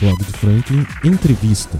Do 0.00 0.24
Franklin 0.38 0.86
Entrevista. 1.02 1.76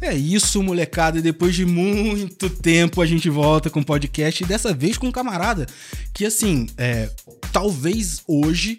É 0.00 0.14
isso, 0.14 0.62
molecada. 0.62 1.20
Depois 1.20 1.56
de 1.56 1.66
muito 1.66 2.48
tempo 2.48 3.02
a 3.02 3.06
gente 3.06 3.28
volta 3.28 3.68
com 3.68 3.82
podcast. 3.82 4.44
E 4.44 4.46
dessa 4.46 4.72
vez 4.72 4.96
com 4.96 5.08
um 5.08 5.12
camarada 5.12 5.66
que, 6.14 6.24
assim, 6.24 6.68
é, 6.78 7.10
talvez 7.52 8.22
hoje 8.28 8.78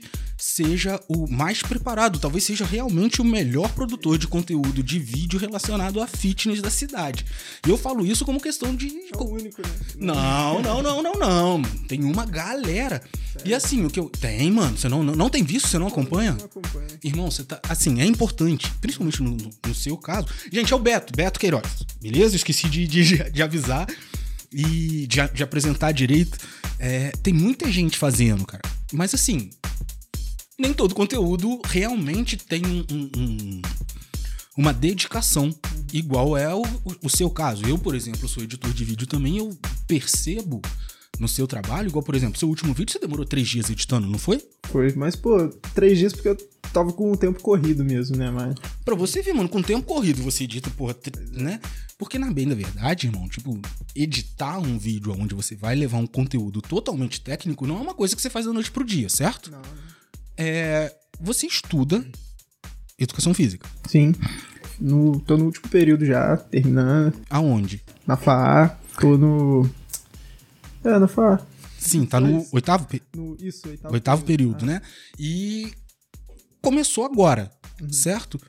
seja 0.59 0.99
o 1.07 1.25
mais 1.25 1.61
preparado, 1.61 2.19
talvez 2.19 2.43
seja 2.43 2.65
realmente 2.65 3.21
o 3.21 3.25
melhor 3.25 3.69
produtor 3.69 4.17
de 4.17 4.27
conteúdo 4.27 4.83
de 4.83 4.99
vídeo 4.99 5.39
relacionado 5.39 6.01
a 6.01 6.07
fitness 6.07 6.61
da 6.61 6.69
cidade. 6.69 7.25
E 7.65 7.69
eu 7.69 7.77
falo 7.77 8.05
isso 8.05 8.25
como 8.25 8.41
questão 8.41 8.75
de. 8.75 8.87
É 8.87 9.17
o 9.17 9.23
único, 9.23 9.61
né? 9.61 9.73
Não, 9.95 10.61
não, 10.61 10.83
não, 10.83 11.01
não, 11.01 11.13
não. 11.13 11.61
Tem 11.87 12.03
uma 12.03 12.25
galera. 12.25 13.01
Sério? 13.31 13.49
E 13.49 13.53
assim, 13.53 13.85
o 13.85 13.89
que 13.89 13.99
eu. 13.99 14.09
Tem, 14.09 14.51
mano. 14.51 14.77
Você 14.77 14.89
não, 14.89 15.01
não, 15.01 15.15
não 15.15 15.29
tem 15.29 15.43
visto? 15.43 15.69
Você 15.69 15.79
não 15.79 15.87
acompanha? 15.87 16.33
Não 16.33 16.45
acompanho. 16.45 16.87
Irmão, 17.01 17.31
você 17.31 17.43
tá. 17.45 17.61
Assim, 17.69 18.01
é 18.01 18.05
importante, 18.05 18.69
principalmente 18.81 19.23
no, 19.23 19.37
no, 19.65 19.73
seu 19.73 19.95
caso. 19.95 20.27
Gente, 20.51 20.73
é 20.73 20.75
o 20.75 20.79
Beto, 20.79 21.13
Beto 21.15 21.39
Queiroz. 21.39 21.85
Beleza? 22.01 22.35
esqueci 22.35 22.67
de, 22.67 22.85
de, 22.85 23.31
de 23.31 23.41
avisar 23.41 23.87
e 24.51 25.07
de, 25.07 25.25
de 25.33 25.41
apresentar 25.41 25.93
direito. 25.93 26.37
É, 26.77 27.11
tem 27.23 27.33
muita 27.33 27.71
gente 27.71 27.97
fazendo, 27.97 28.45
cara. 28.45 28.63
Mas 28.91 29.13
assim, 29.13 29.51
nem 30.59 30.73
todo 30.73 30.93
conteúdo 30.93 31.61
realmente 31.65 32.35
tem 32.35 32.61
um, 32.65 32.85
um, 32.91 33.61
uma 34.57 34.73
dedicação 34.73 35.55
igual 35.93 36.35
é 36.35 36.53
o, 36.53 36.63
o, 37.01 37.09
seu 37.09 37.29
caso. 37.29 37.65
Eu, 37.65 37.77
por 37.77 37.95
exemplo, 37.95 38.27
sou 38.27 38.43
editor 38.43 38.73
de 38.73 38.83
vídeo 38.83 39.07
também, 39.07 39.37
eu 39.37 39.57
percebo 39.87 40.61
no 41.17 41.27
seu 41.27 41.47
trabalho, 41.47 41.87
igual, 41.87 42.03
por 42.03 42.15
exemplo, 42.15 42.37
seu 42.37 42.47
último 42.47 42.73
vídeo 42.73 42.91
você 42.91 42.99
demorou 42.99 43.25
três 43.25 43.47
dias 43.47 43.69
editando, 43.69 44.07
não 44.07 44.19
foi? 44.19 44.41
Foi, 44.65 44.93
mas, 44.93 45.15
pô, 45.15 45.47
três 45.73 45.97
dias 45.97 46.13
porque 46.13 46.29
eu 46.29 46.37
tava 46.73 46.93
com 46.93 47.11
o 47.11 47.17
tempo 47.17 47.41
corrido 47.41 47.83
mesmo, 47.83 48.15
né, 48.15 48.29
mas... 48.29 48.55
Pra 48.85 48.95
você 48.95 49.21
ver, 49.21 49.33
mano, 49.33 49.49
com 49.49 49.59
o 49.59 49.63
tempo 49.63 49.85
corrido 49.85 50.21
você 50.21 50.43
edita, 50.43 50.69
porra, 50.69 50.95
né? 51.31 51.59
Porque 51.97 52.17
na 52.17 52.31
bem 52.31 52.47
da 52.47 52.55
verdade, 52.55 53.07
irmão, 53.07 53.27
tipo, 53.27 53.59
editar 53.93 54.59
um 54.59 54.77
vídeo 54.77 55.13
onde 55.19 55.35
você 55.35 55.55
vai 55.55 55.75
levar 55.75 55.97
um 55.97 56.07
conteúdo 56.07 56.61
totalmente 56.61 57.19
técnico 57.19 57.67
não 57.67 57.77
é 57.77 57.81
uma 57.81 57.93
coisa 57.93 58.15
que 58.15 58.21
você 58.21 58.29
faz 58.29 58.45
da 58.45 58.53
noite 58.53 58.71
pro 58.71 58.85
dia, 58.85 59.09
certo? 59.09 59.51
Não, 59.51 59.59
não 59.59 59.89
é, 60.39 60.95
você 61.19 61.45
estuda 61.45 62.03
educação 62.97 63.33
física. 63.33 63.69
Sim. 63.85 64.13
No, 64.79 65.19
tô 65.19 65.35
no 65.35 65.45
último 65.45 65.67
período 65.67 66.05
já, 66.05 66.37
terminando. 66.37 67.19
Aonde? 67.29 67.83
Na 68.07 68.15
FAA. 68.15 68.79
Tô 68.99 69.17
no. 69.17 69.69
É, 70.83 70.97
na 70.97 71.07
FAA. 71.09 71.45
Sim, 71.77 72.05
tá 72.05 72.19
no 72.19 72.45
oitavo, 72.51 72.87
no, 73.15 73.37
isso, 73.39 73.67
oitavo, 73.67 73.93
oitavo 73.93 74.25
período, 74.25 74.59
período 74.59 74.65
né? 74.65 74.81
E 75.17 75.71
começou 76.61 77.05
agora, 77.05 77.51
uhum. 77.81 77.91
certo? 77.91 78.39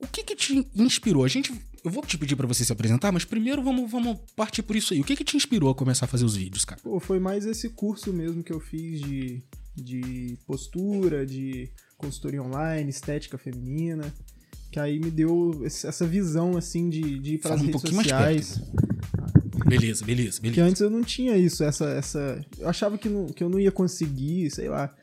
O 0.00 0.06
que 0.06 0.22
que 0.22 0.36
te 0.36 0.68
inspirou? 0.74 1.24
A 1.24 1.28
gente, 1.28 1.52
eu 1.84 1.90
vou 1.90 2.04
te 2.04 2.18
pedir 2.18 2.34
para 2.34 2.46
você 2.46 2.64
se 2.64 2.72
apresentar, 2.72 3.12
mas 3.12 3.24
primeiro 3.24 3.62
vamos, 3.62 3.90
vamos 3.90 4.18
partir 4.36 4.62
por 4.62 4.74
isso 4.74 4.94
aí. 4.94 5.00
O 5.00 5.04
que 5.04 5.16
que 5.16 5.24
te 5.24 5.36
inspirou 5.36 5.70
a 5.70 5.74
começar 5.74 6.06
a 6.06 6.08
fazer 6.08 6.24
os 6.24 6.36
vídeos, 6.36 6.64
cara? 6.64 6.80
Pô, 6.82 6.98
foi 6.98 7.20
mais 7.20 7.46
esse 7.46 7.68
curso 7.70 8.12
mesmo 8.12 8.42
que 8.42 8.52
eu 8.52 8.60
fiz 8.60 9.00
de 9.00 9.42
de 9.82 10.38
postura, 10.46 11.24
de 11.26 11.70
consultoria 11.96 12.42
online, 12.42 12.88
estética 12.88 13.36
feminina, 13.36 14.12
que 14.70 14.78
aí 14.78 14.98
me 14.98 15.10
deu 15.10 15.62
essa 15.64 16.06
visão 16.06 16.56
assim 16.56 16.88
de, 16.88 17.18
de 17.18 17.34
ir 17.34 17.38
para 17.38 17.54
as 17.54 17.60
um 17.60 17.66
redes 17.66 17.80
sociais. 17.80 18.60
Beleza, 19.66 20.04
beleza, 20.04 20.40
beleza. 20.40 20.54
Que 20.54 20.60
antes 20.60 20.80
eu 20.80 20.88
não 20.88 21.02
tinha 21.02 21.36
isso, 21.36 21.62
essa 21.64 21.86
essa 21.90 22.44
eu 22.58 22.68
achava 22.68 22.96
que, 22.96 23.08
não, 23.08 23.26
que 23.26 23.42
eu 23.42 23.50
não 23.50 23.58
ia 23.58 23.72
conseguir, 23.72 24.50
sei 24.50 24.68
lá. 24.68 24.94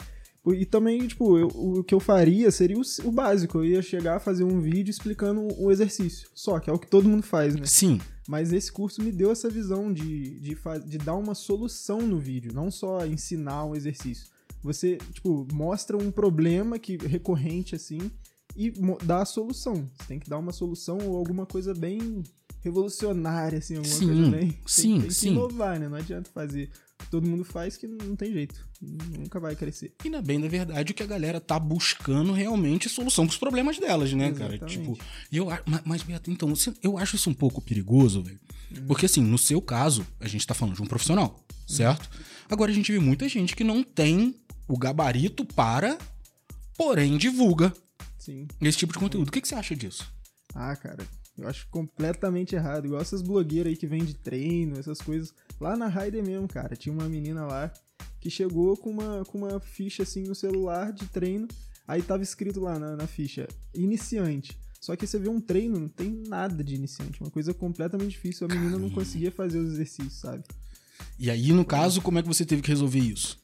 E 0.53 0.63
também, 0.63 1.07
tipo, 1.07 1.39
eu, 1.39 1.47
o 1.47 1.83
que 1.83 1.93
eu 1.93 1.99
faria 1.99 2.51
seria 2.51 2.77
o, 2.77 2.81
o, 3.03 3.11
básico. 3.11 3.57
Eu 3.57 3.65
ia 3.65 3.81
chegar 3.81 4.17
a 4.17 4.19
fazer 4.19 4.43
um 4.43 4.61
vídeo 4.61 4.91
explicando 4.91 5.47
o 5.57 5.71
exercício. 5.71 6.29
Só, 6.35 6.59
que 6.59 6.69
é 6.69 6.73
o 6.73 6.77
que 6.77 6.85
todo 6.85 7.09
mundo 7.09 7.23
faz, 7.23 7.55
né? 7.55 7.65
Sim. 7.65 7.99
Mas 8.27 8.53
esse 8.53 8.71
curso 8.71 9.01
me 9.01 9.11
deu 9.11 9.31
essa 9.31 9.49
visão 9.49 9.91
de, 9.91 10.39
de, 10.39 10.55
de 10.85 10.97
dar 10.99 11.15
uma 11.15 11.33
solução 11.33 11.99
no 11.99 12.19
vídeo, 12.19 12.53
não 12.53 12.69
só 12.69 13.05
ensinar 13.07 13.65
um 13.65 13.75
exercício 13.75 14.34
você, 14.65 14.97
tipo, 15.13 15.47
mostra 15.53 15.95
um 15.95 16.09
problema 16.11 16.79
que 16.79 16.97
recorrente 16.97 17.75
assim 17.75 18.11
e 18.57 18.73
dá 19.03 19.21
a 19.21 19.25
solução. 19.25 19.89
Você 19.93 20.07
tem 20.07 20.19
que 20.19 20.29
dar 20.29 20.39
uma 20.39 20.51
solução 20.51 20.97
ou 20.97 21.17
alguma 21.17 21.45
coisa 21.45 21.73
bem 21.73 22.23
revolucionária, 22.61 23.59
assim, 23.59 23.75
alguma 23.75 23.95
sim, 23.95 24.07
coisa 24.07 24.31
bem. 24.31 24.57
Sim, 24.65 24.91
tem, 24.93 25.01
tem 25.01 25.09
sim. 25.11 25.27
que 25.27 25.33
inovar, 25.33 25.79
né? 25.79 25.87
Não 25.87 25.97
adianta 25.97 26.31
fazer 26.33 26.71
todo 27.11 27.27
mundo 27.27 27.43
faz 27.43 27.77
que 27.77 27.87
não 27.87 28.15
tem 28.15 28.33
jeito. 28.33 28.67
Nunca 28.81 29.39
vai 29.39 29.55
crescer. 29.55 29.93
E 30.03 30.09
na 30.09 30.21
bem 30.21 30.39
da 30.39 30.47
verdade, 30.47 30.91
o 30.91 30.95
que 30.95 31.03
a 31.03 31.05
galera 31.07 31.39
tá 31.39 31.59
buscando 31.59 32.31
realmente 32.33 32.87
é 32.87 32.89
solução 32.89 33.25
pros 33.25 33.37
problemas 33.37 33.77
delas, 33.77 34.11
né, 34.13 34.29
Exatamente. 34.29 34.59
cara? 34.59 34.71
Tipo, 34.71 34.97
eu, 35.31 35.47
mas, 35.85 36.01
Beto, 36.01 36.31
então, 36.31 36.51
eu 36.81 36.97
acho 36.97 37.15
isso 37.15 37.29
um 37.29 37.33
pouco 37.33 37.61
perigoso, 37.61 38.23
velho. 38.23 38.39
Hum. 38.71 38.85
Porque 38.87 39.05
assim, 39.05 39.21
no 39.21 39.37
seu 39.37 39.61
caso, 39.61 40.05
a 40.19 40.27
gente 40.27 40.45
tá 40.45 40.53
falando 40.53 40.75
de 40.75 40.81
um 40.81 40.87
profissional, 40.87 41.39
certo? 41.67 42.09
Hum. 42.11 42.23
Agora 42.49 42.71
a 42.71 42.73
gente 42.73 42.91
vê 42.91 42.99
muita 42.99 43.29
gente 43.29 43.55
que 43.55 43.63
não 43.63 43.83
tem 43.83 44.35
o 44.67 44.77
gabarito 44.77 45.45
para, 45.45 45.97
porém 46.77 47.17
divulga 47.17 47.73
Sim. 48.17 48.47
esse 48.61 48.77
tipo 48.77 48.93
de 48.93 48.99
conteúdo. 48.99 49.29
O 49.29 49.31
que, 49.31 49.41
que 49.41 49.47
você 49.47 49.55
acha 49.55 49.75
disso? 49.75 50.11
Ah, 50.53 50.75
cara, 50.75 51.05
eu 51.37 51.47
acho 51.47 51.67
completamente 51.69 52.55
errado. 52.55 52.85
Igual 52.85 53.01
essas 53.01 53.21
blogueiras 53.21 53.71
aí 53.71 53.77
que 53.77 53.87
vêm 53.87 54.03
de 54.03 54.13
treino, 54.15 54.79
essas 54.79 54.99
coisas. 54.99 55.33
Lá 55.59 55.75
na 55.75 55.87
Raider 55.87 56.23
mesmo, 56.23 56.47
cara, 56.47 56.75
tinha 56.75 56.93
uma 56.93 57.09
menina 57.09 57.45
lá 57.45 57.71
que 58.19 58.29
chegou 58.29 58.75
com 58.77 58.89
uma, 58.89 59.23
com 59.25 59.39
uma 59.39 59.59
ficha 59.59 60.03
assim 60.03 60.23
no 60.23 60.33
celular 60.33 60.91
de 60.91 61.05
treino. 61.07 61.47
Aí 61.87 62.01
tava 62.01 62.23
escrito 62.23 62.59
lá 62.59 62.79
na, 62.79 62.95
na 62.95 63.05
ficha, 63.05 63.47
iniciante. 63.73 64.57
Só 64.79 64.95
que 64.95 65.05
você 65.05 65.19
vê 65.19 65.29
um 65.29 65.41
treino, 65.41 65.79
não 65.79 65.87
tem 65.87 66.23
nada 66.27 66.63
de 66.63 66.75
iniciante. 66.75 67.21
Uma 67.21 67.29
coisa 67.29 67.53
completamente 67.53 68.11
difícil. 68.11 68.47
A 68.49 68.53
menina 68.53 68.77
não 68.77 68.89
conseguia 68.89 69.31
fazer 69.31 69.59
os 69.59 69.73
exercícios, 69.73 70.19
sabe? 70.19 70.43
E 71.19 71.29
aí, 71.29 71.51
no 71.51 71.65
caso, 71.65 72.01
como 72.01 72.19
é 72.19 72.21
que 72.21 72.27
você 72.27 72.45
teve 72.45 72.61
que 72.61 72.69
resolver 72.69 72.99
isso? 72.99 73.37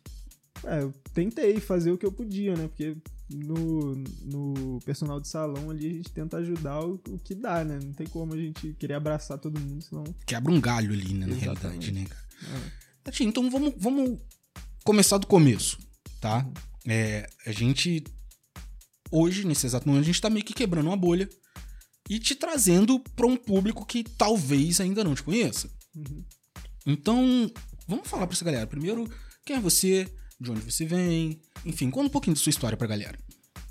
É, 0.65 0.81
eu 0.81 0.93
tentei 1.13 1.59
fazer 1.59 1.91
o 1.91 1.97
que 1.97 2.05
eu 2.05 2.11
podia, 2.11 2.55
né? 2.55 2.67
Porque 2.67 2.95
no, 3.29 3.95
no 4.25 4.79
personal 4.85 5.19
de 5.19 5.27
salão 5.27 5.69
ali 5.69 5.87
a 5.87 5.93
gente 5.93 6.11
tenta 6.11 6.37
ajudar 6.37 6.83
o, 6.83 7.01
o 7.09 7.19
que 7.19 7.33
dá, 7.33 7.63
né? 7.63 7.79
Não 7.83 7.93
tem 7.93 8.07
como 8.07 8.33
a 8.33 8.37
gente 8.37 8.73
querer 8.73 8.95
abraçar 8.95 9.37
todo 9.37 9.59
mundo, 9.59 9.81
senão. 9.81 10.03
Quebra 10.25 10.51
um 10.51 10.61
galho 10.61 10.91
ali, 10.91 11.13
né? 11.13 11.25
Na 11.25 11.35
realidade, 11.35 11.91
né, 11.91 12.05
cara? 12.05 12.21
É. 13.05 13.23
então 13.23 13.49
vamos, 13.49 13.73
vamos 13.77 14.19
começar 14.83 15.17
do 15.17 15.27
começo, 15.27 15.77
tá? 16.19 16.45
Uhum. 16.45 16.53
É, 16.87 17.29
a 17.45 17.51
gente. 17.51 18.03
Hoje, 19.11 19.45
nesse 19.45 19.65
exato 19.65 19.87
momento, 19.87 20.03
a 20.03 20.07
gente 20.07 20.21
tá 20.21 20.29
meio 20.29 20.45
que 20.45 20.53
quebrando 20.53 20.87
uma 20.87 20.95
bolha 20.97 21.27
e 22.09 22.17
te 22.17 22.33
trazendo 22.33 22.99
para 22.99 23.27
um 23.27 23.35
público 23.35 23.85
que 23.85 24.03
talvez 24.03 24.79
ainda 24.79 25.03
não 25.03 25.15
te 25.15 25.23
conheça. 25.23 25.69
Uhum. 25.95 26.23
Então, 26.85 27.51
vamos 27.87 28.07
falar 28.07 28.25
pra 28.25 28.35
essa 28.35 28.45
galera. 28.45 28.67
Primeiro, 28.67 29.09
quem 29.45 29.57
é 29.57 29.59
você? 29.59 30.09
De 30.41 30.51
onde 30.51 30.61
você 30.61 30.85
vem, 30.85 31.39
enfim, 31.63 31.91
conta 31.91 32.07
um 32.07 32.09
pouquinho 32.09 32.35
da 32.35 32.41
sua 32.41 32.49
história 32.49 32.75
pra 32.75 32.87
galera. 32.87 33.17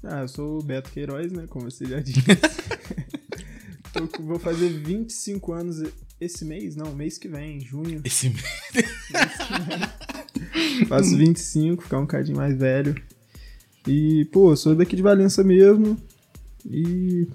Ah, 0.05 0.21
eu 0.21 0.29
sou 0.29 0.61
o 0.61 0.63
Beto 0.63 0.91
Queiroz, 0.91 1.33
né, 1.33 1.47
como 1.49 1.69
você 1.69 1.85
já 1.85 2.01
disse. 2.01 2.21
Tô, 3.93 4.23
vou 4.23 4.39
fazer 4.39 4.69
25 4.69 5.53
anos 5.53 5.83
esse 6.21 6.45
mês, 6.45 6.77
não, 6.77 6.95
mês 6.95 7.19
que 7.19 7.27
vem, 7.27 7.61
junho. 7.61 8.01
Esse 8.05 8.29
mês? 8.31 8.45
Faço 10.89 11.17
25, 11.17 11.83
ficar 11.83 11.99
um 11.99 12.07
cadinho 12.07 12.37
mais 12.37 12.57
velho. 12.57 12.95
E, 13.87 14.27
pô, 14.27 14.55
sou 14.55 14.77
daqui 14.77 14.95
de 14.95 15.03
Valença 15.03 15.43
mesmo. 15.43 15.99
E 16.65 17.27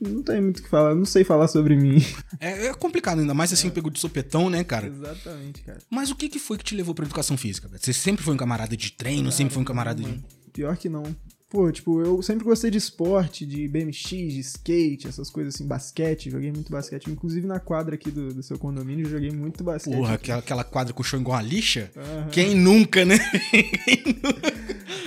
não 0.00 0.22
tem 0.22 0.40
muito 0.40 0.58
o 0.58 0.62
que 0.62 0.68
falar, 0.68 0.94
não 0.94 1.04
sei 1.04 1.24
falar 1.24 1.48
sobre 1.48 1.76
mim. 1.76 1.98
É, 2.38 2.68
é 2.68 2.74
complicado, 2.74 3.20
ainda 3.20 3.34
mais 3.34 3.52
assim, 3.52 3.68
é. 3.68 3.70
pegou 3.70 3.90
de 3.90 3.98
sopetão, 3.98 4.48
né, 4.48 4.64
cara? 4.64 4.86
Exatamente, 4.86 5.62
cara. 5.62 5.78
Mas 5.90 6.10
o 6.10 6.16
que, 6.16 6.28
que 6.28 6.38
foi 6.38 6.56
que 6.56 6.64
te 6.64 6.74
levou 6.74 6.94
pra 6.94 7.04
educação 7.04 7.36
física? 7.36 7.68
Você 7.76 7.92
sempre 7.92 8.24
foi 8.24 8.32
um 8.32 8.36
camarada 8.36 8.76
de 8.76 8.92
treino, 8.92 9.30
sempre 9.30 9.52
foi 9.52 9.62
um 9.62 9.66
camarada 9.66 10.02
de. 10.02 10.20
Pior 10.52 10.76
que 10.76 10.88
não. 10.88 11.04
Pô, 11.50 11.70
tipo, 11.72 12.00
eu 12.00 12.22
sempre 12.22 12.44
gostei 12.44 12.70
de 12.70 12.78
esporte, 12.78 13.44
de 13.44 13.66
BMX, 13.66 14.08
de 14.08 14.38
skate, 14.38 15.08
essas 15.08 15.28
coisas 15.28 15.52
assim, 15.54 15.66
basquete, 15.66 16.30
joguei 16.30 16.52
muito 16.52 16.70
basquete. 16.70 17.10
Inclusive 17.10 17.44
na 17.44 17.58
quadra 17.58 17.96
aqui 17.96 18.08
do, 18.08 18.32
do 18.32 18.40
seu 18.40 18.56
condomínio, 18.56 19.08
joguei 19.08 19.32
muito 19.32 19.64
basquete. 19.64 19.92
Porra, 19.96 20.14
aquela, 20.14 20.38
aquela 20.38 20.62
quadra 20.62 20.94
com 20.94 21.02
o 21.02 21.04
chão 21.04 21.20
igual 21.20 21.36
uma 21.36 21.42
lixa? 21.42 21.90
Uhum. 21.96 22.28
Quem 22.30 22.54
nunca, 22.54 23.04
né? 23.04 23.18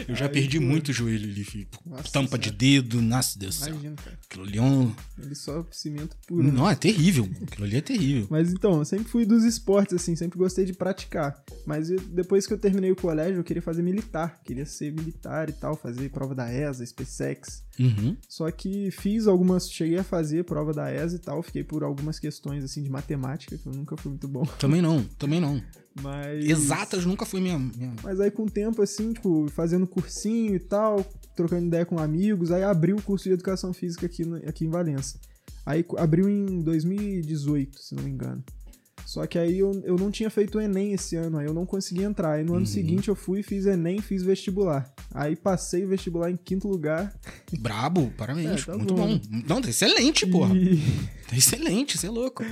Eu 0.07 0.16
já 0.16 0.25
Aí, 0.25 0.31
perdi 0.31 0.60
pô, 0.60 0.66
muito 0.66 0.92
joelho 0.92 1.30
ali. 1.30 1.68
Nossa 1.86 2.12
Tampa 2.12 2.38
de 2.38 2.51
dedo, 2.51 3.01
nossa 3.01 3.39
Deus 3.39 3.56
do 3.56 3.60
céu. 3.63 3.74
Imagina, 3.74 3.96
cara. 3.96 4.19
Aquilo 4.30 4.44
ali 4.46 4.57
é 4.57 4.62
um... 4.62 4.92
Ele 5.22 5.36
só 5.36 5.66
cimento 5.72 6.16
puro. 6.28 6.44
né? 6.44 6.51
Não, 6.51 6.69
é 6.69 6.75
terrível. 6.75 7.30
Aquilo 7.42 7.66
ali 7.66 7.78
é 7.78 7.81
terrível. 7.81 8.28
Mas 8.30 8.51
então, 8.51 8.80
eu 8.80 8.86
sempre 8.86 9.06
fui 9.07 9.25
dos 9.25 9.44
esportes, 9.46 9.94
assim, 9.96 10.16
sempre 10.16 10.38
gostei 10.38 10.66
de 10.66 10.74
praticar. 10.74 11.42
Mas 11.66 11.89
eu- 11.89 12.00
depois 12.01 12.46
que 12.46 12.54
eu 12.54 12.57
terminei 12.57 12.92
o 12.92 12.96
colégio, 12.98 13.38
eu 13.39 13.44
queria 13.44 13.62
fazer 13.62 13.81
militar. 13.81 14.42
Queria 14.44 14.66
ser 14.66 14.92
militar 14.92 15.50
e 15.50 15.54
tal, 15.54 15.75
fazer 15.78 16.10
prova 16.10 16.33
da 16.34 16.52
ESA, 16.52 16.86
SpaceX. 16.86 17.64
Uhum. 17.80 18.16
Só 18.28 18.50
que 18.52 18.92
fiz 18.92 19.28
algumas, 19.28 19.70
cheguei 19.72 19.98
a 19.98 20.04
fazer 20.04 20.44
prova 20.44 20.74
da 20.74 20.92
ESA 20.94 21.16
e 21.16 21.20
tal, 21.20 21.42
fiquei 21.42 21.64
por 21.64 21.84
algumas 21.84 22.20
questões, 22.20 22.64
assim, 22.64 22.84
de 22.84 22.90
matemática, 22.90 23.58
que 23.58 23.66
eu 23.68 23.74
nunca 23.74 23.98
fui 23.98 24.10
muito 24.12 24.28
bom. 24.28 24.44
Também 24.60 24.82
não, 24.82 25.04
também 25.18 25.40
não. 25.40 25.62
Mas... 26.02 26.46
Exatas 26.46 27.06
nunca 27.06 27.26
foi 27.26 27.40
minha... 27.42 27.58
minha... 27.58 27.94
Mas 28.04 28.20
aí 28.20 28.32
com 28.32 28.44
o 28.44 28.50
tempo, 28.50 28.82
assim, 28.82 29.14
tipo, 29.14 29.48
fazendo 29.50 29.86
cursinho 29.88 30.56
e 30.56 30.60
tal, 30.60 31.04
trocando 31.36 31.68
ideia 31.68 31.86
com 31.86 32.00
amigos, 32.00 32.52
aí 32.52 32.64
abriu 32.64 32.96
o 32.98 33.02
curso 33.02 33.26
de 33.26 33.32
Educação 33.34 33.74
Física 33.74 34.06
aqui, 34.06 34.26
no- 34.26 34.38
aqui 34.38 34.66
em 34.66 34.70
Valença. 34.70 35.20
Aí 35.66 35.86
abriu 35.98 36.28
em 36.30 36.62
2018, 36.62 37.80
se 37.82 37.96
não 37.96 38.04
me 38.04 38.10
engano. 38.12 38.44
Só 39.13 39.27
que 39.27 39.38
aí 39.38 39.60
eu, 39.60 39.71
eu 39.86 39.95
não 39.95 40.10
tinha 40.10 40.27
feito 40.27 40.57
o 40.57 40.62
Enem 40.62 40.92
esse 40.94 41.15
ano, 41.15 41.38
aí 41.38 41.45
eu 41.45 41.54
não 41.54 41.68
consegui 41.68 42.01
entrar. 42.01 42.31
Aí 42.33 42.44
no 42.44 42.54
ano 42.54 42.62
Uhum. 42.62 42.65
seguinte 42.65 43.10
eu 43.10 43.15
fui, 43.15 43.44
fiz 43.44 43.68
Enem, 43.68 44.00
fiz 44.01 44.24
vestibular. 44.24 44.92
Aí 45.13 45.36
passei 45.36 45.86
o 45.86 45.88
vestibular 45.88 46.31
em 46.31 46.36
quinto 46.36 46.68
lugar. 46.68 47.13
Brabo, 47.60 48.12
parabéns. 48.18 48.63
É, 48.63 48.65
tá 48.71 48.75
muito 48.75 48.95
bom, 48.95 49.15
bom. 49.19 49.21
Não, 49.48 49.62
tá 49.62 49.69
excelente, 49.69 50.25
porra. 50.25 50.56
E, 50.57 50.77
Tá 51.30 51.38
excelente, 51.38 51.95
você 51.95 52.07
é 52.07 52.10
louco. 52.10 52.44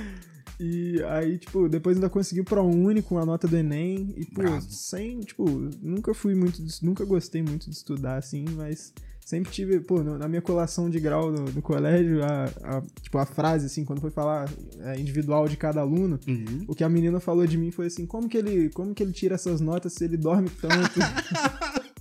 e 0.60 1.02
aí, 1.08 1.36
tipo, 1.38 1.68
depois 1.68 1.96
ainda 1.96 2.08
consegui 2.08 2.44
pro 2.44 2.62
Uni 2.62 3.02
com 3.02 3.18
a 3.18 3.26
nota 3.26 3.48
do 3.48 3.56
Enem. 3.56 4.14
E, 4.16 4.24
pô, 4.26 4.42
Bravo. 4.42 4.60
sem, 4.70 5.18
tipo, 5.18 5.44
nunca 5.82 6.14
fui 6.14 6.36
muito, 6.36 6.62
nunca 6.80 7.04
gostei 7.04 7.42
muito 7.42 7.68
de 7.68 7.74
estudar, 7.74 8.18
assim, 8.18 8.44
mas 8.56 8.92
sempre 9.32 9.50
tive, 9.50 9.80
pô, 9.80 10.02
no- 10.02 10.18
na 10.18 10.28
minha 10.28 10.42
colação 10.42 10.90
de 10.90 11.00
grau 11.00 11.32
no, 11.32 11.44
no 11.46 11.62
colégio, 11.62 12.22
a, 12.22 12.44
a- 12.62 12.82
tipo, 13.00 13.16
a 13.16 13.24
frase, 13.24 13.64
assim, 13.66 13.82
quando 13.84 14.00
foi 14.00 14.10
falar 14.10 14.46
é, 14.80 15.00
individual 15.00 15.48
de 15.48 15.56
cada 15.56 15.80
aluno, 15.80 16.20
Uhum. 16.28 16.64
o 16.68 16.74
que 16.74 16.84
a 16.84 16.88
menina 16.88 17.18
falou 17.18 17.46
de 17.46 17.56
mim 17.56 17.70
foi 17.70 17.86
assim, 17.86 18.04
como 18.04 18.28
que 18.28 18.36
ele, 18.36 18.68
como 18.70 18.94
que 18.94 19.02
ele 19.02 19.12
tira 19.12 19.34
essas 19.36 19.60
notas 19.60 19.94
se 19.94 20.04
ele 20.04 20.16
dorme 20.18 20.50
tanto? 20.50 21.00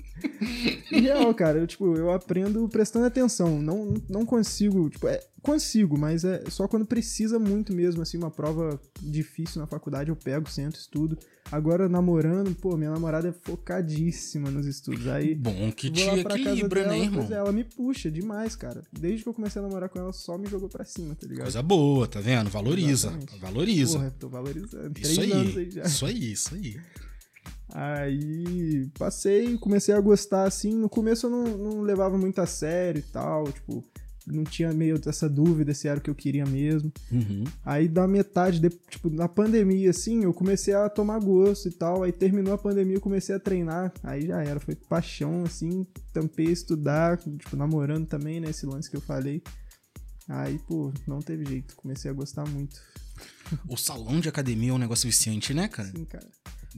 E 0.91 0.99
real, 0.99 1.33
cara, 1.33 1.59
eu, 1.59 1.67
tipo, 1.67 1.95
eu 1.95 2.11
aprendo 2.11 2.67
prestando 2.67 3.05
atenção. 3.05 3.61
Não, 3.61 3.93
não 4.09 4.25
consigo, 4.25 4.89
tipo, 4.89 5.07
é, 5.07 5.21
consigo, 5.41 5.97
mas 5.97 6.23
é 6.25 6.43
só 6.49 6.67
quando 6.67 6.85
precisa 6.85 7.39
muito 7.39 7.73
mesmo, 7.73 8.01
assim, 8.01 8.17
uma 8.17 8.31
prova 8.31 8.79
difícil 9.01 9.61
na 9.61 9.67
faculdade, 9.67 10.09
eu 10.09 10.15
pego, 10.15 10.49
sento, 10.49 10.75
estudo. 10.75 11.17
Agora, 11.51 11.89
namorando, 11.89 12.55
pô, 12.55 12.77
minha 12.77 12.91
namorada 12.91 13.27
é 13.27 13.31
focadíssima 13.31 14.49
nos 14.49 14.65
estudos. 14.65 15.07
Aí. 15.07 15.35
Bom 15.35 15.71
que 15.71 15.89
te 15.89 16.01
equilibra, 16.01 16.83
dela, 16.83 16.93
né, 16.93 16.99
irmão? 16.99 17.27
é, 17.29 17.33
ela 17.33 17.51
me 17.51 17.63
puxa 17.63 18.09
demais, 18.09 18.55
cara. 18.55 18.83
Desde 18.91 19.23
que 19.23 19.29
eu 19.29 19.33
comecei 19.33 19.61
a 19.61 19.63
namorar 19.63 19.89
com 19.89 19.99
ela, 19.99 20.13
só 20.13 20.37
me 20.37 20.47
jogou 20.47 20.69
pra 20.69 20.85
cima, 20.85 21.15
tá 21.15 21.27
ligado? 21.27 21.43
Coisa 21.43 21.61
boa, 21.61 22.07
tá 22.07 22.19
vendo? 22.19 22.49
Valoriza. 22.49 23.09
Exatamente. 23.09 23.39
Valoriza. 23.39 23.97
Porra, 23.97 24.11
tô 24.11 24.29
valorizando. 24.29 24.99
isso 24.99 25.15
Três 25.15 25.31
anos 25.31 25.57
aí. 25.57 25.69
aí. 25.75 25.87
Isso 25.87 26.05
aí, 26.05 26.31
isso 26.31 26.55
aí. 26.55 26.79
Aí 27.73 28.87
passei, 28.97 29.57
comecei 29.57 29.93
a 29.93 29.99
gostar 30.01 30.43
assim. 30.43 30.73
No 30.75 30.89
começo 30.89 31.25
eu 31.27 31.29
não, 31.29 31.43
não 31.57 31.81
levava 31.81 32.17
muito 32.17 32.39
a 32.39 32.45
sério 32.45 32.99
e 32.99 33.03
tal, 33.11 33.51
tipo, 33.51 33.83
não 34.27 34.43
tinha 34.43 34.71
meio 34.73 34.99
essa 35.05 35.27
dúvida 35.29 35.73
se 35.73 35.87
era 35.87 35.97
o 35.99 36.01
que 36.01 36.09
eu 36.09 36.15
queria 36.15 36.45
mesmo. 36.45 36.91
Uhum. 37.11 37.43
Aí 37.65 37.87
da 37.87 38.07
metade, 38.07 38.59
de- 38.59 38.69
tipo, 38.89 39.09
na 39.09 39.27
pandemia, 39.27 39.89
assim, 39.89 40.23
eu 40.23 40.33
comecei 40.33 40.73
a 40.73 40.87
tomar 40.89 41.19
gosto 41.19 41.67
e 41.67 41.71
tal. 41.71 42.03
Aí 42.03 42.11
terminou 42.11 42.53
a 42.53 42.57
pandemia, 42.57 42.97
eu 42.97 43.01
comecei 43.01 43.33
a 43.35 43.39
treinar. 43.39 43.91
Aí 44.03 44.27
já 44.27 44.41
era, 44.43 44.59
foi 44.59 44.75
paixão, 44.75 45.43
assim, 45.43 45.85
tampei 46.13 46.47
estudar, 46.47 47.17
tipo, 47.17 47.55
namorando 47.55 48.05
também, 48.05 48.39
né? 48.39 48.49
Esse 48.49 48.65
lance 48.65 48.89
que 48.89 48.95
eu 48.97 49.01
falei. 49.01 49.41
Aí, 50.29 50.59
pô, 50.59 50.93
não 51.07 51.19
teve 51.19 51.43
jeito, 51.45 51.75
comecei 51.75 52.09
a 52.09 52.13
gostar 52.13 52.47
muito. 52.47 52.79
O 53.67 53.75
salão 53.75 54.19
de 54.19 54.29
academia 54.29 54.69
é 54.69 54.73
um 54.73 54.77
negócio 54.77 55.07
viciante, 55.09 55.53
né, 55.53 55.67
cara? 55.67 55.89
Assim, 55.89 56.05
cara. 56.05 56.27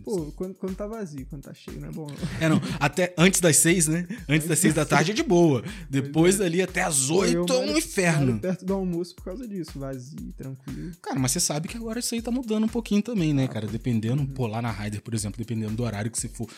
Pô, 0.04 0.32
quando, 0.36 0.56
quando 0.56 0.76
tá 0.76 0.88
vazio, 0.88 1.26
quando 1.30 1.44
tá 1.44 1.54
cheio, 1.54 1.80
não 1.80 1.90
é 1.90 1.92
bom. 1.92 2.08
não. 2.08 2.18
É, 2.42 2.50
não. 2.50 2.62
Até 2.80 3.14
antes 3.18 3.40
das 3.40 3.58
seis, 3.58 3.88
né? 3.88 4.08
Antes 4.28 4.48
das 4.48 4.58
seis 4.58 4.74
da 4.74 4.86
tarde 4.86 5.12
é 5.12 5.14
de 5.14 5.22
boa. 5.22 5.64
Depois 5.90 6.42
ali 6.42 6.62
até 6.62 6.82
as 6.82 7.10
oito 7.12 7.54
é 7.54 7.60
um 7.60 7.78
inferno. 7.78 8.40
perto 8.40 8.66
do 8.66 8.74
almoço 8.74 9.16
por 9.16 9.26
causa 9.26 9.48
disso, 9.48 9.78
vazio, 9.78 10.34
tranquilo. 10.36 10.92
Cara, 11.02 11.20
mas 11.20 11.32
você 11.32 11.40
sabe 11.40 11.68
que 11.68 11.78
agora 11.78 12.00
isso 12.00 12.16
aí 12.16 12.22
tá 12.22 12.32
mudando 12.32 12.64
um 12.64 12.70
pouquinho 12.70 13.02
também, 13.04 13.34
né, 13.34 13.48
cara? 13.48 13.68
Dependendo, 13.68 14.26
pô, 14.28 14.48
lá 14.48 14.62
na 14.62 14.72
Raider, 14.72 15.02
por 15.02 15.14
exemplo, 15.14 15.38
dependendo 15.38 15.74
do 15.76 15.84
horário 15.84 16.10
que 16.10 16.20
você 16.20 16.28
for. 16.28 16.50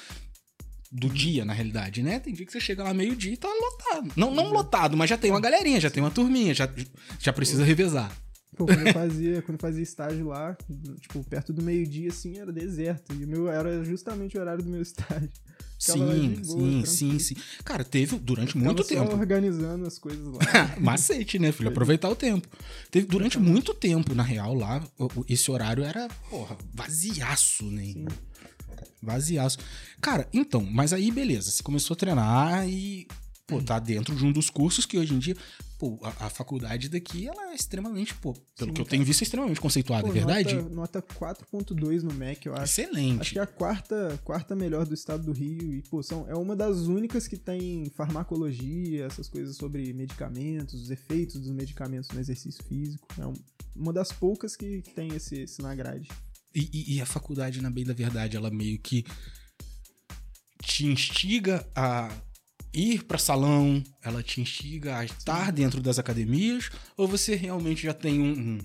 Do 0.91 1.09
dia, 1.09 1.43
na 1.43 1.51
realidade, 1.51 2.01
né? 2.01 2.19
Tem 2.19 2.33
dia 2.33 2.45
que 2.45 2.51
você 2.53 2.59
chega 2.61 2.83
lá 2.83 2.93
meio-dia 2.93 3.33
e 3.33 3.37
tá 3.37 3.49
lotado. 3.49 4.13
Não, 4.15 4.33
não 4.33 4.49
lotado, 4.53 4.95
mas 4.95 5.09
já 5.09 5.17
tem 5.17 5.29
uma 5.29 5.41
galerinha, 5.41 5.81
já 5.81 5.89
tem 5.89 6.01
uma 6.01 6.11
turminha, 6.11 6.53
já, 6.53 6.69
já 7.19 7.33
precisa 7.33 7.65
revezar. 7.65 8.15
Pô, 8.55 8.65
quando 8.65 8.87
eu 8.87 8.93
fazia, 8.93 9.41
quando 9.43 9.55
eu 9.55 9.59
fazia 9.61 9.83
estágio 9.83 10.27
lá, 10.27 10.57
tipo, 11.01 11.23
perto 11.25 11.51
do 11.51 11.61
meio-dia, 11.61 12.09
assim, 12.09 12.37
era 12.37 12.51
deserto. 12.51 13.13
E 13.13 13.23
o 13.25 13.27
meu 13.27 13.49
era 13.49 13.83
justamente 13.83 14.37
o 14.37 14.41
horário 14.41 14.63
do 14.63 14.69
meu 14.69 14.81
estágio. 14.81 15.29
Ficava 15.77 16.13
Sim, 16.15 16.29
boa, 16.29 16.43
sim, 16.43 16.43
tranquilo. 16.43 16.85
sim, 16.85 17.19
sim. 17.19 17.35
Cara, 17.65 17.83
teve 17.83 18.17
durante 18.17 18.57
muito 18.57 18.83
tempo. 18.85 19.13
organizando 19.13 19.85
as 19.85 19.99
coisas 19.99 20.25
lá. 20.25 20.39
Macete, 20.79 21.37
né, 21.37 21.51
filho? 21.51 21.69
Aproveitar 21.69 22.09
o 22.09 22.15
tempo. 22.15 22.47
Teve 22.89 23.05
durante 23.07 23.37
muito 23.37 23.73
tempo, 23.73 24.15
na 24.15 24.23
real, 24.23 24.53
lá, 24.53 24.81
esse 25.27 25.51
horário 25.51 25.83
era, 25.83 26.07
porra, 26.29 26.57
vaziaço, 26.73 27.65
né? 27.65 27.83
Sim. 27.83 28.05
Vaziaço. 29.03 29.59
Cara, 30.01 30.27
então, 30.33 30.61
mas 30.63 30.93
aí 30.93 31.11
beleza, 31.11 31.51
você 31.51 31.61
começou 31.61 31.93
a 31.93 31.97
treinar 31.97 32.67
e, 32.67 33.07
pô, 33.47 33.61
tá 33.61 33.77
dentro 33.79 34.15
de 34.15 34.25
um 34.25 34.31
dos 34.31 34.49
cursos 34.49 34.85
que 34.85 34.97
hoje 34.97 35.13
em 35.13 35.19
dia, 35.19 35.35
pô, 35.77 35.99
a, 36.01 36.25
a 36.25 36.29
faculdade 36.29 36.89
daqui, 36.89 37.27
ela 37.27 37.51
é 37.51 37.55
extremamente, 37.55 38.13
pô, 38.15 38.33
pelo 38.57 38.69
Sim, 38.69 38.73
que 38.73 38.81
eu 38.81 38.85
tenho 38.85 39.03
visto, 39.05 39.21
é 39.21 39.23
extremamente 39.23 39.61
conceituada, 39.61 40.03
Pô, 40.03 40.09
é 40.09 40.13
verdade? 40.13 40.55
Nota, 40.55 40.69
nota 40.75 41.01
4.2 41.01 42.01
no 42.01 42.13
MEC, 42.13 42.47
eu 42.47 42.53
acho. 42.53 42.63
Acho 42.63 42.81
Excelente. 42.81 43.33
que 43.33 43.39
é 43.39 43.41
a 43.43 43.47
quarta, 43.47 44.19
quarta 44.23 44.55
melhor 44.55 44.85
do 44.85 44.93
estado 44.93 45.23
do 45.23 45.31
Rio. 45.31 45.73
E, 45.73 45.81
pô, 45.83 46.01
são, 46.01 46.27
é 46.27 46.35
uma 46.35 46.55
das 46.55 46.77
únicas 46.87 47.27
que 47.27 47.37
tem 47.37 47.85
farmacologia, 47.95 49.05
essas 49.05 49.29
coisas 49.29 49.55
sobre 49.57 49.93
medicamentos, 49.93 50.73
os 50.81 50.89
efeitos 50.89 51.39
dos 51.39 51.51
medicamentos 51.51 52.09
no 52.11 52.19
exercício 52.19 52.63
físico. 52.63 53.07
É 53.19 53.25
um- 53.25 53.33
uma 53.75 53.91
das 53.93 54.11
poucas 54.11 54.55
que 54.55 54.81
tem 54.95 55.13
esse, 55.13 55.41
esse 55.41 55.61
na 55.61 55.75
grade. 55.75 56.07
E, 56.53 56.69
e- 56.73 56.95
e 56.95 57.01
a 57.01 57.05
faculdade, 57.05 57.61
na 57.61 57.69
bem 57.69 57.83
da 57.83 57.93
verdade, 57.93 58.37
ela 58.37 58.49
meio 58.49 58.79
que 58.79 59.03
te 60.63 60.85
instiga 60.87 61.67
a 61.75 62.09
ir 62.75 63.03
pra 63.03 63.17
salão, 63.17 63.81
ela 64.03 64.21
te 64.21 64.41
instiga 64.41 64.97
a 64.97 65.05
estar 65.05 65.51
dentro 65.51 65.81
das 65.81 65.97
academias, 65.97 66.69
ou 66.97 67.07
você 67.07 67.35
realmente 67.35 67.83
já 67.83 67.93
tem 67.93 68.21
um, 68.21 68.59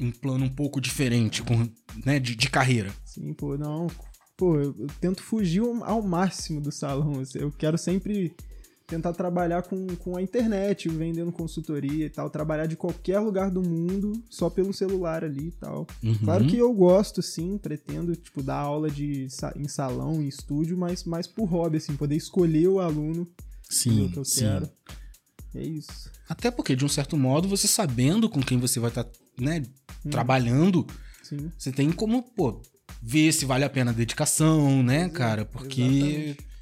um, 0.00 0.06
um 0.06 0.10
plano 0.10 0.44
um 0.44 0.50
pouco 0.50 0.80
diferente 0.80 1.42
com, 1.42 1.68
né, 2.04 2.18
de, 2.18 2.34
de 2.34 2.50
carreira? 2.50 2.92
Sim, 3.04 3.32
pô, 3.32 3.56
não. 3.56 3.86
Pô, 4.36 4.56
eu, 4.56 4.74
eu 4.78 4.86
tento 5.00 5.22
fugir 5.22 5.62
ao, 5.82 6.02
máximo 6.02 6.60
do 6.60 6.72
salão. 6.72 7.20
assim, 7.20 7.38
Eu 7.38 7.52
quero 7.52 7.78
sempre 7.78 8.34
tentar 8.86 9.12
trabalhar 9.12 9.62
com, 9.62 9.86
com 9.96 10.16
a 10.16 10.22
internet, 10.22 10.88
vendendo 10.88 11.32
consultoria 11.32 12.06
e 12.06 12.10
tal. 12.10 12.28
Trabalhar 12.28 12.66
de 12.66 12.76
qualquer 12.76 13.20
lugar 13.20 13.50
do 13.50 13.62
mundo, 13.62 14.12
só 14.28 14.50
pelo 14.50 14.72
celular 14.72 15.24
ali 15.24 15.48
e 15.48 15.52
tal. 15.52 15.86
Uhum. 16.02 16.18
Claro 16.24 16.46
que 16.46 16.58
eu 16.58 16.72
gosto, 16.74 17.22
sim, 17.22 17.56
pretendo, 17.56 18.14
tipo, 18.16 18.42
dar 18.42 18.58
aula 18.58 18.90
de, 18.90 19.28
em 19.56 19.68
salão, 19.68 20.20
em 20.20 20.28
estúdio, 20.28 20.76
mas 20.76 21.04
mais 21.04 21.26
por 21.26 21.44
hobby, 21.44 21.78
assim, 21.78 21.96
poder 21.96 22.16
escolher 22.16 22.68
o 22.68 22.80
aluno 22.80 23.26
Sim, 23.74 24.08
que 24.10 24.18
eu 24.18 24.24
sim. 24.24 24.40
quero. 24.40 24.70
É 25.54 25.62
isso. 25.62 26.10
Até 26.28 26.50
porque, 26.50 26.74
de 26.74 26.84
um 26.84 26.88
certo 26.88 27.16
modo, 27.16 27.48
você 27.48 27.68
sabendo 27.68 28.28
com 28.28 28.40
quem 28.42 28.58
você 28.58 28.80
vai 28.80 28.90
estar, 28.90 29.06
né, 29.38 29.62
Hum. 30.04 30.10
trabalhando, 30.10 30.86
Sim. 31.22 31.50
você 31.56 31.70
tem 31.72 31.90
como, 31.92 32.22
pô, 32.22 32.60
ver 33.02 33.32
se 33.32 33.44
vale 33.44 33.64
a 33.64 33.70
pena 33.70 33.90
a 33.90 33.94
dedicação, 33.94 34.82
né, 34.82 35.00
Exato, 35.02 35.14
cara? 35.14 35.44
Porque. 35.44 35.82
exatamente. 35.82 36.54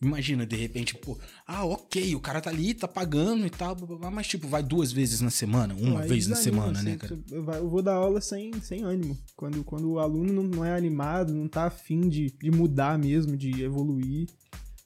Imagina, 0.00 0.46
de 0.46 0.54
repente, 0.54 0.94
pô, 0.94 1.18
ah, 1.44 1.64
ok, 1.64 2.14
o 2.14 2.20
cara 2.20 2.40
tá 2.40 2.50
ali, 2.50 2.72
tá 2.72 2.86
pagando 2.86 3.44
e 3.44 3.50
tal, 3.50 3.76
mas 4.12 4.28
tipo, 4.28 4.46
vai 4.46 4.62
duas 4.62 4.92
vezes 4.92 5.20
na 5.20 5.28
semana, 5.30 5.74
uma 5.74 6.02
vez 6.02 6.28
na 6.28 6.36
semana, 6.36 6.80
né, 6.82 6.90
assim, 6.90 6.98
cara? 6.98 7.18
Eu 7.32 7.44
vai- 7.44 7.58
eu 7.58 7.68
vou 7.68 7.82
dar 7.82 7.94
aula 7.94 8.20
sem, 8.20 8.52
sem 8.62 8.84
ânimo. 8.84 9.18
Quando, 9.34 9.64
quando 9.64 9.90
o 9.90 9.98
aluno 9.98 10.32
não, 10.32 10.42
não 10.44 10.64
é 10.64 10.72
animado, 10.76 11.34
não 11.34 11.48
tá 11.48 11.64
afim 11.64 12.08
de, 12.08 12.30
de 12.30 12.48
mudar 12.48 12.96
mesmo, 12.96 13.36
de 13.36 13.60
evoluir. 13.60 14.28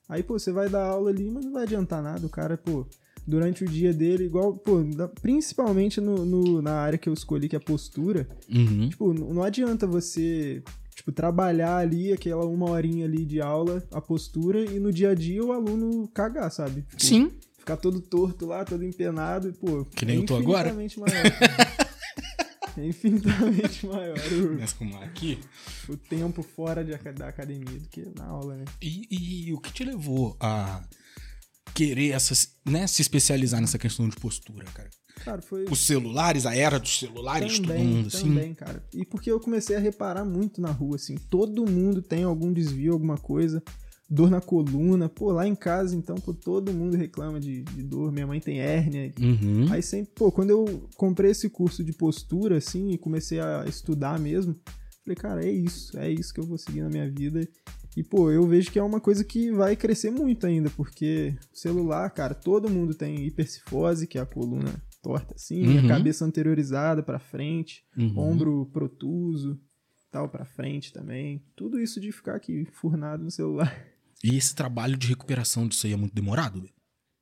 Aí, 0.08 0.22
pô, 0.22 0.38
você 0.38 0.52
vai 0.52 0.68
dar 0.68 0.84
aula 0.84 1.10
ali, 1.10 1.30
mas 1.30 1.44
não 1.44 1.52
vai 1.52 1.62
adiantar 1.62 2.02
nada. 2.02 2.26
O 2.26 2.30
cara, 2.30 2.56
pô, 2.58 2.86
durante 3.26 3.64
o 3.64 3.68
dia 3.68 3.92
dele, 3.92 4.24
igual, 4.24 4.54
pô, 4.54 4.78
principalmente 5.20 6.00
no, 6.00 6.24
no- 6.26 6.60
na 6.60 6.74
área 6.74 6.98
que 6.98 7.08
eu 7.08 7.12
escolhi, 7.14 7.48
que 7.48 7.56
é 7.56 7.58
postura, 7.60 8.28
Uhum. 8.52 8.88
tipo, 8.88 9.14
não 9.14 9.42
adianta 9.42 9.86
você, 9.86 10.62
tipo, 10.94 11.12
trabalhar 11.12 11.76
ali 11.78 12.12
aquela 12.12 12.44
uma 12.44 12.68
horinha 12.70 13.04
ali 13.06 13.24
de 13.24 13.40
aula, 13.40 13.82
a 13.92 14.00
postura, 14.00 14.60
e 14.60 14.78
no 14.78 14.92
dia 14.92 15.10
a 15.10 15.14
dia 15.14 15.42
o 15.44 15.52
aluno 15.52 16.08
cagar, 16.08 16.50
sabe? 16.50 16.82
Tipo, 16.82 17.02
Sim, 17.04 17.30
Ficar 17.58 17.76
todo 17.76 18.00
torto 18.00 18.44
lá, 18.44 18.64
todo 18.64 18.82
empenado, 18.84 19.48
e, 19.48 19.52
pô, 19.52 19.84
Que 19.84 20.04
nem 20.04 20.16
é 20.16 20.18
eu 20.18 20.26
tô 20.26 20.34
agora. 20.34 20.74
maior. 20.74 21.22
É 22.76 22.84
infinitamente 22.86 23.86
maior 23.86 24.16
o, 24.16 24.48
Começa 24.48 24.74
com 24.76 24.84
uma 24.84 25.04
aqui. 25.04 25.38
o 25.88 25.96
tempo 25.96 26.42
fora 26.42 26.84
de, 26.84 26.96
da 27.12 27.28
academia 27.28 27.78
do 27.78 27.88
que 27.88 28.08
na 28.16 28.24
aula, 28.26 28.56
né? 28.56 28.64
E, 28.80 29.46
e 29.48 29.52
o 29.52 29.60
que 29.60 29.72
te 29.72 29.84
levou 29.84 30.36
a 30.40 30.82
querer 31.74 32.10
essas, 32.10 32.56
né, 32.64 32.86
se 32.86 33.02
especializar 33.02 33.60
nessa 33.60 33.78
questão 33.78 34.08
de 34.08 34.16
postura, 34.16 34.64
cara? 34.74 34.90
Cara, 35.24 35.42
foi. 35.42 35.66
Os 35.70 35.86
celulares, 35.86 36.46
a 36.46 36.56
era 36.56 36.78
dos 36.78 36.98
celulares, 36.98 37.58
todo 37.58 37.68
Também, 37.68 37.84
mundo 37.84 38.08
assim. 38.08 38.22
também, 38.28 38.54
cara. 38.54 38.82
E 38.92 39.04
porque 39.04 39.30
eu 39.30 39.38
comecei 39.38 39.76
a 39.76 39.80
reparar 39.80 40.24
muito 40.24 40.60
na 40.60 40.70
rua, 40.70 40.96
assim. 40.96 41.16
Todo 41.30 41.70
mundo 41.70 42.02
tem 42.02 42.24
algum 42.24 42.52
desvio, 42.52 42.92
alguma 42.92 43.16
coisa. 43.16 43.62
Dor 44.14 44.30
na 44.30 44.40
coluna. 44.40 45.08
Pô, 45.08 45.32
lá 45.32 45.46
em 45.46 45.54
casa, 45.54 45.96
então, 45.96 46.16
pô, 46.16 46.34
todo 46.34 46.72
mundo 46.72 46.96
reclama 46.96 47.40
de, 47.40 47.62
de 47.62 47.82
dor. 47.82 48.12
Minha 48.12 48.26
mãe 48.26 48.40
tem 48.40 48.60
hérnia. 48.60 49.10
Uhum. 49.18 49.72
Aí 49.72 49.82
sempre, 49.82 50.12
pô, 50.14 50.30
quando 50.30 50.50
eu 50.50 50.88
comprei 50.96 51.30
esse 51.30 51.48
curso 51.48 51.82
de 51.82 51.92
postura, 51.94 52.58
assim, 52.58 52.90
e 52.90 52.98
comecei 52.98 53.40
a 53.40 53.64
estudar 53.66 54.18
mesmo, 54.18 54.54
falei, 55.04 55.16
cara, 55.16 55.44
é 55.44 55.50
isso. 55.50 55.98
É 55.98 56.10
isso 56.10 56.34
que 56.34 56.40
eu 56.40 56.44
vou 56.46 56.58
seguir 56.58 56.82
na 56.82 56.90
minha 56.90 57.10
vida. 57.10 57.40
E, 57.96 58.02
pô, 58.02 58.30
eu 58.30 58.46
vejo 58.46 58.70
que 58.70 58.78
é 58.78 58.82
uma 58.82 59.00
coisa 59.00 59.22
que 59.24 59.50
vai 59.50 59.76
crescer 59.76 60.10
muito 60.10 60.46
ainda, 60.46 60.70
porque 60.70 61.34
celular, 61.52 62.08
cara, 62.10 62.34
todo 62.34 62.68
mundo 62.70 62.94
tem 62.94 63.24
hipercifose, 63.26 64.06
que 64.06 64.18
é 64.18 64.20
a 64.22 64.26
coluna 64.26 64.74
torta 65.02 65.34
assim, 65.34 65.66
Uhum. 65.66 65.84
a 65.84 65.88
cabeça 65.88 66.24
anteriorizada 66.24 67.02
pra 67.02 67.18
frente, 67.18 67.82
Uhum. 67.96 68.18
ombro 68.18 68.66
protuso, 68.72 69.58
tal 70.10 70.28
pra 70.28 70.44
frente 70.44 70.92
também. 70.92 71.42
Tudo 71.56 71.78
isso 71.80 72.00
de 72.00 72.12
ficar 72.12 72.34
aqui 72.36 72.66
furnado 72.72 73.24
no 73.24 73.30
celular. 73.30 73.70
E 74.22 74.36
esse 74.36 74.54
trabalho 74.54 74.96
de 74.96 75.08
recuperação 75.08 75.66
disso 75.66 75.86
aí 75.86 75.92
é 75.92 75.96
muito 75.96 76.14
demorado? 76.14 76.68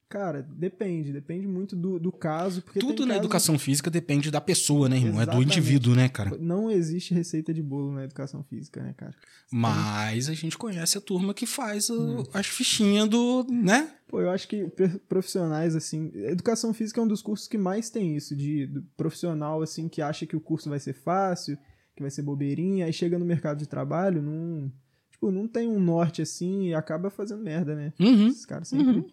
Cara, 0.08 0.42
depende, 0.42 1.12
depende 1.12 1.46
muito 1.46 1.76
do, 1.76 1.96
do 1.96 2.10
caso, 2.10 2.62
porque 2.62 2.80
Tudo 2.80 3.02
na 3.06 3.14
casos- 3.14 3.18
educação 3.20 3.56
física 3.56 3.88
depende 3.88 4.28
da 4.28 4.40
pessoa, 4.40 4.88
né, 4.88 4.96
irmão? 4.96 5.12
É 5.12 5.14
do 5.24 5.30
Exatamente. 5.30 5.46
indivíduo, 5.58 5.94
né, 5.94 6.08
cara? 6.08 6.36
Não 6.36 6.68
existe 6.68 7.14
receita 7.14 7.54
de 7.54 7.62
bolo 7.62 7.92
na 7.92 8.02
educação 8.02 8.42
física, 8.42 8.82
né, 8.82 8.92
cara? 8.96 9.14
Mas 9.52 10.28
a 10.28 10.34
gente 10.34 10.58
conhece 10.58 10.98
a 10.98 11.00
turma 11.00 11.32
que 11.32 11.46
faz 11.46 11.88
o- 11.90 12.22
Hum. 12.22 12.24
as 12.34 12.46
fichinhas 12.48 13.08
do, 13.08 13.46
né? 13.48 13.94
Pô, 14.08 14.20
eu 14.20 14.30
acho 14.30 14.48
que 14.48 14.66
profissionais, 15.08 15.76
assim. 15.76 16.10
Educação 16.12 16.74
física 16.74 17.00
é 17.00 17.04
um 17.04 17.08
dos 17.08 17.22
cursos 17.22 17.46
que 17.46 17.56
mais 17.56 17.88
tem 17.88 18.16
isso, 18.16 18.34
de 18.34 18.68
profissional, 18.96 19.62
assim, 19.62 19.88
que 19.88 20.02
acha 20.02 20.26
que 20.26 20.34
o 20.34 20.40
curso 20.40 20.68
vai 20.68 20.80
ser 20.80 20.92
fácil, 20.94 21.56
que 21.94 22.02
vai 22.02 22.10
ser 22.10 22.22
bobeirinha, 22.22 22.86
aí 22.86 22.92
chega 22.92 23.16
no 23.16 23.24
mercado 23.24 23.58
de 23.58 23.68
trabalho, 23.68 24.20
não. 24.20 24.72
Tipo, 25.20 25.30
não 25.30 25.46
tem 25.46 25.68
um 25.68 25.78
norte 25.78 26.22
assim 26.22 26.68
e 26.68 26.74
acaba 26.74 27.10
fazendo 27.10 27.42
merda, 27.42 27.74
né? 27.74 27.92
Uhum. 28.00 28.28
Esses 28.28 28.46
caras 28.46 28.68
sempre 28.68 29.04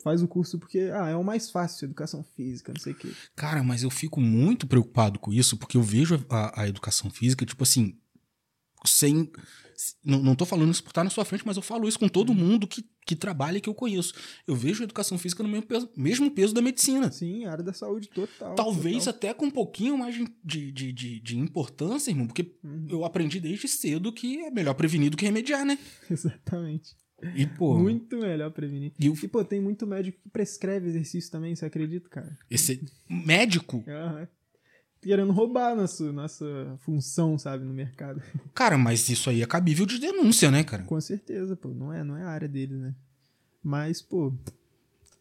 faz 0.00 0.22
o 0.22 0.28
curso 0.28 0.60
porque, 0.60 0.90
ah, 0.94 1.08
é 1.08 1.16
o 1.16 1.24
mais 1.24 1.50
fácil, 1.50 1.86
educação 1.86 2.22
física, 2.22 2.72
não 2.72 2.80
sei 2.80 2.92
o 2.92 2.96
quê. 2.96 3.10
Cara, 3.34 3.60
mas 3.64 3.82
eu 3.82 3.90
fico 3.90 4.20
muito 4.20 4.64
preocupado 4.64 5.18
com 5.18 5.32
isso, 5.32 5.56
porque 5.56 5.76
eu 5.76 5.82
vejo 5.82 6.24
a, 6.30 6.62
a 6.62 6.68
educação 6.68 7.10
física, 7.10 7.44
tipo 7.44 7.64
assim, 7.64 7.98
sem. 8.86 9.28
Não, 10.04 10.34
tô 10.34 10.44
falando 10.44 10.70
isso 10.70 10.82
por 10.82 10.90
estar 10.90 11.04
na 11.04 11.10
sua 11.10 11.24
frente, 11.24 11.44
mas 11.46 11.56
eu 11.56 11.62
falo 11.62 11.88
isso 11.88 11.98
com 11.98 12.08
todo 12.08 12.34
mundo 12.34 12.66
que, 12.66 12.84
que 13.06 13.14
trabalha 13.16 13.58
e 13.58 13.60
que 13.60 13.68
eu 13.68 13.74
conheço. 13.74 14.12
Eu 14.46 14.54
vejo 14.54 14.82
a 14.82 14.84
educação 14.84 15.16
física 15.18 15.42
no 15.42 15.48
mesmo 15.48 15.66
peso, 15.66 15.90
mesmo 15.96 16.30
peso 16.30 16.54
da 16.54 16.60
medicina. 16.62 17.10
Sim, 17.12 17.44
área 17.46 17.62
da 17.64 17.72
saúde 17.72 18.08
total. 18.08 18.54
Talvez 18.54 19.04
total. 19.04 19.14
até 19.14 19.34
com 19.34 19.46
um 19.46 19.50
pouquinho 19.50 19.96
mais 19.98 20.14
de, 20.14 20.72
de, 20.72 20.92
de, 20.92 21.20
de 21.20 21.38
importância, 21.38 22.10
irmão, 22.10 22.26
porque 22.26 22.50
Uhum. 22.62 22.86
eu 22.90 23.04
aprendi 23.04 23.40
desde 23.40 23.66
cedo 23.68 24.12
que 24.12 24.38
é 24.40 24.50
melhor 24.50 24.74
prevenir 24.74 25.10
do 25.10 25.16
que 25.16 25.24
remediar, 25.24 25.64
né? 25.64 25.78
Exatamente. 26.10 26.94
E, 27.34 27.46
pô, 27.46 27.78
Muito 27.78 28.16
melhor 28.18 28.50
prevenir. 28.50 28.92
e 28.98 29.08
o, 29.10 29.14
E, 29.14 29.28
pô, 29.28 29.44
tem 29.44 29.60
muito 29.60 29.86
médico 29.86 30.18
que 30.22 30.28
prescreve 30.30 30.88
exercício 30.88 31.30
também, 31.30 31.54
você 31.54 31.66
acredita, 31.66 32.08
cara? 32.08 32.38
esse 32.50 32.82
médico, 33.08 33.84
Aham. 33.86 34.26
Querendo 35.02 35.32
roubar 35.32 35.74
nossa, 35.74 36.12
nossa 36.12 36.76
função, 36.80 37.38
sabe, 37.38 37.64
no 37.64 37.72
mercado. 37.72 38.22
cara, 38.54 38.76
mas 38.76 39.08
isso 39.08 39.30
aí 39.30 39.42
é 39.42 39.46
cabível 39.46 39.86
de 39.86 39.98
denúncia, 39.98 40.50
né, 40.50 40.62
cara? 40.62 40.82
Com 40.82 41.00
certeza, 41.00 41.56
pô. 41.56 41.68
Não 41.68 41.92
é, 41.92 42.04
não 42.04 42.16
é 42.16 42.22
a 42.22 42.28
área 42.28 42.48
dele, 42.48 42.74
né? 42.74 42.94
Mas, 43.62 44.02
pô, 44.02 44.32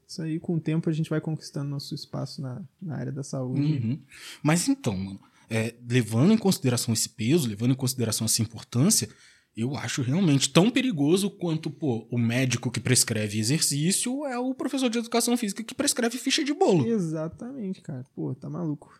isso 0.07 0.21
aí 0.21 0.39
com 0.39 0.55
o 0.55 0.59
tempo 0.59 0.89
a 0.89 0.93
gente 0.93 1.09
vai 1.09 1.21
conquistando 1.21 1.69
nosso 1.69 1.95
espaço 1.95 2.41
na, 2.41 2.61
na 2.81 2.95
área 2.97 3.11
da 3.11 3.23
saúde. 3.23 3.61
Uhum. 3.61 3.99
Mas 4.43 4.67
então, 4.67 4.97
mano, 4.97 5.19
é, 5.49 5.73
levando 5.87 6.33
em 6.33 6.37
consideração 6.37 6.93
esse 6.93 7.09
peso, 7.09 7.47
levando 7.47 7.71
em 7.71 7.75
consideração 7.75 8.25
essa 8.25 8.41
importância, 8.41 9.09
eu 9.55 9.75
acho 9.75 10.01
realmente 10.01 10.49
tão 10.49 10.69
perigoso 10.69 11.29
quanto, 11.29 11.69
pô, 11.69 12.07
o 12.11 12.17
médico 12.17 12.71
que 12.71 12.79
prescreve 12.79 13.39
exercício 13.39 14.25
é 14.25 14.37
o 14.37 14.53
professor 14.53 14.89
de 14.89 14.97
educação 14.99 15.35
física 15.35 15.63
que 15.63 15.75
prescreve 15.75 16.17
ficha 16.17 16.43
de 16.43 16.53
bolo. 16.53 16.87
Exatamente, 16.87 17.81
cara. 17.81 18.05
Pô, 18.15 18.33
tá 18.33 18.49
maluco. 18.49 18.91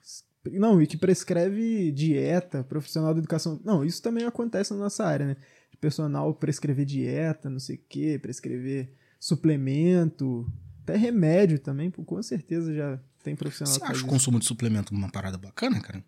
Não, 0.46 0.82
e 0.82 0.88
que 0.88 0.98
prescreve 0.98 1.91
dieta, 1.91 2.63
profissional 2.63 3.13
da 3.13 3.20
educação. 3.20 3.60
Não, 3.63 3.84
isso 3.84 4.01
também 4.01 4.25
acontece 4.25 4.74
na 4.74 4.79
nossa 4.79 5.06
área, 5.06 5.27
né? 5.27 5.38
De 5.72 5.77
personal 5.77 6.34
prescrever 6.34 6.86
dieta, 6.86 7.50
não 7.50 7.60
sei 7.60 7.75
o 7.75 7.82
quê, 7.88 8.20
prescrever 8.22 8.91
suplemento, 9.20 10.51
até 10.84 10.96
remédio 10.96 11.60
também, 11.60 11.91
pô, 11.91 12.03
com 12.03 12.22
certeza 12.24 12.74
já 12.74 13.00
tem 13.24 13.36
profissional 13.36 13.74
Você 13.74 13.84
acha 13.84 14.03
o 14.03 14.08
consumo 14.08 14.39
de 14.39 14.46
suplemento 14.46 14.94
uma 14.94 15.10
parada 15.10 15.38
bacana, 15.38 15.79
cara? 15.82 16.03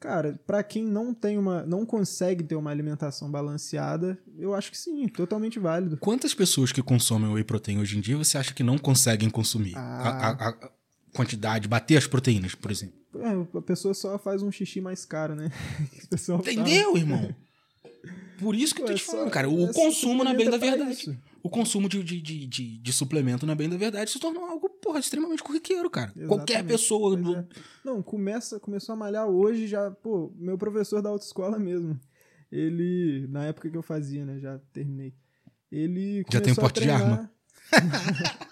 Cara, 0.00 0.40
pra 0.46 0.62
quem 0.62 0.82
não 0.84 1.12
tem 1.12 1.36
uma, 1.36 1.62
não 1.66 1.84
consegue 1.84 2.42
ter 2.42 2.54
uma 2.56 2.70
alimentação 2.70 3.30
balanceada, 3.30 4.18
eu 4.38 4.54
acho 4.54 4.70
que 4.70 4.78
sim, 4.78 5.06
totalmente 5.08 5.58
válido. 5.58 5.98
Quantas 5.98 6.32
pessoas 6.32 6.72
que 6.72 6.82
consomem 6.82 7.30
whey 7.30 7.44
protein 7.44 7.78
hoje 7.78 7.98
em 7.98 8.00
dia 8.00 8.16
você 8.16 8.38
acha 8.38 8.54
que 8.54 8.62
não 8.62 8.78
conseguem 8.78 9.28
consumir? 9.28 9.74
Ah. 9.76 9.80
A, 10.08 10.30
a- 10.30 10.48
a 10.48 10.70
quantidade, 11.14 11.68
bater 11.68 11.98
as 11.98 12.06
proteínas, 12.06 12.54
por 12.54 12.70
exemplo. 12.70 12.94
É, 13.16 13.58
a 13.58 13.62
pessoa 13.62 13.92
só 13.92 14.18
faz 14.18 14.42
um 14.42 14.50
xixi 14.50 14.80
mais 14.80 15.04
caro, 15.04 15.34
né? 15.34 15.50
Pessoal 16.08 16.38
fala. 16.38 16.50
Entendeu, 16.52 16.96
irmão? 16.96 17.34
Por 18.38 18.54
isso 18.54 18.74
que 18.74 18.80
eu 18.80 18.86
tô 18.86 18.92
é 18.92 18.94
te 18.94 19.04
só- 19.04 19.12
falando, 19.12 19.30
cara. 19.30 19.50
O 19.50 19.70
consumo, 19.74 20.24
na 20.24 20.32
bem 20.32 20.48
da 20.48 20.58
pra 20.58 20.70
verdade. 20.70 20.92
isso. 20.92 21.18
O 21.42 21.50
consumo 21.50 21.88
de, 21.88 22.02
de, 22.02 22.20
de, 22.22 22.46
de, 22.46 22.78
de 22.78 22.92
suplemento, 22.92 23.44
na 23.44 23.54
bem 23.54 23.68
da 23.68 23.76
verdade, 23.76 24.10
se 24.10 24.18
tornou 24.18 24.44
algo, 24.44 24.69
porra, 24.90 24.98
extremamente 25.00 25.42
corriqueiro, 25.42 25.88
cara. 25.88 26.10
Qualquer 26.26 26.54
Exatamente. 26.54 26.66
pessoa. 26.72 27.10
Pois 27.12 27.22
do- 27.24 27.36
é. 27.36 27.46
Não, 27.84 28.02
começa, 28.02 28.58
começou 28.58 28.92
a 28.94 28.96
malhar 28.96 29.26
hoje 29.28 29.66
já, 29.68 29.88
pô, 29.90 30.32
meu 30.36 30.58
professor 30.58 31.00
da 31.00 31.08
autoescola 31.10 31.58
mesmo. 31.58 31.98
Ele, 32.50 33.26
na 33.28 33.44
época 33.44 33.70
que 33.70 33.76
eu 33.76 33.82
fazia, 33.82 34.24
né, 34.26 34.40
já 34.40 34.58
terminei. 34.72 35.14
Ele 35.70 36.24
Já 36.32 36.40
tem 36.40 36.52
a 36.52 36.56
porte 36.56 36.80
de 36.80 36.86
treinar. 36.88 37.30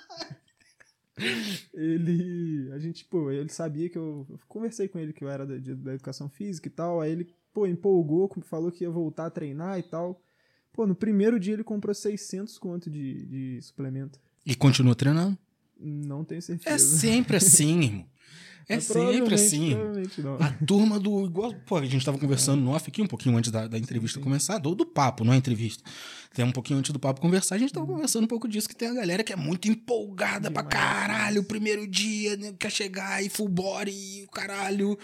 ele, 1.75 2.71
a 2.73 2.79
gente, 2.79 3.05
pô, 3.05 3.31
ele 3.33 3.49
sabia 3.49 3.89
que 3.89 3.99
eu, 3.99 4.25
eu 4.31 4.39
conversei 4.47 4.87
com 4.87 4.99
ele 5.01 5.13
que 5.13 5.25
eu 5.25 5.29
era 5.29 5.45
da, 5.45 5.57
de- 5.59 5.75
da 5.75 5.95
educação 5.95 6.29
física 6.29 6.69
e 6.69 6.71
tal, 6.71 7.01
aí 7.01 7.11
ele, 7.11 7.35
pô, 7.53 7.67
empolgou, 7.67 8.31
falou 8.43 8.71
que 8.71 8.85
ia 8.85 8.91
voltar 8.91 9.27
a 9.27 9.31
treinar 9.31 9.77
e 9.79 9.83
tal. 9.83 10.23
Pô, 10.73 10.87
no 10.87 10.95
primeiro 10.95 11.41
dia 11.41 11.55
ele 11.55 11.65
comprou 11.65 11.93
600 11.93 12.57
conto 12.59 12.89
de, 12.89 13.27
de 13.27 13.63
suplemento. 13.63 14.21
E 14.47 14.55
continua 14.55 14.95
treinando. 14.95 15.37
Não 15.79 16.25
tenho 16.25 16.43
certeza. 16.43 16.75
É 16.75 16.79
sempre 16.79 17.37
assim, 17.37 17.81
irmão. 17.83 18.07
É 18.71 18.75
Mas 18.75 18.85
sempre 18.85 19.01
provavelmente- 19.03 19.35
assim. 19.35 19.77
A 20.41 20.51
turma 20.67 21.01
do. 21.01 21.25
Igual, 21.25 21.55
pô, 21.67 21.77
a 21.77 21.87
gente 21.87 22.05
tava 22.05 22.19
conversando 22.19 22.61
no 22.63 22.73
off 22.73 22.87
aqui 22.91 23.01
um 23.01 23.07
pouquinho 23.07 23.37
antes 23.39 23.51
da, 23.51 23.67
da 23.67 23.79
entrevista 23.79 24.21
começar, 24.21 24.59
do, 24.59 24.75
do 24.75 24.85
papo, 24.85 25.25
não 25.25 25.33
é 25.33 25.37
entrevista. 25.37 25.83
Tem 26.35 26.45
um 26.45 26.53
pouquinho 26.53 26.79
antes 26.79 26.93
do 26.93 26.99
papo 27.01 27.21
conversar, 27.21 27.55
a 27.57 27.59
gente 27.59 27.73
tava 27.73 27.87
conversando 27.87 28.25
um 28.25 28.29
pouco 28.29 28.47
disso, 28.47 28.69
que 28.69 28.77
tem 28.77 28.89
a 28.89 28.95
galera 28.95 29.25
que 29.25 29.33
é 29.33 29.37
muito 29.37 29.69
empolgada 29.69 30.51
pra 30.51 30.63
Uhum. 30.63 30.69
Demais. 30.69 30.89
caralho, 30.89 31.41
o 31.41 31.45
primeiro 31.45 31.87
dia, 31.87 32.37
né, 32.37 32.55
quer 32.59 32.71
chegar 32.71 33.25
e 33.25 33.29
full 33.29 33.49
body, 33.49 34.25
o 34.25 34.31
caralho. 34.31 34.97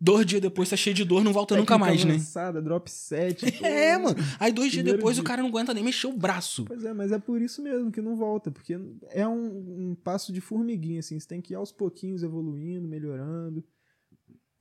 Dois 0.00 0.26
dias 0.26 0.40
depois 0.42 0.68
tá 0.68 0.76
cheio 0.76 0.94
de 0.96 1.04
dor, 1.04 1.22
não 1.22 1.32
volta 1.32 1.54
nunca 1.56 1.74
Técnica 1.78 1.90
mais, 1.92 2.04
né? 2.04 2.14
avançada, 2.14 2.60
drop 2.60 2.90
7. 2.90 3.44
É, 3.62 3.96
mano. 3.96 4.16
Aí 4.40 4.50
dois 4.52 4.72
dias 4.72 4.84
depois 4.84 5.14
dia. 5.14 5.22
o 5.22 5.24
cara 5.24 5.42
não 5.42 5.48
aguenta 5.50 5.72
nem 5.72 5.84
mexer 5.84 6.08
o 6.08 6.12
braço. 6.16 6.64
Pois 6.64 6.84
é, 6.84 6.92
mas 6.92 7.12
é 7.12 7.18
por 7.18 7.40
isso 7.40 7.62
mesmo 7.62 7.92
que 7.92 8.00
não 8.00 8.16
volta, 8.16 8.50
porque 8.50 8.76
é 9.10 9.28
um, 9.28 9.90
um 9.90 9.94
passo 9.94 10.32
de 10.32 10.40
formiguinha, 10.40 10.98
assim, 11.00 11.20
você 11.20 11.28
tem 11.28 11.40
que 11.40 11.52
ir 11.52 11.56
aos 11.56 11.70
pouquinhos 11.70 12.24
evoluindo, 12.24 12.88
melhorando. 12.88 13.64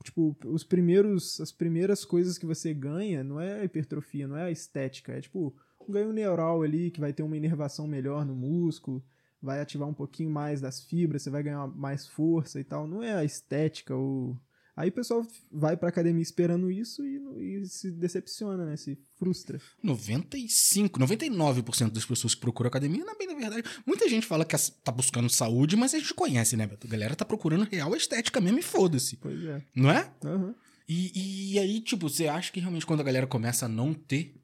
Tipo, 0.04 0.36
os 0.46 0.64
primeiros, 0.64 1.40
as 1.42 1.52
primeiras 1.52 2.04
coisas 2.06 2.38
que 2.38 2.46
você 2.46 2.74
ganha 2.74 3.24
não 3.24 3.40
é 3.40 3.62
a 3.62 3.64
hipertrofia, 3.66 4.28
não 4.28 4.36
é 4.38 4.44
a 4.44 4.52
estética, 4.52 5.14
é 5.14 5.22
tipo 5.22 5.56
ganho 5.92 6.14
neural 6.14 6.62
ali 6.62 6.90
que 6.92 7.00
vai 7.00 7.14
ter 7.14 7.24
uma 7.24 7.38
inervação 7.38 7.88
melhor 7.88 8.26
no 8.26 8.36
músculo, 8.36 9.04
vai 9.42 9.60
ativar 9.60 9.88
um 9.88 9.94
pouquinho 9.94 10.30
mais 10.30 10.62
das 10.62 10.82
fibras, 10.82 11.22
você 11.22 11.30
vai 11.30 11.44
ganhar 11.44 11.68
mais 11.68 12.08
força 12.08 12.60
e 12.60 12.64
tal. 12.64 12.88
Não 12.88 13.04
é 13.04 13.14
a 13.14 13.24
estética 13.24 13.96
ou 13.96 14.38
Aí 14.76 14.90
o 14.90 14.92
pessoal 14.92 15.26
vai 15.52 15.76
pra 15.76 15.90
academia 15.90 16.22
esperando 16.22 16.72
isso 16.72 17.06
e, 17.06 17.62
e 17.62 17.66
se 17.66 17.92
decepciona, 17.92 18.66
né? 18.66 18.78
Se 18.78 18.98
frustra. 19.20 19.60
95, 19.84 21.00
99% 21.00 21.92
das 21.92 22.06
pessoas 22.06 22.34
que 22.34 22.42
procuram 22.42 22.70
academia, 22.70 23.04
na 23.04 23.14
bem 23.14 23.28
da 23.28 23.36
verdade, 23.36 23.64
muita 23.86 24.08
gente 24.08 24.26
fala 24.26 24.46
que 24.46 24.56
tá 24.84 24.92
buscando 24.92 25.30
saúde, 25.30 25.76
mas 25.76 25.94
a 25.94 26.00
gente 26.00 26.14
conhece, 26.14 26.56
né, 26.56 26.66
Beto? 26.66 26.88
A 26.88 26.90
galera 26.90 27.16
tá 27.16 27.26
procurando 27.26 27.68
real 27.70 27.96
estética 27.96 28.40
mesmo 28.40 28.60
e 28.60 28.64
foda-se. 28.64 29.18
Pois 29.18 29.44
é. 29.44 29.62
Não 29.76 29.92
é? 29.92 30.10
Aham. 30.24 30.56
E, 30.88 31.54
e 31.54 31.60
aí, 31.60 31.80
tipo, 31.82 32.10
você 32.10 32.28
acha 32.28 32.52
que 32.52 32.60
realmente 32.60 32.86
quando 32.86 33.02
a 33.02 33.04
galera 33.04 33.28
começa 33.28 33.66
a 33.66 33.70
não 33.70 33.94
ter 33.94 34.42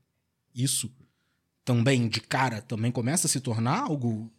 isso 0.54 0.94
também 1.68 2.08
de 2.08 2.22
cara, 2.22 2.62
também 2.62 2.90
começa 2.94 3.28
a 3.28 3.30
se 3.30 3.42
tornar 3.42 3.82
algo. 3.82 4.32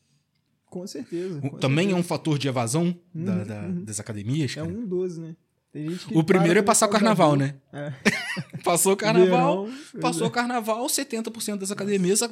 Com 0.65 0.87
certeza. 0.87 1.41
com 1.43 1.51
também 1.59 1.85
é 1.87 1.89
certeza. 1.91 2.01
um 2.01 2.03
fator 2.03 2.39
de 2.39 2.49
evasão 2.49 2.99
da- 3.15 3.33
Uhum, 3.37 3.45
da- 3.45 3.61
uhum. 3.63 3.85
das 3.85 4.01
academias? 4.01 4.53
É 4.53 4.55
cara? 4.57 4.67
um 4.69 4.87
12, 4.87 5.21
né? 5.21 5.37
O 6.15 6.25
primeiro 6.25 6.59
é 6.59 6.63
passar 6.63 6.87
o 6.87 6.91
carnaval, 6.91 7.33
da 7.33 7.45
né? 7.45 7.55
É. 7.73 7.93
Passou 8.65 8.93
o 8.95 8.97
carnaval, 8.97 9.67
Verão, 9.67 10.01
passou 10.01 10.25
é. 10.25 10.29
o 10.29 10.31
carnaval, 10.31 10.87
70% 10.87 11.59
das 11.59 11.71
academias, 11.71 12.23
a- 12.23 12.31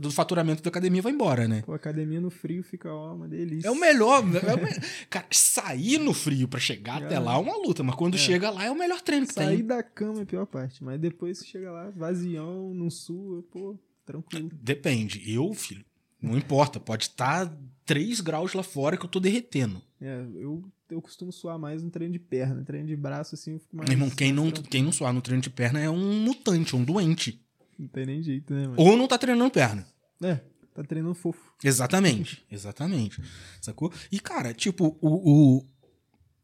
do 0.00 0.10
faturamento 0.10 0.62
da 0.62 0.68
academia 0.68 1.00
vai 1.00 1.10
embora, 1.12 1.48
né? 1.48 1.62
Pô, 1.64 1.72
academia 1.72 2.20
no 2.20 2.28
frio 2.30 2.62
fica, 2.62 2.92
ó, 2.92 3.14
uma 3.14 3.26
delícia. 3.26 3.66
É 3.66 3.70
o 3.70 3.74
melhor. 3.78 4.22
É 4.44 4.54
o 4.54 5.08
Cara, 5.08 5.26
sair 5.30 5.98
no 5.98 6.12
frio 6.12 6.46
pra 6.46 6.60
chegar 6.60 7.02
até 7.02 7.14
É. 7.14 7.18
lá 7.18 7.34
é 7.34 7.38
uma 7.38 7.56
luta, 7.56 7.82
mas 7.82 7.94
quando 7.94 8.14
É. 8.16 8.18
chega 8.18 8.50
lá 8.50 8.64
é 8.64 8.70
o 8.70 8.78
melhor 8.78 9.00
treino 9.00 9.26
que 9.26 9.32
Sair 9.32 9.56
tem. 9.58 9.66
da 9.66 9.82
cama 9.82 10.20
é 10.20 10.22
a 10.22 10.26
pior 10.26 10.44
parte, 10.46 10.84
mas 10.84 11.00
depois 11.00 11.38
você 11.38 11.46
chega 11.46 11.70
lá, 11.70 11.88
vazião, 11.90 12.74
não 12.74 12.90
sua, 12.90 13.42
pô, 13.50 13.78
tranquilo. 14.04 14.50
Depende. 14.52 15.22
Eu, 15.32 15.52
filho, 15.54 15.84
não 16.20 16.36
importa. 16.36 16.78
Pode 16.78 17.04
estar 17.04 17.50
3 17.86 18.20
graus 18.20 18.52
lá 18.52 18.62
fora 18.62 18.96
que 18.98 19.04
eu 19.04 19.08
tô 19.10 19.18
derretendo. 19.18 19.80
É, 20.00 20.24
eu, 20.36 20.62
eu 20.90 21.00
costumo 21.00 21.32
suar 21.32 21.58
mais 21.58 21.82
no 21.82 21.90
treino 21.90 22.12
de 22.12 22.18
perna, 22.18 22.62
treino 22.64 22.86
de 22.86 22.96
braço 22.96 23.34
assim, 23.34 23.52
eu 23.52 23.58
fico 23.60 23.76
mais. 23.76 23.88
Meu 23.88 23.96
irmão, 23.96 24.10
quem 24.10 24.32
não, 24.32 24.44
tranquilo. 24.44 24.68
quem 24.68 24.82
não 24.82 24.92
suar 24.92 25.12
no 25.12 25.20
treino 25.22 25.42
de 25.42 25.50
perna 25.50 25.80
é 25.80 25.88
um 25.88 26.22
mutante, 26.22 26.76
um 26.76 26.84
doente. 26.84 27.40
Não 27.80 27.88
tem 27.88 28.04
nem 28.06 28.22
jeito, 28.22 28.52
né, 28.52 28.66
mano? 28.68 28.80
Ou 28.80 28.96
não 28.96 29.08
tá 29.08 29.16
treinando 29.16 29.50
perna. 29.50 29.86
É, 30.22 30.34
tá 30.74 30.84
treinando 30.84 31.14
fofo. 31.14 31.52
Exatamente, 31.64 32.44
exatamente. 32.52 33.20
Sacou? 33.60 33.92
E, 34.12 34.20
cara, 34.20 34.52
tipo, 34.52 34.98
o, 35.00 35.58
o- 35.58 35.66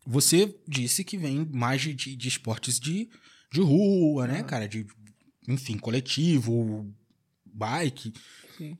você 0.07 0.57
disse 0.67 1.05
que 1.05 1.19
vem 1.19 1.45
mais 1.53 1.83
de, 1.83 1.93
de, 1.95 2.29
esportes 2.29 2.81
de, 2.81 3.11
de 3.53 3.61
rua, 3.61 4.27
né, 4.27 4.41
Ah. 4.41 4.45
cara? 4.45 4.67
De, 4.69 4.87
enfim, 5.47 5.77
coletivo, 5.77 6.91
bike. 7.45 8.13
Sim. 8.57 8.79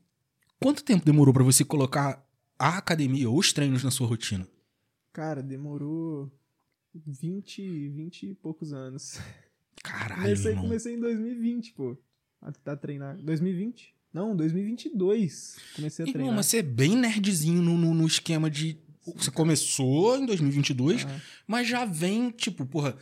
Quanto 0.59 0.83
tempo 0.83 1.05
demorou 1.05 1.33
pra 1.33 1.43
você 1.43 1.63
colocar 1.63 2.25
a 2.57 2.77
academia 2.79 3.29
ou 3.29 3.37
os 3.37 3.53
treinos 3.53 3.83
na 3.83 3.91
sua 3.91 4.07
rotina? 4.07 4.47
Cara, 5.13 5.43
demorou 5.43 6.31
20, 6.95 7.89
20 7.89 8.23
e 8.31 8.35
poucos 8.35 8.73
anos. 8.73 9.19
Caralho, 9.83 10.21
Comecei, 10.23 10.51
irmão. 10.51 10.63
comecei 10.63 10.95
em 10.95 10.99
2020, 10.99 11.73
pô. 11.73 11.97
A, 12.41 12.51
a 12.71 12.75
treinar. 12.75 13.17
2020? 13.17 13.93
Não, 14.13 14.35
2022. 14.35 15.57
Comecei 15.75 16.03
a 16.03 16.07
Irmão, 16.07 16.13
treinar. 16.19 16.35
mas 16.35 16.45
você 16.47 16.57
é 16.57 16.61
bem 16.63 16.95
nerdzinho 16.95 17.61
no, 17.61 17.77
no, 17.77 17.93
no 17.93 18.07
esquema 18.07 18.49
de... 18.49 18.77
Você 19.15 19.31
começou 19.31 20.17
em 20.17 20.25
2022, 20.25 21.05
Ah, 21.05 21.21
mas 21.47 21.67
já 21.67 21.85
vem, 21.85 22.29
tipo, 22.29 22.65
porra... 22.65 22.95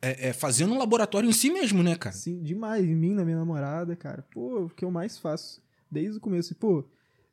É, 0.00 0.28
é, 0.28 0.32
fazendo 0.32 0.74
um 0.74 0.78
laboratório 0.78 1.28
em 1.28 1.32
si 1.32 1.50
mesmo, 1.50 1.82
né, 1.82 1.96
cara? 1.96 2.14
Sim, 2.14 2.40
demais. 2.40 2.84
Em 2.84 2.94
mim, 2.94 3.14
na 3.14 3.24
minha 3.24 3.36
namorada, 3.36 3.96
cara. 3.96 4.24
Pô, 4.30 4.66
o 4.66 4.70
que 4.70 4.84
eu 4.84 4.92
mais 4.92 5.18
faço 5.18 5.60
desde 5.90 6.18
o 6.18 6.20
começo. 6.20 6.52
E, 6.52 6.54
pô, 6.54 6.88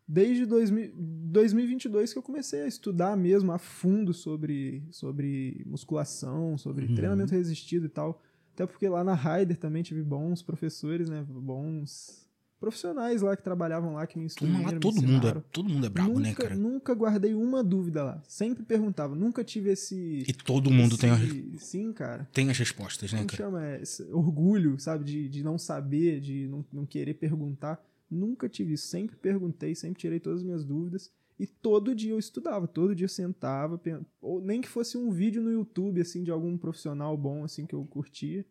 desde 0.07 0.47
2000, 0.47 0.91
2022 0.95 2.11
que 2.11 2.17
eu 2.17 2.23
comecei 2.23 2.61
a 2.63 2.67
estudar 2.67 3.15
mesmo 3.15 3.51
a 3.51 3.59
fundo 3.59 4.15
sobre, 4.15 4.81
sobre 4.89 5.61
musculação, 5.67 6.57
sobre 6.57 6.87
Uhum. 6.87 6.95
treinamento 6.95 7.33
resistido 7.33 7.85
e 7.85 7.89
tal. 7.89 8.19
Até 8.55 8.65
porque 8.65 8.87
lá 8.87 9.03
na 9.03 9.13
Raider 9.13 9.57
também 9.57 9.83
tive 9.83 10.01
bons 10.01 10.41
professores, 10.41 11.09
né? 11.09 11.23
Bons 11.27 12.25
profissionais 12.57 13.21
lá 13.21 13.35
que 13.35 13.43
trabalhavam 13.43 13.93
lá, 13.95 14.07
que 14.07 14.17
me 14.17 14.27
Turma 14.29 14.61
lá, 14.61 14.79
todo 14.79 14.95
mundo, 14.95 15.03
é, 15.03 15.17
ensinaram. 15.17 15.43
todo 15.51 15.69
mundo 15.69 15.85
é 15.85 15.89
brabo, 15.89 16.09
nunca, 16.13 16.21
né, 16.21 16.33
cara? 16.33 16.55
Nunca 16.55 16.93
guardei 16.95 17.33
uma 17.35 17.61
dúvida 17.61 18.01
lá. 18.03 18.23
Sempre 18.27 18.63
perguntava. 18.63 19.13
Nunca 19.13 19.43
tive 19.43 19.71
esse... 19.71 20.23
E 20.25 20.33
todo 20.33 20.71
mundo 20.71 20.97
tem, 20.97 21.11
a- 21.11 21.15
esse- 21.21 21.57
Sim, 21.59 21.91
cara 21.91 22.27
tem 22.31 22.49
as 22.49 22.57
respostas, 22.57 23.11
né, 23.11 23.19
como 23.19 23.29
cara? 23.29 23.43
chama? 23.43 23.65
É, 23.65 23.81
esse 23.81 24.03
orgulho, 24.03 24.79
sabe? 24.79 25.03
De, 25.03 25.27
de 25.27 25.43
não 25.43 25.57
saber, 25.57 26.21
de 26.21 26.47
não, 26.47 26.65
não 26.71 26.85
querer 26.85 27.15
perguntar. 27.15 27.83
Nunca 28.09 28.47
tive 28.47 28.73
isso. 28.75 28.87
Sempre 28.87 29.17
perguntei, 29.17 29.75
sempre 29.75 29.99
tirei 29.99 30.19
todas 30.19 30.39
as 30.39 30.45
minhas 30.45 30.63
dúvidas. 30.63 31.11
E 31.37 31.45
todo 31.45 31.93
dia 31.93 32.11
eu 32.11 32.19
estudava, 32.19 32.67
todo 32.67 32.95
dia 32.95 33.05
eu 33.05 33.09
sentava, 33.09 33.79
ou 34.21 34.41
nem 34.41 34.61
que 34.61 34.69
fosse 34.69 34.97
um 34.97 35.11
vídeo 35.11 35.41
no 35.41 35.51
YouTube, 35.51 35.99
assim, 35.99 36.23
de 36.23 36.31
algum 36.31 36.57
profissional 36.57 37.17
bom, 37.17 37.43
assim, 37.43 37.65
que 37.65 37.75
eu 37.75 37.85
curtia. 37.85 38.45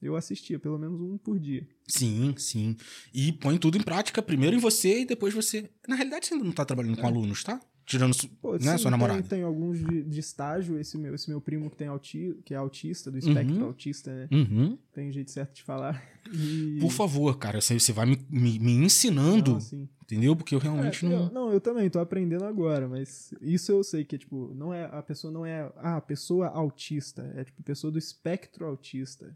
Eu 0.00 0.14
assistia, 0.14 0.58
pelo 0.58 0.78
menos 0.78 1.00
um 1.00 1.16
por 1.16 1.38
dia. 1.38 1.66
Sim, 1.88 2.34
sim. 2.36 2.76
E 3.14 3.32
põe 3.32 3.56
tudo 3.56 3.78
em 3.78 3.82
prática, 3.82 4.20
primeiro 4.20 4.54
em 4.54 4.58
você 4.58 5.00
e 5.00 5.06
depois 5.06 5.32
você. 5.32 5.70
Na 5.88 5.96
realidade, 5.96 6.26
você 6.26 6.34
ainda 6.34 6.44
não 6.44 6.52
tá 6.52 6.66
trabalhando 6.66 6.98
com 6.98 7.06
alunos, 7.06 7.42
tá? 7.42 7.58
Tirando 7.86 8.16
Pô, 8.42 8.54
né, 8.54 8.58
sim, 8.58 8.64
sua 8.64 8.78
tem- 8.78 8.90
namorada. 8.90 9.22
Tem, 9.22 9.42
alguns 9.44 9.78
de, 9.78 10.02
de 10.02 10.18
estágio, 10.20 10.76
esse 10.78 10.98
meu, 10.98 11.14
esse 11.14 11.30
meu 11.30 11.40
primo 11.40 11.70
que 11.70 11.76
tem 11.76 11.86
auti, 11.86 12.36
que 12.44 12.52
é 12.52 12.56
autista, 12.56 13.10
do 13.12 13.16
espectro 13.18 13.54
Uhum. 13.56 13.64
autista, 13.66 14.12
né? 14.12 14.28
Uhum. 14.32 14.76
Tem 14.92 15.08
um 15.08 15.12
jeito 15.12 15.30
certo 15.30 15.54
de 15.54 15.62
falar. 15.62 16.02
E... 16.34 16.78
Por 16.80 16.90
favor, 16.90 17.38
cara, 17.38 17.60
você, 17.60 17.78
você 17.78 17.92
vai 17.92 18.04
me, 18.04 18.18
me, 18.28 18.58
me 18.58 18.72
ensinando, 18.72 19.52
Não, 19.52 19.58
assim, 19.58 19.88
entendeu? 20.02 20.34
Porque 20.34 20.56
eu 20.56 20.58
realmente 20.58 21.06
É, 21.06 21.08
não. 21.08 21.24
eu- 21.26 21.30
não, 21.32 21.52
eu 21.52 21.60
também 21.60 21.88
tô 21.88 22.00
aprendendo 22.00 22.44
agora, 22.44 22.88
mas 22.88 23.32
isso 23.40 23.70
eu 23.70 23.84
sei 23.84 24.04
que 24.04 24.18
tipo, 24.18 24.52
não 24.52 24.74
é 24.74 24.86
a 24.86 25.00
pessoa 25.00 25.32
não 25.32 25.46
é 25.46 25.70
ah, 25.76 25.98
a 25.98 26.00
pessoa 26.00 26.48
autista, 26.48 27.32
é 27.36 27.44
tipo 27.44 27.62
pessoa 27.62 27.92
do 27.92 27.98
espectro 28.00 28.66
autista. 28.66 29.32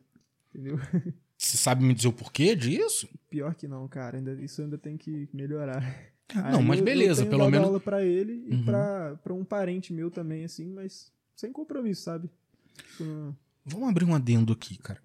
Entendeu? 0.52 0.76
Você 1.38 1.56
sabe 1.56 1.84
me 1.84 1.94
dizer 1.94 2.08
o 2.08 2.12
porquê 2.12 2.56
disso? 2.56 3.08
Pior 3.30 3.54
que 3.54 3.68
não, 3.68 3.86
cara, 3.86 4.16
ainda 4.18 4.32
isso 4.42 4.60
ainda 4.60 4.76
tem 4.76 4.96
que 4.96 5.28
melhorar. 5.32 6.09
Não, 6.34 6.60
Aí 6.60 6.64
mas 6.64 6.78
eu- 6.78 6.84
beleza, 6.84 7.22
eu 7.22 7.26
tenho 7.26 7.30
pelo 7.38 7.50
menos. 7.50 7.66
aula 7.66 7.80
para 7.80 8.04
ele 8.04 8.44
e 8.48 8.54
Uhum. 8.54 8.64
pra 8.64 9.16
para 9.22 9.34
um 9.34 9.44
parente 9.44 9.92
meu 9.92 10.10
também 10.10 10.44
assim, 10.44 10.66
mas 10.72 11.12
sem 11.36 11.52
compromisso, 11.52 12.02
sabe? 12.02 12.30
Tipo, 12.76 13.04
não- 13.04 13.36
Vamos 13.64 13.88
abrir 13.88 14.04
um 14.04 14.14
adendo 14.14 14.52
aqui, 14.52 14.78
cara. 14.78 15.00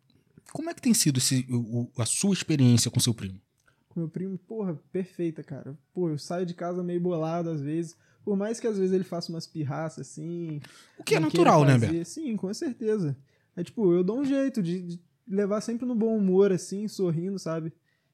Como 0.53 0.69
é 0.69 0.73
que 0.73 0.81
tem 0.81 0.93
sido 0.93 1.17
esse, 1.17 1.45
o- 1.49 1.89
a 1.97 2.05
sua 2.05 2.33
experiência 2.33 2.89
com 2.89 2.99
seu 2.99 3.13
primo? 3.13 3.39
Com 3.89 3.99
meu 4.01 4.09
primo, 4.09 4.37
porra, 4.37 4.75
perfeita, 4.91 5.43
cara. 5.43 5.77
Pô, 5.93 6.09
eu 6.09 6.17
saio 6.17 6.45
de 6.45 6.53
casa 6.53 6.81
meio 6.83 6.99
bolado 7.01 7.49
às 7.49 7.61
vezes. 7.61 7.95
Por 8.23 8.35
mais 8.35 8.59
que 8.59 8.65
às 8.67 8.77
vezes 8.77 8.93
ele 8.93 9.03
faça 9.03 9.31
umas 9.31 9.45
pirraças 9.45 10.07
assim. 10.07 10.59
O 10.97 11.03
que 11.03 11.15
é 11.15 11.19
não 11.19 11.27
natural, 11.27 11.63
né. 11.65 11.77
Beto? 11.77 12.05
Sim, 12.05 12.35
com 12.37 12.51
certeza. 12.53 13.15
É 13.55 13.63
tipo, 13.63 13.93
eu 13.93 14.03
dou 14.03 14.19
um 14.19 14.25
jeito 14.25 14.61
de, 14.63 14.81
de 14.81 15.01
levar 15.27 15.61
sempre 15.61 15.85
no 15.85 15.95
bom 15.95 16.17
humor, 16.17 16.51
assim, 16.51 16.87
sorrindo, 16.87 17.37
sabe? 17.37 17.71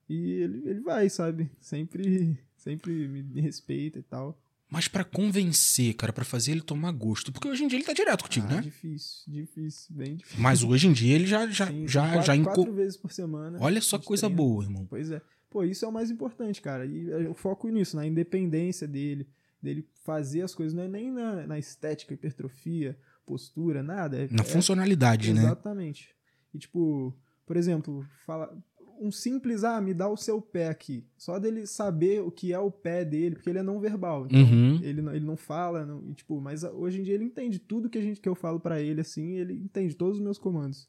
E 0.10 0.32
ele, 0.42 0.70
ele 0.70 0.80
vai, 0.82 1.10
sabe? 1.10 1.50
Sempre, 1.60 2.38
sempre 2.62 3.08
me, 3.08 3.42
respeita 3.42 4.00
e 4.00 4.04
tal. 4.04 4.40
Mas 4.70 4.88
pra 4.88 5.04
convencer, 5.04 5.94
cara, 5.96 6.14
pra 6.14 6.24
fazer 6.24 6.52
ele 6.52 6.62
tomar 6.62 6.92
gosto. 6.94 7.32
Porque 7.32 7.48
hoje 7.48 7.64
em 7.64 7.68
dia 7.68 7.78
ele 7.78 7.86
tá 7.86 7.92
direto 7.92 8.24
contigo, 8.24 8.48
Ah, 8.50 8.56
né? 8.56 8.62
Difícil, 8.62 9.24
difícil, 9.28 9.96
bem 9.96 10.16
difícil. 10.16 10.40
Mas 10.42 10.64
hoje 10.64 10.88
em 10.88 10.94
dia 10.94 11.14
ele 11.16 11.26
já, 11.28 11.46
já, 11.48 11.68
Sim, 11.68 11.88
já, 11.88 12.08
quatro, 12.08 12.26
já 12.26 12.36
enco- 12.36 12.54
quatro 12.54 12.74
vezes 12.74 12.96
por 12.96 13.12
semana. 13.12 13.58
Olha 13.60 13.82
só 13.82 14.00
coisa 14.00 14.28
treina. 14.28 14.38
boa, 14.38 14.64
irmão. 14.64 14.86
Pois 14.90 15.12
é. 15.12 15.22
Pô, 15.50 15.66
isso 15.66 15.84
é 15.84 15.88
o 15.88 15.92
mais 15.92 16.10
importante, 16.10 16.62
cara. 16.62 16.86
E 16.86 17.08
eu 17.10 17.34
foco 17.34 17.68
nisso, 17.68 17.98
na 17.98 18.08
independência 18.08 18.88
dele, 18.88 19.28
dele 19.62 19.86
fazer 20.06 20.42
as 20.44 20.56
coisas, 20.56 20.74
não 20.74 20.84
é 20.84 20.88
nem 20.88 21.12
na, 21.12 21.46
na 21.46 21.60
estética, 21.60 22.14
hipertrofia, 22.14 22.98
postura, 23.26 23.84
nada. 23.84 24.18
É, 24.24 24.28
Na 24.32 24.44
é- 24.44 24.46
funcionalidade, 24.46 25.34
né? 25.34 25.42
Exatamente. 25.42 26.16
E 26.54 26.58
tipo, 26.60 27.14
por 27.46 27.58
exemplo, 27.58 28.06
fala 28.26 28.58
um 29.02 29.12
simples, 29.12 29.64
ah, 29.64 29.82
me 29.82 29.94
dá 29.94 30.08
o 30.08 30.16
seu 30.16 30.40
pé 30.42 30.68
aqui. 30.68 31.04
Só 31.18 31.40
dele 31.40 31.66
saber 31.66 32.22
o 32.22 32.30
que 32.32 32.54
é 32.54 32.60
o 32.60 32.70
pé 32.70 33.04
dele, 33.04 33.36
porque 33.36 33.50
ele 33.50 33.60
é 33.60 33.64
não 33.64 33.80
verbal. 33.80 34.26
Então, 34.28 34.40
Uhum. 34.40 34.80
ele, 34.84 35.02
não, 35.02 35.14
ele 35.16 35.26
não 35.26 35.36
fala, 35.36 35.86
não, 35.86 36.04
e, 36.08 36.14
tipo, 36.14 36.40
mas 36.40 36.64
hoje 36.64 37.00
em 37.00 37.04
dia 37.04 37.16
ele 37.16 37.24
entende 37.26 37.58
tudo 37.60 37.90
que, 37.90 37.98
a 37.98 38.02
gente, 38.02 38.22
que 38.22 38.30
eu 38.30 38.36
falo 38.36 38.60
pra 38.60 38.80
ele, 38.80 39.02
assim, 39.02 39.32
ele 39.38 39.54
entende 39.54 39.96
todos 39.96 40.18
os 40.18 40.24
meus 40.24 40.38
comandos. 40.38 40.88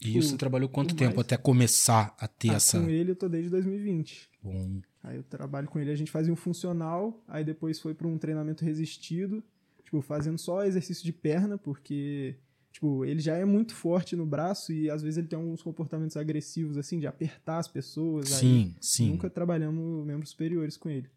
E 0.00 0.12
por- 0.12 0.22
você 0.22 0.36
trabalhou 0.36 0.68
quanto 0.68 0.94
tempo 0.94 1.16
mais. 1.16 1.26
até 1.26 1.36
começar 1.36 2.14
a 2.20 2.28
ter 2.28 2.50
Ah, 2.50 2.54
essa. 2.54 2.78
Com 2.80 2.88
ele 2.88 3.10
eu 3.12 3.16
tô 3.16 3.28
desde 3.28 3.50
2020. 3.50 4.28
Bom, 4.42 4.80
Aí 5.02 5.16
eu 5.16 5.22
trabalho 5.22 5.66
com 5.68 5.78
ele, 5.78 5.90
a 5.90 5.94
gente 5.96 6.10
fazia 6.10 6.32
um 6.32 6.36
funcional, 6.36 7.22
aí 7.26 7.42
depois 7.44 7.80
foi 7.80 7.94
para 7.94 8.06
um 8.06 8.18
treinamento 8.18 8.64
resistido, 8.64 9.42
tipo, 9.82 10.00
fazendo 10.02 10.36
só 10.36 10.64
exercício 10.64 11.02
de 11.04 11.12
perna, 11.12 11.56
porque, 11.56 12.34
tipo, 12.78 13.04
ele 13.04 13.20
já 13.20 13.34
é 13.36 13.44
muito 13.44 13.74
forte 13.74 14.14
no 14.14 14.24
braço 14.24 14.72
e 14.72 14.88
às 14.88 15.02
vezes 15.02 15.18
ele 15.18 15.26
tem 15.26 15.36
alguns 15.36 15.60
comportamentos 15.60 16.16
agressivos, 16.16 16.78
assim, 16.78 17.00
de 17.00 17.08
apertar 17.08 17.58
as 17.58 17.66
pessoas. 17.66 18.32
aí 18.32 18.38
sim, 18.38 18.74
sim. 18.80 19.10
Nunca 19.10 19.28
trabalhamos 19.28 20.06
membros 20.06 20.30
superiores 20.30 20.76
com 20.76 20.88
ele. 20.88 21.10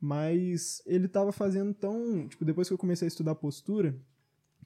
Mas 0.00 0.82
ele 0.86 1.06
tava 1.06 1.32
fazendo 1.32 1.74
tão. 1.74 2.26
Tipo, 2.26 2.46
depois 2.46 2.66
que 2.66 2.72
eu 2.72 2.78
comecei 2.78 3.06
a 3.06 3.08
estudar 3.08 3.34
postura, 3.34 3.94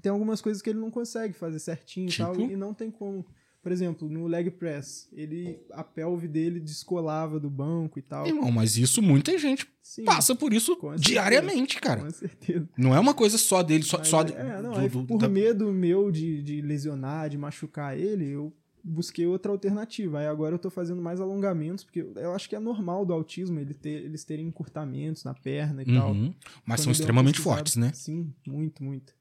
tem 0.01 0.11
algumas 0.13 0.41
coisas 0.41 0.63
que 0.63 0.71
ele 0.71 0.79
não 0.79 0.91
consegue 0.91 1.35
fazer 1.35 1.59
certinho 1.59 2.09
e 2.09 2.17
tal, 2.17 2.33
Tipo? 2.37 2.53
e 2.53 2.57
não 2.57 2.73
tem 2.73 2.91
como. 2.93 3.27
Por 3.63 3.71
exemplo, 3.71 4.09
no 4.09 4.27
leg 4.27 4.51
press, 4.51 5.07
ele 5.13 5.61
a 5.73 5.85
pelve 5.85 6.27
dele 6.27 6.59
descolava 6.59 7.39
do 7.39 7.51
banco 7.51 7.99
e 7.99 8.03
tal. 8.03 8.27
Irmão, 8.27 8.51
mas 8.51 8.79
isso 8.79 9.03
muita 9.03 9.37
gente 9.39 9.69
Sim, 9.83 10.05
passa 10.05 10.35
por 10.35 10.53
isso 10.55 10.79
diariamente, 10.99 11.79
cara. 11.79 12.01
com 12.03 12.11
certeza. 12.11 12.67
Não 12.77 12.95
é 12.95 12.99
uma 13.01 13.13
coisa 13.13 13.37
só 13.37 13.63
dele, 13.63 13.83
só, 13.83 13.99
Mas 13.99 14.09
só 14.09 14.23
é, 14.23 14.31
é, 14.31 14.63
não, 14.63 14.73
do- 14.73 14.79
aí 14.79 14.89
do- 14.89 15.05
por 15.05 15.19
da- 15.19 15.29
medo 15.29 15.71
meu 15.73 16.11
de, 16.11 16.43
de 16.43 16.63
lesionar, 16.63 17.29
de 17.29 17.37
machucar 17.37 17.99
ele, 17.99 18.27
eu 18.31 18.51
busquei 18.83 19.27
outra 19.27 19.53
alternativa. 19.53 20.21
Aí 20.21 20.27
agora 20.27 20.55
eu 20.55 20.59
tô 20.59 20.71
fazendo 20.71 21.03
mais 21.03 21.21
alongamentos, 21.21 21.85
porque 21.85 22.01
eu 22.17 22.33
acho 22.35 22.49
que 22.49 22.57
é 22.57 22.61
normal 22.61 23.05
do 23.05 23.13
autismo 23.13 23.61
ele 23.61 23.75
ter, 23.75 24.03
eles 24.05 24.25
terem 24.25 24.47
encurtamentos 24.47 25.23
na 25.23 25.35
perna 25.35 25.83
e 25.83 25.85
tal. 25.85 26.13
Uhum. 26.13 26.33
Mas 26.65 26.81
Quando 26.81 26.85
são 26.85 26.87
uma 26.87 26.93
extremamente 26.93 27.41
fortes, 27.41 27.77
né? 27.77 27.93
Sim, 27.93 28.33
muito, 28.47 28.83
muito. 28.83 29.13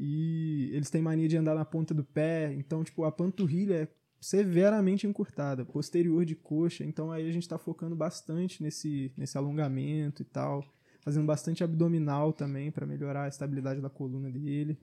E 0.00 0.70
eles 0.72 0.90
têm 0.90 1.02
mania 1.02 1.28
de 1.28 1.36
andar 1.36 1.54
na 1.54 1.64
ponta 1.64 1.92
do 1.92 2.04
pé, 2.04 2.52
então, 2.54 2.84
tipo, 2.84 3.04
a 3.04 3.12
panturrilha 3.12 3.74
é 3.74 3.88
severamente 4.20 5.06
encurtada, 5.06 5.64
posterior 5.64 6.24
de 6.24 6.34
coxa, 6.34 6.84
então 6.84 7.10
aí 7.12 7.28
a 7.28 7.32
gente 7.32 7.48
tá 7.48 7.58
focando 7.58 7.94
bastante 7.94 8.62
nesse, 8.62 9.12
nesse 9.16 9.38
alongamento 9.38 10.22
e 10.22 10.24
tal, 10.24 10.64
fazendo 11.00 11.26
bastante 11.26 11.62
abdominal 11.62 12.32
também 12.32 12.70
para 12.70 12.86
melhorar 12.86 13.24
a 13.24 13.28
estabilidade 13.28 13.80
da 13.80 13.88
coluna 13.88 14.30
dele. 14.30 14.78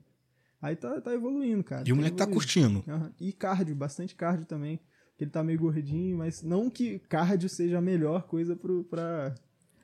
Aí 0.62 0.75
tá, 0.75 0.99
tá 1.01 1.13
evoluindo, 1.13 1.63
cara. 1.63 1.84
E 1.86 1.91
o 1.91 1.95
moleque 1.95 2.17
tá 2.17 2.25
curtindo. 2.25 2.84
Aham. 2.88 3.13
E 3.19 3.32
cardio, 3.32 3.75
bastante 3.75 4.15
cardio 4.15 4.45
também. 4.45 4.80
Ele 5.19 5.30
tá 5.30 5.43
meio 5.43 5.60
gordinho, 5.60 6.17
mas 6.17 6.41
não 6.41 6.69
que 6.69 6.99
cardio 6.99 7.47
seja 7.47 7.78
a 7.78 7.82
melhor 7.82 8.23
coisa 8.23 8.56
pro, 8.56 8.84
pra, 8.84 9.36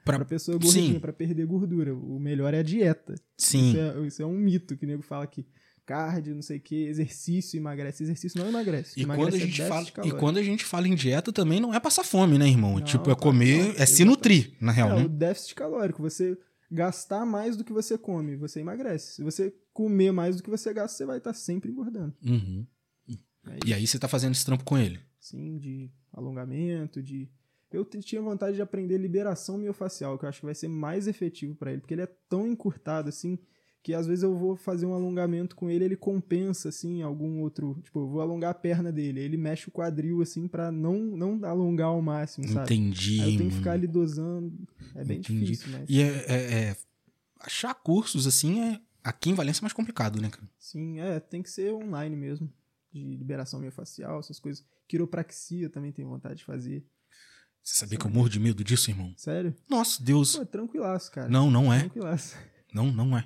Pra- 0.03 0.17
pra 0.17 0.25
pessoa 0.25 0.57
gordinha, 0.57 0.93
Sim. 0.93 0.99
pra 0.99 1.13
perder 1.13 1.45
gordura. 1.45 1.93
O 1.93 2.19
melhor 2.19 2.53
é 2.53 2.59
a 2.59 2.63
dieta. 2.63 3.15
Sim. 3.37 3.69
Isso 3.69 3.77
é, 3.79 4.07
isso 4.07 4.21
é 4.21 4.25
um 4.25 4.37
mito 4.37 4.75
que 4.75 4.85
o 4.85 4.87
nego 4.87 5.01
fala 5.03 5.27
que 5.27 5.45
cardio, 5.85 6.33
não 6.33 6.41
sei 6.41 6.57
o 6.57 6.61
que, 6.61 6.85
exercício 6.85 7.57
emagrece. 7.57 8.03
Exercício 8.03 8.39
não 8.39 8.47
emagrece. 8.47 8.99
E 8.99 9.03
emagrece 9.03 9.29
quando, 9.31 9.33
a 9.33 9.37
é 9.43 9.47
gente 9.47 9.67
fala, 9.67 9.87
e 10.07 10.11
quando 10.11 10.37
a 10.37 10.43
gente 10.43 10.65
fala 10.65 10.87
em 10.87 10.95
dieta 10.95 11.31
também 11.33 11.59
não 11.59 11.73
é 11.73 11.79
passar 11.79 12.03
fome, 12.03 12.37
né, 12.37 12.47
irmão? 12.47 12.75
Não, 12.75 12.81
tipo, 12.81 13.11
é 13.11 13.15
comer, 13.15 13.73
não, 13.73 13.81
é 13.81 13.85
se 13.85 14.05
nutrir, 14.05 14.53
na 14.61 14.71
real, 14.71 14.91
É, 14.91 14.95
né? 14.99 15.05
o 15.05 15.09
déficit 15.09 15.55
calórico. 15.55 16.01
Você 16.01 16.37
gastar 16.71 17.25
mais 17.25 17.57
do 17.57 17.63
que 17.65 17.73
você 17.73 17.97
come, 17.97 18.35
você 18.37 18.61
emagrece. 18.61 19.15
Se 19.15 19.23
você 19.23 19.53
comer 19.73 20.11
mais 20.11 20.37
do 20.37 20.43
que 20.43 20.49
você 20.49 20.73
gasta, 20.73 20.97
você 20.97 21.05
vai 21.05 21.17
estar 21.17 21.33
sempre 21.33 21.69
engordando. 21.71 22.13
Uhum. 22.25 22.65
É 23.47 23.57
E 23.65 23.73
aí 23.73 23.85
você 23.85 23.99
tá 23.99 24.07
fazendo 24.07 24.33
esse 24.33 24.45
trampo 24.45 24.63
com 24.63 24.77
ele. 24.77 24.99
Sim, 25.19 25.57
de 25.57 25.89
alongamento, 26.13 27.01
de. 27.01 27.27
Eu 27.71 27.85
tinha 27.85 28.21
vontade 28.21 28.55
de 28.55 28.61
aprender 28.61 28.97
liberação 28.97 29.57
miofacial, 29.57 30.17
que 30.17 30.25
eu 30.25 30.29
acho 30.29 30.39
que 30.39 30.45
vai 30.45 30.55
ser 30.55 30.67
mais 30.67 31.07
efetivo 31.07 31.55
pra 31.55 31.71
ele, 31.71 31.81
porque 31.81 31.93
ele 31.93 32.01
é 32.01 32.15
tão 32.29 32.47
encurtado 32.47 33.09
assim 33.09 33.37
que 33.83 33.93
às 33.95 34.05
vezes 34.05 34.23
eu 34.23 34.37
vou 34.37 34.55
fazer 34.55 34.85
um 34.85 34.93
alongamento 34.93 35.55
com 35.55 35.67
ele, 35.69 35.83
ele 35.83 35.95
compensa 35.95 36.69
assim 36.69 37.01
algum 37.01 37.41
outro, 37.41 37.79
tipo, 37.81 37.99
eu 38.01 38.07
vou 38.07 38.21
alongar 38.21 38.51
a 38.51 38.53
perna 38.53 38.91
dele, 38.91 39.19
ele 39.19 39.37
mexe 39.37 39.69
o 39.69 39.71
quadril 39.71 40.21
assim 40.21 40.47
pra 40.47 40.71
não 40.71 40.99
não 40.99 41.43
alongar 41.43 41.87
ao 41.87 42.01
máximo, 42.01 42.47
sabe? 42.47 42.73
Entendi. 42.75 43.19
Aí 43.21 43.31
eu 43.31 43.37
tenho 43.37 43.49
que 43.49 43.55
ficar 43.55 43.71
ali 43.71 43.87
dosando, 43.87 44.53
é 44.95 45.03
bem 45.03 45.17
Entendi. 45.19 45.41
difícil, 45.41 45.71
mas 45.71 45.89
E 45.89 45.99
é, 46.01 46.25
é- 46.27 46.53
é- 46.69 46.77
achar 47.39 47.73
cursos 47.73 48.27
assim 48.27 48.61
é 48.61 48.79
aqui 49.03 49.31
em 49.31 49.33
Valência 49.33 49.61
é 49.61 49.63
mais 49.63 49.73
complicado, 49.73 50.21
né, 50.21 50.29
cara? 50.29 50.47
sim, 50.59 50.99
é, 50.99 51.19
tem 51.19 51.41
que 51.41 51.49
ser 51.49 51.73
online 51.73 52.15
mesmo, 52.15 52.53
de 52.91 53.03
liberação 53.15 53.59
miofacial, 53.59 54.19
essas 54.19 54.39
coisas. 54.39 54.63
Quiropraxia 54.87 55.69
também 55.69 55.91
tenho 55.91 56.07
vontade 56.09 56.35
de 56.35 56.45
fazer. 56.45 56.85
Você 57.63 57.77
sabia 57.77 57.97
que 57.97 58.05
eu 58.05 58.09
morro 58.09 58.29
de 58.29 58.39
medo 58.39 58.63
disso, 58.63 58.89
irmão? 58.89 59.13
Sério? 59.15 59.55
Nossa, 59.69 60.01
Deus. 60.03 60.35
Pô, 60.35 60.45
tranquilaço, 60.45 61.11
cara. 61.11 61.29
Não, 61.29 61.51
não 61.51 61.71
é. 61.71 61.81
Tranquilaço. 61.81 62.35
Não, 62.73 62.91
não 62.91 63.17
é. 63.17 63.21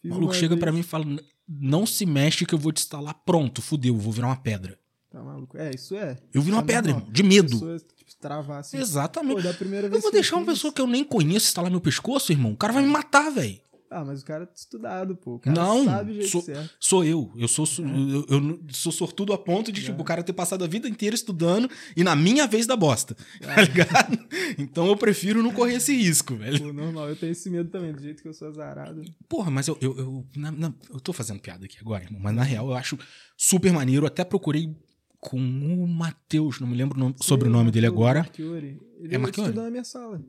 Fiz 0.00 0.10
O 0.10 0.14
maluco 0.14 0.34
chega 0.34 0.56
pra 0.56 0.72
mim 0.72 0.80
e 0.80 0.84
fala: 0.84 1.04
não 1.48 1.84
se 1.86 2.06
mexe 2.06 2.46
que 2.46 2.54
eu 2.54 2.58
vou 2.58 2.72
te 2.72 2.78
instalar. 2.82 3.14
Pronto, 3.26 3.60
fudeu, 3.60 3.96
vou 3.96 4.12
virar 4.12 4.28
uma 4.28 4.36
pedra. 4.36 4.78
Tá 5.10 5.22
maluco? 5.22 5.58
É, 5.58 5.70
isso 5.74 5.94
é. 5.94 6.16
Eu 6.32 6.40
viro 6.40 6.56
uma 6.56 6.62
É 6.62 6.66
pedra, 6.66 6.92
irmão, 6.92 7.06
de 7.10 7.22
medo. 7.22 7.50
Pessoa, 7.50 7.78
tipo, 7.78 8.16
travar 8.18 8.60
assim. 8.60 8.78
Exatamente. 8.78 9.42
Pô, 9.42 9.64
Eu 9.92 10.00
vou 10.00 10.10
deixar 10.10 10.36
uma 10.36 10.46
pessoa 10.46 10.72
que 10.72 10.80
eu 10.80 10.86
nem 10.86 11.04
conheço 11.04 11.48
instalar 11.48 11.70
meu 11.70 11.80
pescoço, 11.80 12.32
irmão. 12.32 12.52
O 12.52 12.56
cara 12.56 12.72
vai 12.72 12.82
me 12.82 12.88
matar, 12.88 13.30
velho. 13.30 13.60
Ah, 13.92 14.04
mas 14.04 14.22
o 14.22 14.24
cara 14.24 14.44
é 14.44 14.48
estudado, 14.54 15.14
pô. 15.16 15.34
O 15.34 15.38
cara 15.38 15.54
Não, 15.54 15.84
sabe 15.84 16.10
o 16.10 16.14
jeito 16.14 16.28
sou- 16.30 16.42
certo. 16.42 16.70
Sou 16.80 17.04
eu. 17.04 17.30
Eu 17.36 17.46
sou, 17.48 17.66
su- 17.66 17.82
eu, 17.82 18.26
eu 18.28 18.60
sou 18.70 18.90
sortudo 18.90 19.32
a 19.32 19.38
ponto 19.38 19.70
de, 19.70 19.82
tipo, 19.84 20.00
o 20.00 20.04
cara 20.04 20.22
ter 20.22 20.32
passado 20.32 20.64
a 20.64 20.66
vida 20.66 20.88
inteira 20.88 21.14
estudando 21.14 21.68
e 21.96 22.02
na 22.02 22.16
minha 22.16 22.46
vez 22.46 22.66
da 22.66 22.76
bosta. 22.76 23.14
Tá 23.40 23.60
ligado? 23.62 24.18
Então 24.58 24.86
eu 24.86 24.96
prefiro 24.96 25.42
não 25.42 25.52
correr 25.52 25.74
esse 25.74 25.94
risco, 25.94 26.34
velho. 26.36 26.58
Pô, 26.60 26.72
normal, 26.72 27.08
eu 27.08 27.16
tenho 27.16 27.32
esse 27.32 27.48
medo 27.50 27.68
também, 27.70 27.92
do 27.92 28.00
jeito 28.02 28.22
que 28.22 28.28
eu 28.28 28.34
sou 28.34 28.48
azarado. 28.48 29.02
Porra, 29.28 29.50
mas 29.50 29.68
eu. 29.68 29.76
Eu, 29.80 29.96
eu, 29.98 30.26
na- 30.36 30.50
na- 30.52 30.74
eu 30.90 31.00
tô 31.00 31.12
fazendo 31.12 31.40
piada 31.40 31.64
aqui 31.64 31.76
agora, 31.80 32.04
irmão. 32.04 32.20
Mas 32.22 32.34
na 32.34 32.42
real 32.42 32.68
eu 32.68 32.74
acho 32.74 32.98
super 33.36 33.72
maneiro. 33.72 34.04
Eu 34.04 34.08
até 34.08 34.24
procurei 34.24 34.74
com 35.20 35.38
o 35.38 35.86
Matheus, 35.86 36.58
não 36.58 36.66
me 36.66 36.76
lembro 36.76 37.14
sobre 37.22 37.48
o 37.48 37.50
nome 37.52 37.70
dele 37.70 37.86
agora. 37.86 38.20
Marchiori. 38.22 38.80
Ele 39.00 39.14
É 39.14 39.18
Marchiori? 39.18 39.48
estudou 39.50 39.64
na 39.64 39.70
minha 39.70 39.84
sala. 39.84 40.20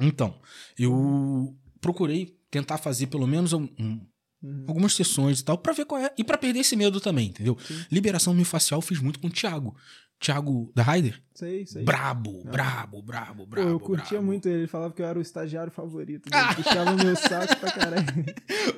Então, 0.00 0.34
eu 0.78 1.56
procurei 1.80 2.37
tentar 2.50 2.78
fazer 2.78 3.06
pelo 3.08 3.26
menos 3.26 3.52
um- 3.52 3.68
um- 3.78 4.00
Uhum. 4.40 4.64
algumas 4.68 4.94
sessões 4.94 5.40
e 5.40 5.44
tal, 5.44 5.58
pra 5.58 5.72
ver 5.72 5.84
qual 5.84 6.00
é. 6.00 6.12
E 6.16 6.22
pra 6.22 6.38
perder 6.38 6.60
esse 6.60 6.76
medo 6.76 7.00
também, 7.00 7.28
entendeu? 7.28 7.56
Sim. 7.60 7.84
Liberação 7.90 8.32
miofascial 8.32 8.78
eu 8.78 8.82
fiz 8.82 9.00
muito 9.00 9.18
com 9.18 9.26
o 9.26 9.30
Thiago. 9.30 9.74
Thiago 10.20 10.72
da 10.74 10.82
Raider. 10.82 11.20
Sei, 11.34 11.64
sei. 11.66 11.84
Brabo, 11.84 12.42
Ah. 12.46 12.50
brabo, 12.50 13.02
brabo, 13.02 13.44
Pô, 13.44 13.46
brabo. 13.50 13.68
eu 13.70 13.78
curtia 13.80 14.10
brabo. 14.18 14.26
muito 14.26 14.48
ele, 14.48 14.58
ele 14.58 14.66
falava 14.66 14.92
que 14.92 15.00
eu 15.02 15.06
era 15.06 15.18
o 15.18 15.22
estagiário 15.22 15.70
favorito. 15.72 16.28
Ele 16.32 16.54
puxava 16.56 16.92
meu 16.96 17.14
saco 17.16 17.56
pra 17.60 17.70
caralho. 17.72 18.06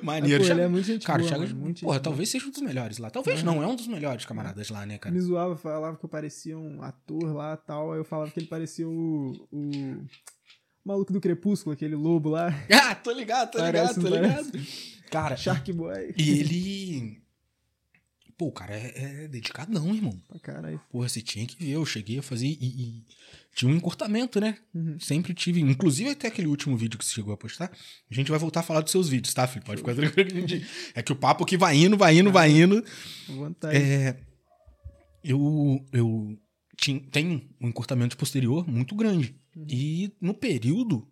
Maneiro. 0.02 0.44
pô, 0.44 0.50
ele 0.50 0.60
é 0.60 0.68
muito 0.68 0.86
gente 0.86 1.06
Cara, 1.06 1.18
boa, 1.18 1.28
Thiago, 1.30 1.44
mano, 1.46 1.60
muito 1.60 1.80
porra, 1.82 2.00
talvez 2.00 2.28
seja 2.30 2.46
um 2.46 2.50
dos 2.50 2.60
melhores 2.62 2.98
lá. 2.98 3.10
Talvez 3.10 3.42
não, 3.42 3.62
é 3.62 3.66
um 3.66 3.74
dos 3.76 3.86
melhores 3.86 4.24
camaradas 4.26 4.68
lá, 4.70 4.84
né, 4.86 4.98
cara? 4.98 5.14
Me 5.14 5.20
zoava, 5.20 5.56
falava 5.56 5.96
que 5.96 6.04
eu 6.04 6.08
parecia 6.10 6.58
um 6.58 6.82
ator 6.82 7.34
lá 7.34 7.54
e 7.54 7.66
tal. 7.66 7.92
Aí 7.92 7.98
eu 8.00 8.04
falava 8.04 8.30
que 8.30 8.38
ele 8.40 8.46
parecia 8.46 8.86
o. 8.88 9.46
o... 9.50 10.04
maluco 10.84 11.12
do 11.12 11.20
Crepúsculo, 11.20 11.72
aquele 11.74 11.94
lobo 11.94 12.30
lá. 12.30 12.48
Ah, 12.70 12.94
tô 12.94 13.10
ligado, 13.12 13.50
tô 13.52 13.58
Parece, 13.58 13.98
ligado, 13.98 14.02
tô 14.02 14.10
não 14.16 14.22
ligado. 14.22 14.66
Cara, 15.10 15.36
Shark 15.36 15.72
Boy. 15.72 16.14
e 16.16 16.30
ele. 16.30 17.20
Pô, 18.38 18.46
o 18.46 18.52
cara 18.52 18.74
é, 18.74 19.24
é 19.24 19.28
dedicadão, 19.28 19.94
irmão. 19.94 20.18
Pra 20.26 20.38
caralho. 20.38 20.80
Porra, 20.90 21.08
você 21.08 21.20
tinha 21.20 21.46
que 21.46 21.56
ver. 21.62 21.72
Eu 21.72 21.84
cheguei 21.84 22.18
a 22.18 22.22
fazer 22.22 22.46
e, 22.46 22.56
e 22.60 23.04
tinha 23.54 23.70
um 23.70 23.74
encurtamento, 23.74 24.40
né? 24.40 24.56
Uhum. 24.74 24.98
Sempre 24.98 25.34
tive. 25.34 25.60
Inclusive, 25.60 26.08
até 26.10 26.28
aquele 26.28 26.46
último 26.48 26.74
vídeo 26.74 26.98
que 26.98 27.04
você 27.04 27.12
chegou 27.12 27.34
a 27.34 27.36
postar. 27.36 27.70
A 28.10 28.14
gente 28.14 28.30
vai 28.30 28.38
voltar 28.40 28.60
a 28.60 28.62
falar 28.62 28.80
dos 28.80 28.92
seus 28.92 29.10
vídeos, 29.10 29.34
tá, 29.34 29.46
filho? 29.46 29.64
Pode 29.64 29.80
ficar 29.82 29.94
tranquilo. 29.94 30.30
que 30.30 30.36
a 30.38 30.40
gente- 30.40 30.66
É 30.94 31.02
que 31.02 31.12
o 31.12 31.16
papo 31.16 31.44
que 31.44 31.58
vai 31.58 31.76
indo, 31.76 31.98
vai 31.98 32.16
indo, 32.18 32.32
vai 32.32 32.50
indo. 32.50 32.82
À 33.28 33.32
vontade. 33.32 33.76
É, 33.76 34.16
eu 35.22 35.84
eu 35.92 36.38
tinha, 36.78 36.98
tenho 37.10 37.46
um 37.60 37.68
encurtamento 37.68 38.16
posterior 38.16 38.66
muito 38.66 38.94
grande. 38.94 39.38
Uhum. 39.56 39.66
E 39.68 40.12
no 40.20 40.34
período, 40.34 41.06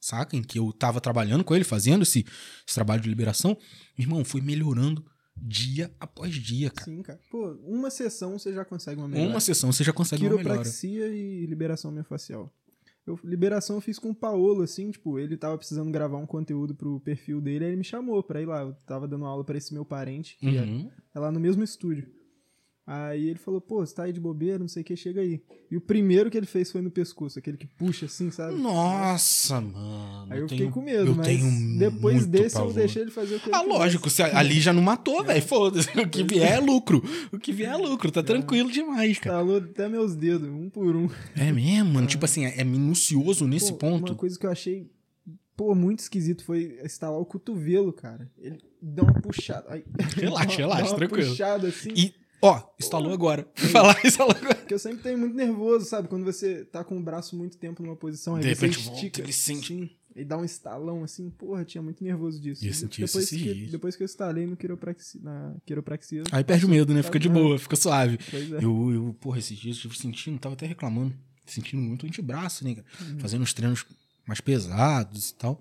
saca, 0.00 0.36
em 0.36 0.42
que 0.42 0.58
eu 0.58 0.72
tava 0.72 1.00
trabalhando 1.00 1.44
com 1.44 1.54
ele, 1.54 1.64
fazendo 1.64 2.02
esse, 2.02 2.20
esse 2.66 2.74
trabalho 2.74 3.02
de 3.02 3.08
liberação, 3.08 3.56
irmão, 3.98 4.24
foi 4.24 4.40
melhorando 4.40 5.04
dia 5.36 5.90
após 5.98 6.34
dia, 6.34 6.70
cara. 6.70 6.84
Sim, 6.90 7.02
cara. 7.02 7.18
Pô, 7.30 7.52
uma 7.64 7.90
sessão 7.90 8.38
você 8.38 8.52
já 8.52 8.64
consegue 8.64 9.00
uma 9.00 9.08
melhora. 9.08 9.30
Uma 9.30 9.40
sessão 9.40 9.72
você 9.72 9.82
já 9.82 9.92
consegue 9.92 10.22
uma 10.24 10.30
melhora. 10.36 10.44
Quiropraxia 10.54 11.08
e 11.08 11.46
liberação 11.46 11.90
miofascial. 11.90 12.52
Eu, 13.04 13.18
liberação 13.24 13.76
eu 13.76 13.80
fiz 13.80 13.98
com 13.98 14.10
o 14.10 14.14
Paolo, 14.14 14.62
assim, 14.62 14.90
tipo, 14.92 15.18
ele 15.18 15.36
tava 15.36 15.58
precisando 15.58 15.90
gravar 15.90 16.18
um 16.18 16.26
conteúdo 16.26 16.72
pro 16.72 17.00
perfil 17.00 17.40
dele, 17.40 17.64
aí 17.64 17.70
ele 17.70 17.78
me 17.78 17.82
chamou 17.84 18.22
pra 18.22 18.40
ir 18.40 18.46
lá. 18.46 18.60
Eu 18.60 18.74
tava 18.86 19.08
dando 19.08 19.24
aula 19.24 19.42
pra 19.42 19.58
esse 19.58 19.74
meu 19.74 19.84
parente, 19.84 20.36
que 20.38 20.56
é, 20.56 20.62
Uhum. 20.62 20.88
é 21.12 21.18
lá 21.18 21.32
no 21.32 21.40
mesmo 21.40 21.64
estúdio. 21.64 22.08
Aí 22.94 23.28
ele 23.30 23.38
falou, 23.38 23.58
pô, 23.58 23.76
você 23.86 23.94
tá 23.94 24.02
aí 24.02 24.12
de 24.12 24.20
bobeira, 24.20 24.58
não 24.58 24.68
sei 24.68 24.82
o 24.82 24.84
que, 24.84 24.94
chega 24.94 25.22
aí. 25.22 25.40
E 25.70 25.76
o 25.78 25.80
primeiro 25.80 26.30
que 26.30 26.36
ele 26.36 26.44
fez 26.46 26.70
foi 26.70 26.82
no 26.82 26.90
pescoço, 26.90 27.38
aquele 27.38 27.56
que 27.56 27.66
puxa 27.66 28.04
assim, 28.04 28.30
sabe? 28.30 28.54
Nossa, 28.60 29.62
mano. 29.62 30.26
Aí 30.28 30.40
eu 30.40 30.48
fiquei 30.48 30.68
com 30.68 30.82
medo, 30.82 31.06
eu 31.12 31.14
mas 31.14 31.78
depois 31.78 32.26
desse 32.26 32.56
eu 32.56 32.60
pavor. 32.62 32.74
deixei 32.74 33.00
ele 33.02 33.10
fazer 33.10 33.36
o 33.36 33.40
que 33.40 33.46
ele 33.48 33.54
Ah, 33.56 33.60
quisesse. 33.60 33.78
lógico, 33.78 34.10
se 34.10 34.22
ali 34.22 34.60
já 34.60 34.74
não 34.74 34.82
matou, 34.82 35.22
velho. 35.24 35.40
Foda-se. 35.42 35.88
O 35.98 36.06
que 36.08 36.22
vier 36.22 36.52
é 36.52 36.60
lucro. 36.60 37.02
O 37.32 37.38
que 37.38 37.50
vier 37.52 37.70
é 37.72 37.76
lucro. 37.76 38.10
Tá 38.10 38.22
tranquilo 38.22 38.70
demais, 38.70 39.18
cara. 39.18 39.36
Estalou 39.40 39.56
até 39.56 39.88
meus 39.88 40.14
dedos, 40.14 40.48
um 40.50 40.68
por 40.68 40.94
um. 40.94 41.08
É 41.34 41.50
mesmo, 41.50 41.94
mano. 41.94 42.06
Tipo 42.12 42.26
assim, 42.26 42.44
é 42.44 42.60
é 42.60 42.64
minucioso 42.64 43.46
nesse 43.46 43.72
Pô, 43.72 43.78
ponto. 43.78 44.10
Uma 44.12 44.18
coisa 44.18 44.38
que 44.38 44.44
eu 44.44 44.50
achei, 44.50 44.90
pô, 45.56 45.74
muito 45.74 46.00
esquisito 46.00 46.44
foi 46.44 46.78
instalar 46.84 47.18
o 47.18 47.24
cotovelo, 47.24 47.90
cara. 47.92 48.30
Ele 48.38 48.58
dá 48.82 49.02
uma 49.02 49.14
puxada. 49.14 49.64
Ai. 49.70 49.82
Relaxa, 50.14 50.56
relaxa, 50.58 50.82
dá 50.84 50.88
uma 50.90 50.96
tranquilo. 50.96 51.28
puxada 51.30 51.68
assim. 51.68 51.90
E, 51.96 52.12
ó, 52.42 52.62
instalou 52.78 53.12
agora. 53.12 53.46
Falar, 53.54 53.98
instalou 54.04 54.34
agora. 54.36 54.56
Porque 54.56 54.74
eu 54.74 54.78
sempre 54.78 55.02
tenho 55.02 55.16
muito 55.18 55.34
nervoso, 55.34 55.86
sabe? 55.86 56.08
Quando 56.08 56.24
você 56.24 56.64
tá 56.64 56.82
com 56.84 56.98
o 56.98 57.00
braço 57.02 57.36
muito 57.36 57.56
tempo 57.56 57.82
numa 57.82 57.96
posição, 57.96 58.34
aí 58.34 58.42
De 58.42 58.48
você 58.48 58.66
repente 58.66 58.78
volta, 58.84 58.94
estica 58.96 59.20
ele 59.22 59.32
sente- 59.32 59.72
assim, 59.72 59.90
e 60.14 60.24
dá 60.24 60.36
um 60.36 60.44
estalão 60.44 61.02
assim. 61.04 61.30
Porra, 61.30 61.64
tinha 61.64 61.80
muito 61.80 62.04
nervoso 62.04 62.38
disso. 62.40 62.66
Isso 62.66 62.86
depois, 62.86 63.30
que, 63.30 63.66
depois 63.70 63.96
que 63.96 64.02
eu 64.02 64.04
instalei 64.04 64.44
no 64.46 64.56
quiropraxia, 64.56 65.20
na 65.22 65.54
quiropraxia. 65.64 66.22
Aí 66.30 66.44
perde 66.44 66.66
o 66.66 66.68
medo, 66.68 66.92
né? 66.92 67.02
Fica 67.02 67.18
de 67.18 67.28
Tá 67.28 67.34
boa, 67.34 67.58
fica 67.58 67.76
suave. 67.76 68.18
Pois 68.30 68.52
é. 68.52 68.56
Eu, 68.56 68.90
eu, 68.92 69.16
porra, 69.20 69.38
esses 69.38 69.56
dias 69.58 69.76
eu 69.76 69.82
tive 69.82 69.96
sentindo, 69.96 70.38
tava 70.38 70.54
até 70.54 70.66
reclamando. 70.66 71.14
Sentindo 71.46 71.80
muito 71.82 72.06
antebraço, 72.06 72.62
né? 72.64 72.74
cara? 72.74 72.86
Uhum. 73.00 73.18
Fazendo 73.20 73.42
uns 73.42 73.52
treinos 73.54 73.86
mais 74.26 74.40
pesados 74.40 75.30
e 75.30 75.34
tal. 75.34 75.60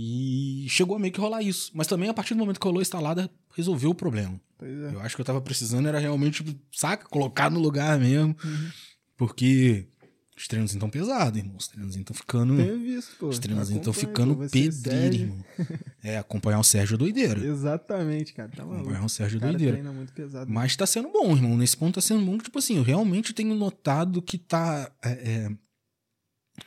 E 0.00 0.66
chegou 0.68 0.94
a 0.94 0.98
meio 1.00 1.12
que 1.12 1.20
rolar 1.20 1.42
isso. 1.42 1.72
Mas 1.74 1.88
também, 1.88 2.08
a 2.08 2.14
partir 2.14 2.34
do 2.34 2.38
momento 2.38 2.60
que 2.60 2.66
rolou 2.66 2.78
a 2.78 2.82
instalada, 2.82 3.28
resolveu 3.56 3.90
o 3.90 3.94
problema. 3.94 4.40
Pois 4.56 4.70
é. 4.70 4.94
Eu 4.94 5.00
acho 5.00 5.16
que 5.16 5.20
eu 5.20 5.24
tava 5.26 5.40
precisando 5.40 5.88
era 5.88 5.98
realmente, 5.98 6.44
tipo, 6.44 6.56
saca? 6.72 7.04
Colocar 7.08 7.50
no 7.50 7.58
lugar 7.58 7.98
mesmo. 7.98 8.36
Uhum. 8.44 8.70
Porque 9.16 9.88
os 10.36 10.46
treinos 10.46 10.72
estão 10.72 10.88
pesados, 10.88 11.36
irmão. 11.36 11.56
Os 11.56 11.66
treinos 11.66 11.96
estão 11.96 12.14
ficando. 12.14 12.56
Tenho 12.56 12.78
visto, 12.78 13.16
pô. 13.18 13.26
Os 13.26 13.40
treinos 13.40 13.70
estão 13.70 13.92
Acompanho, 13.92 14.06
ficando 14.08 14.48
pedreiro, 14.50 15.14
irmão. 15.16 15.44
É, 16.00 16.16
acompanhar 16.16 16.60
o 16.60 16.64
Sérgio 16.64 16.94
é 16.94 16.98
doideira. 16.98 17.44
Exatamente, 17.44 18.32
cara. 18.32 18.48
Tá 18.50 18.62
maluco. 18.64 18.82
Acompanhar 18.82 19.04
o 19.04 19.08
Sérgio 19.08 19.40
O 19.40 19.42
é 19.44 19.48
doideira. 19.48 19.72
treina 19.72 19.92
muito 19.92 20.12
pesado. 20.12 20.48
Mas 20.50 20.76
tá 20.76 20.86
sendo 20.86 21.10
bom, 21.10 21.34
irmão. 21.34 21.56
Nesse 21.56 21.76
ponto 21.76 21.96
tá 21.96 22.00
sendo 22.00 22.24
bom. 22.24 22.38
que, 22.38 22.44
Tipo 22.44 22.60
assim, 22.60 22.76
eu 22.76 22.84
realmente 22.84 23.34
tenho 23.34 23.52
notado 23.56 24.22
que 24.22 24.38
tá. 24.38 24.92
É, 25.04 25.10
é, 25.10 25.50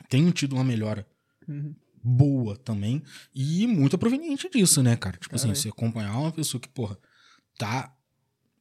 tenho 0.09 0.29
tido 0.33 0.53
uma 0.53 0.63
melhora 0.65 1.07
Uhum. 1.47 1.73
Boa 2.03 2.57
também. 2.57 3.01
E 3.33 3.65
muito 3.67 3.97
proveniente 3.97 4.49
disso, 4.49 4.81
né, 4.83 4.95
cara? 4.95 5.17
Tipo 5.17 5.35
assim, 5.35 5.47
Caralho. 5.47 5.61
você 5.61 5.69
acompanhar 5.69 6.17
uma 6.17 6.31
pessoa 6.31 6.59
que, 6.61 6.67
porra, 6.69 6.97
tá 7.57 7.93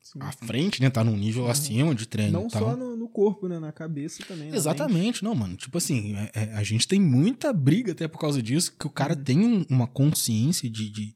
Sim. 0.03 0.19
à 0.23 0.33
frente, 0.33 0.81
né? 0.81 0.91
Tá 0.91 1.03
num 1.05 1.17
nível 1.17 1.49
acima 1.49 1.95
de 1.95 2.07
treino 2.07 2.33
Não 2.41 2.49
tal. 2.49 2.63
só 2.63 2.77
no, 2.77 2.97
no 2.97 3.09
corpo, 3.09 3.49
né? 3.49 3.59
Na 3.59 3.73
cabeça 3.73 4.23
também. 4.27 4.55
Exatamente, 4.55 5.23
não, 5.23 5.35
mano. 5.35 5.57
Tipo 5.57 5.79
assim, 5.79 6.15
é- 6.17 6.31
é- 6.35 6.55
a 6.55 6.63
gente 6.63 6.87
tem 6.89 7.01
muita 7.01 7.53
briga 7.53 7.93
até 7.93 8.09
por 8.09 8.19
causa 8.19 8.43
disso, 8.43 8.73
que 8.79 8.87
o 8.87 8.91
cara 8.91 9.15
Uhum. 9.15 9.23
tem 9.25 9.39
um- 9.39 9.65
uma 9.71 9.87
consciência 9.87 10.69
de, 10.69 10.91
de, 10.91 11.15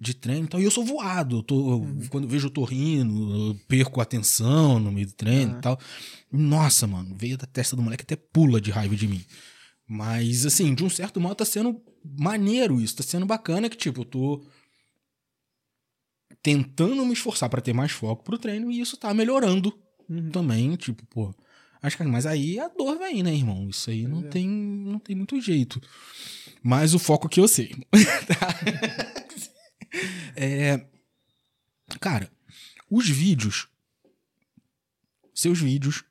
de 0.00 0.14
treino 0.14 0.46
e 0.46 0.48
tal. 0.48 0.60
E 0.60 0.64
eu 0.64 0.70
sou 0.70 0.84
voado. 0.84 1.36
Eu 1.38 1.42
tô, 1.42 1.86
Quando 2.10 2.24
eu 2.24 2.30
vejo 2.30 2.48
eu 2.48 2.50
tô 2.50 2.64
rindo, 2.64 3.50
eu 3.50 3.54
perco 3.68 4.00
a 4.00 4.02
atenção 4.02 4.78
no 4.80 4.90
meio 4.92 5.06
do 5.06 5.12
treino 5.14 5.56
e 5.56 5.60
tal. 5.60 5.78
Nossa, 6.32 6.86
mano, 6.86 7.14
veio 7.16 7.38
da 7.38 7.46
testa 7.46 7.76
do 7.76 7.82
moleque 7.82 8.02
até 8.02 8.16
pula 8.16 8.60
de 8.60 8.70
raiva 8.72 8.96
de 8.96 9.06
mim. 9.06 9.24
Mas, 9.86 10.46
assim, 10.46 10.74
de 10.74 10.82
um 10.84 10.88
certo 10.90 11.20
modo 11.20 11.34
tá 11.36 11.44
sendo 11.44 11.80
maneiro 12.02 12.80
isso. 12.80 12.96
Tá 12.96 13.02
sendo 13.02 13.26
bacana 13.26 13.68
que, 13.68 13.76
tipo, 13.76 14.00
eu 14.00 14.04
tô 14.04 14.46
tentando 16.42 17.04
me 17.06 17.12
esforçar 17.12 17.48
pra 17.48 17.60
ter 17.60 17.72
mais 17.72 17.92
foco 17.92 18.24
pro 18.24 18.38
treino 18.38 18.70
e 18.70 18.80
isso 18.80 18.96
tá 18.96 19.12
melhorando 19.14 19.78
Uhum. 20.08 20.30
também, 20.30 20.76
tipo, 20.76 21.04
pô. 21.06 21.34
Acho 21.80 21.96
que, 21.96 22.02
mas 22.04 22.26
aí 22.26 22.58
a 22.58 22.68
dor 22.68 22.98
vem, 22.98 23.22
né, 23.22 23.34
irmão? 23.34 23.68
Isso 23.68 23.90
aí 23.90 24.06
não 24.06 24.20
é. 24.20 24.28
tem, 24.28 24.48
não 24.48 24.98
tem 24.98 25.14
muito 25.16 25.38
jeito. 25.40 25.80
Mas 26.62 26.94
o 26.94 26.98
foco 26.98 27.28
que 27.28 27.40
eu 27.40 27.48
sei. 27.48 27.66
irmão. 27.70 27.86
Tá? 28.26 28.48
É, 30.36 30.84
cara, 32.00 32.30
os 32.90 33.08
vídeos, 33.08 33.68
seus 35.34 35.60
vídeos 35.60 36.04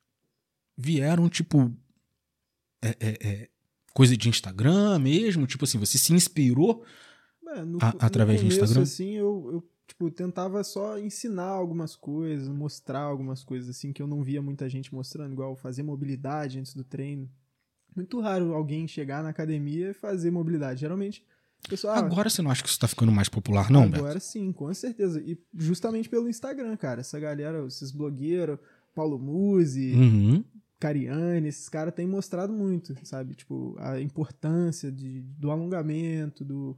vieram 0.78 1.28
tipo 1.28 1.76
é, 2.82 2.90
é, 3.00 3.18
é, 3.22 3.50
coisa 3.94 4.18
de 4.18 4.28
Instagram 4.30 4.98
mesmo, 5.00 5.46
tipo 5.48 5.64
assim, 5.66 5.78
você 5.78 5.98
se 5.98 6.14
inspirou 6.14 6.84
É, 7.56 7.64
no, 7.64 7.78
A- 7.82 7.90
através 8.00 8.40
do 8.40 8.44
começo, 8.46 8.62
Instagram? 8.64 8.82
assim, 8.84 9.12
eu, 9.12 9.50
eu 9.54 9.70
tipo, 9.88 10.10
tentava 10.10 10.64
só 10.64 10.98
ensinar 10.98 11.46
algumas 11.50 11.96
coisas, 11.96 12.48
mostrar 12.50 13.02
algumas 13.02 13.44
coisas, 13.44 13.70
assim, 13.70 13.94
que 13.94 14.02
eu 14.02 14.08
não 14.08 14.24
via 14.24 14.42
muita 14.42 14.68
gente 14.68 14.94
mostrando, 14.94 15.34
igual 15.34 15.56
fazer 15.56 15.84
mobilidade 15.84 16.58
antes 16.60 16.74
do 16.74 16.84
treino. 16.84 17.30
Muito 17.96 18.20
raro 18.20 18.54
alguém 18.56 18.88
chegar 18.88 19.22
na 19.22 19.30
academia 19.30 19.92
e 19.92 19.94
fazer 19.94 20.32
mobilidade. 20.32 20.80
Geralmente, 20.82 21.24
o 21.64 21.70
pessoal... 21.70 21.94
ah, 21.96 22.00
Agora 22.00 22.28
você 22.28 22.42
não 22.42 22.50
acha 22.50 22.64
que 22.64 22.70
isso 22.70 22.80
tá 22.80 22.88
ficando 22.88 23.12
mais 23.12 23.30
popular, 23.30 23.70
não, 23.70 23.88
Beto? 23.88 24.04
Agora 24.04 24.20
sim, 24.20 24.52
com 24.52 24.74
certeza. 24.74 25.22
E 25.22 25.38
justamente 25.54 26.10
pelo 26.10 26.28
Instagram, 26.28 26.76
cara. 26.76 27.02
Essa 27.02 27.20
galera, 27.20 27.64
esses 27.68 27.92
blogueiros, 27.92 28.58
Paulo 28.96 29.20
Musi, 29.20 29.94
Uhum. 29.94 30.44
Cariani, 30.84 31.48
esses 31.48 31.70
caras 31.70 31.94
têm 31.94 32.06
mostrado 32.06 32.52
muito, 32.52 32.94
sabe? 33.04 33.36
Tipo, 33.36 33.76
a 33.80 34.02
importância 34.02 34.92
de, 34.92 35.22
do 35.22 35.50
alongamento, 35.50 36.44
do, 36.44 36.78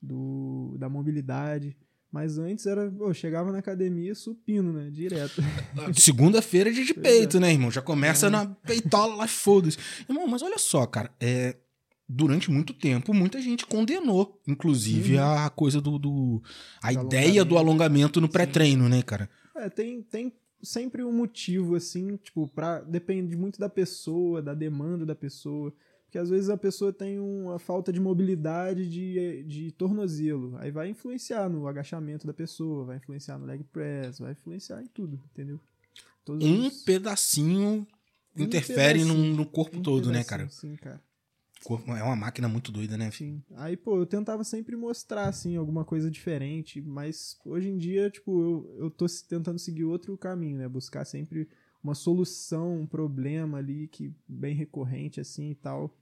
do, 0.00 0.76
da 0.78 0.88
mobilidade. 0.88 1.76
Mas 2.10 2.38
antes 2.38 2.66
era, 2.66 2.90
pô, 2.90 3.12
chegava 3.12 3.50
na 3.50 3.58
academia 3.58 4.14
supino, 4.14 4.72
né? 4.72 4.90
Direto. 4.90 5.42
Segunda-feira 5.98 6.70
é 6.70 6.72
dia 6.72 6.84
de 6.84 6.94
Pois 6.94 7.06
é. 7.06 7.10
peito, 7.10 7.40
né, 7.40 7.50
irmão? 7.52 7.70
Já 7.70 7.82
começa 7.82 8.26
É. 8.26 8.30
na 8.30 8.46
peitola 8.46 9.14
lá, 9.16 9.26
foda-se. 9.26 9.76
Irmão, 10.08 10.26
mas 10.28 10.42
olha 10.42 10.58
só, 10.58 10.86
cara, 10.86 11.10
é, 11.18 11.56
durante 12.08 12.50
muito 12.50 12.72
tempo, 12.74 13.12
muita 13.14 13.40
gente 13.40 13.66
condenou, 13.66 14.40
inclusive, 14.46 15.16
Uhum. 15.16 15.22
a 15.24 15.50
coisa 15.50 15.80
do. 15.80 15.98
do- 15.98 16.42
a 16.82 16.92
Do 16.92 17.06
ideia 17.06 17.44
do 17.44 17.56
alongamento 17.58 18.20
no 18.20 18.26
Sim. 18.26 18.32
pré-treino, 18.32 18.88
né, 18.88 19.02
cara? 19.02 19.28
É, 19.56 19.68
tem, 19.70 20.02
tem 20.02 20.32
sempre 20.62 21.02
um 21.04 21.12
motivo, 21.12 21.74
assim, 21.74 22.16
tipo, 22.16 22.46
pra, 22.48 22.80
depende 22.80 23.36
muito 23.36 23.58
da 23.58 23.68
pessoa, 23.68 24.40
da 24.42 24.54
demanda 24.54 25.04
da 25.04 25.14
pessoa. 25.14 25.72
Porque 26.04 26.18
às 26.18 26.28
vezes 26.28 26.50
a 26.50 26.58
pessoa 26.58 26.92
tem 26.92 27.18
uma 27.18 27.58
falta 27.58 27.90
de 27.90 27.98
mobilidade 27.98 28.86
de, 28.88 29.42
de 29.44 29.72
tornozelo. 29.72 30.54
Aí 30.58 30.70
vai 30.70 30.88
influenciar 30.90 31.48
no 31.48 31.66
agachamento 31.66 32.26
da 32.26 32.34
pessoa, 32.34 32.84
vai 32.84 32.96
influenciar 32.98 33.38
no 33.38 33.46
leg 33.46 33.64
press, 33.72 34.18
vai 34.18 34.32
influenciar 34.32 34.82
em 34.82 34.86
tudo, 34.88 35.18
entendeu? 35.32 35.58
Todos 36.24 36.46
Um 36.46 36.66
os- 36.68 36.82
pedacinho 36.82 37.86
Um 38.36 38.42
interfere 38.42 39.04
no, 39.04 39.14
pedacinho. 39.14 39.36
no 39.36 39.46
corpo 39.46 39.78
um 39.78 39.82
todo, 39.82 40.10
né, 40.10 40.22
cara? 40.22 40.48
Sim, 40.50 40.76
cara. 40.76 41.00
É 41.70 42.02
uma 42.02 42.16
máquina 42.16 42.48
muito 42.48 42.72
doida, 42.72 42.96
né? 42.96 43.10
Sim. 43.10 43.42
Aí, 43.54 43.76
pô, 43.76 43.98
eu 43.98 44.06
tentava 44.06 44.42
sempre 44.42 44.76
mostrar, 44.76 45.28
assim, 45.28 45.56
alguma 45.56 45.84
coisa 45.84 46.10
diferente, 46.10 46.80
mas 46.80 47.38
hoje 47.44 47.68
em 47.68 47.76
dia, 47.76 48.10
tipo, 48.10 48.42
eu, 48.42 48.76
eu 48.84 48.90
tô 48.90 49.06
tentando 49.28 49.58
seguir 49.58 49.84
outro 49.84 50.16
caminho, 50.18 50.58
né? 50.58 50.68
Buscar 50.68 51.04
sempre 51.04 51.48
uma 51.82 51.94
solução, 51.94 52.80
um 52.80 52.86
problema 52.86 53.58
ali 53.58 53.88
que 53.88 54.14
bem 54.26 54.54
recorrente, 54.54 55.20
assim, 55.20 55.50
e 55.50 55.54
tal. 55.54 55.96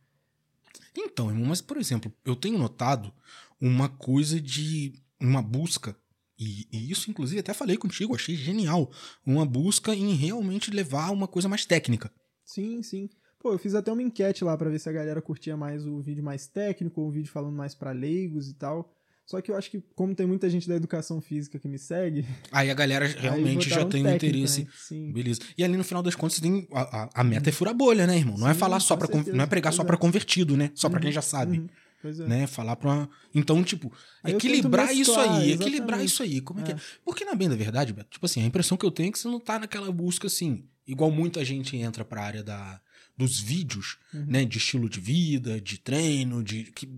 Então, 0.96 1.28
irmão, 1.30 1.46
mas, 1.46 1.60
por 1.60 1.76
exemplo, 1.76 2.12
eu 2.24 2.36
tenho 2.36 2.58
notado 2.58 3.12
uma 3.60 3.88
coisa 3.88 4.40
de. 4.40 4.94
uma 5.20 5.42
busca. 5.42 5.96
E, 6.38 6.66
e 6.72 6.90
isso, 6.90 7.10
inclusive, 7.10 7.40
até 7.40 7.52
falei 7.52 7.76
contigo, 7.76 8.14
achei 8.14 8.34
genial. 8.34 8.90
Uma 9.26 9.44
busca 9.44 9.94
em 9.94 10.14
realmente 10.14 10.70
levar 10.70 11.10
uma 11.10 11.28
coisa 11.28 11.48
mais 11.48 11.66
técnica. 11.66 12.10
Sim, 12.44 12.82
sim. 12.82 13.10
Pô, 13.40 13.52
eu 13.52 13.58
fiz 13.58 13.74
até 13.74 13.90
uma 13.90 14.02
enquete 14.02 14.44
lá 14.44 14.56
pra 14.56 14.68
ver 14.68 14.78
se 14.78 14.88
a 14.88 14.92
galera 14.92 15.20
curtia 15.22 15.56
mais 15.56 15.86
o 15.86 15.98
vídeo 16.00 16.22
mais 16.22 16.46
técnico 16.46 17.00
ou 17.00 17.08
o 17.08 17.10
vídeo 17.10 17.30
falando 17.32 17.56
mais 17.56 17.74
pra 17.74 17.90
leigos 17.90 18.48
e 18.50 18.54
tal. 18.54 18.92
Só 19.24 19.40
que 19.40 19.50
eu 19.50 19.56
acho 19.56 19.70
que, 19.70 19.80
como 19.94 20.12
tem 20.14 20.26
muita 20.26 20.50
gente 20.50 20.68
da 20.68 20.74
educação 20.74 21.20
física 21.20 21.56
que 21.58 21.68
me 21.68 21.78
segue, 21.78 22.26
Aí 22.50 22.68
a 22.70 22.74
galera 22.74 23.06
realmente 23.16 23.68
já 23.70 23.84
tem 23.84 24.04
um 24.04 24.10
interesse. 24.14 24.64
né? 24.64 24.70
Sim. 24.76 25.12
Beleza. 25.12 25.40
E 25.56 25.62
ali 25.64 25.76
no 25.76 25.84
final 25.84 26.02
das 26.02 26.14
contas, 26.16 26.40
tem 26.40 26.66
a, 26.72 27.04
a, 27.04 27.10
a 27.14 27.24
meta 27.24 27.48
é 27.48 27.52
furar 27.52 27.72
bolha, 27.72 28.06
né, 28.06 28.16
irmão? 28.18 28.36
Não 28.36 28.48
é 28.48 28.52
Sim, 28.52 28.58
falar 28.60 28.80
só 28.80 28.96
para 28.96 29.08
não 29.32 29.44
é 29.44 29.46
pregar 29.46 29.72
só 29.72 29.78
Pois 29.82 29.86
pra 29.86 29.94
é. 29.96 29.98
convertido, 29.98 30.56
né? 30.56 30.70
Só 30.74 30.88
pra 30.90 30.98
Uhum, 30.98 31.02
quem 31.04 31.12
já 31.12 31.22
sabe, 31.22 31.58
Uhum. 31.60 31.66
Pois 32.02 32.18
é. 32.18 32.26
né? 32.26 32.46
Falar 32.46 32.76
pra 32.76 33.08
Então, 33.34 33.62
tipo, 33.62 33.92
Aí 34.24 34.32
equilibrar 34.34 34.92
isso 34.92 35.14
mesclar, 35.16 35.38
aí, 35.38 35.52
equilibrar 35.52 36.00
exatamente. 36.00 36.06
isso 36.08 36.22
aí. 36.24 36.40
Como 36.40 36.60
é, 36.60 36.62
que 36.64 36.72
é? 36.72 36.74
É. 36.74 36.78
Porque 37.04 37.24
na 37.24 37.34
bem 37.34 37.48
da 37.48 37.54
verdade, 37.56 37.92
Beto, 37.92 38.08
tipo 38.10 38.26
assim, 38.26 38.42
a 38.42 38.46
impressão 38.46 38.76
que 38.76 38.84
eu 38.84 38.90
tenho 38.90 39.10
é 39.10 39.12
que 39.12 39.18
você 39.18 39.28
não 39.28 39.38
tá 39.38 39.58
naquela 39.60 39.92
busca 39.92 40.26
assim, 40.26 40.64
igual 40.86 41.10
muita 41.10 41.44
gente 41.44 41.76
entra 41.76 42.04
pra 42.04 42.22
área 42.22 42.42
da 42.42 42.80
dos 43.20 43.38
vídeos, 43.40 43.98
Uhum. 44.12 44.24
né, 44.26 44.44
de 44.44 44.58
estilo 44.58 44.88
de 44.88 44.98
vida, 45.00 45.60
de 45.60 45.78
treino, 45.78 46.42
de 46.42 46.64
que 46.64 46.88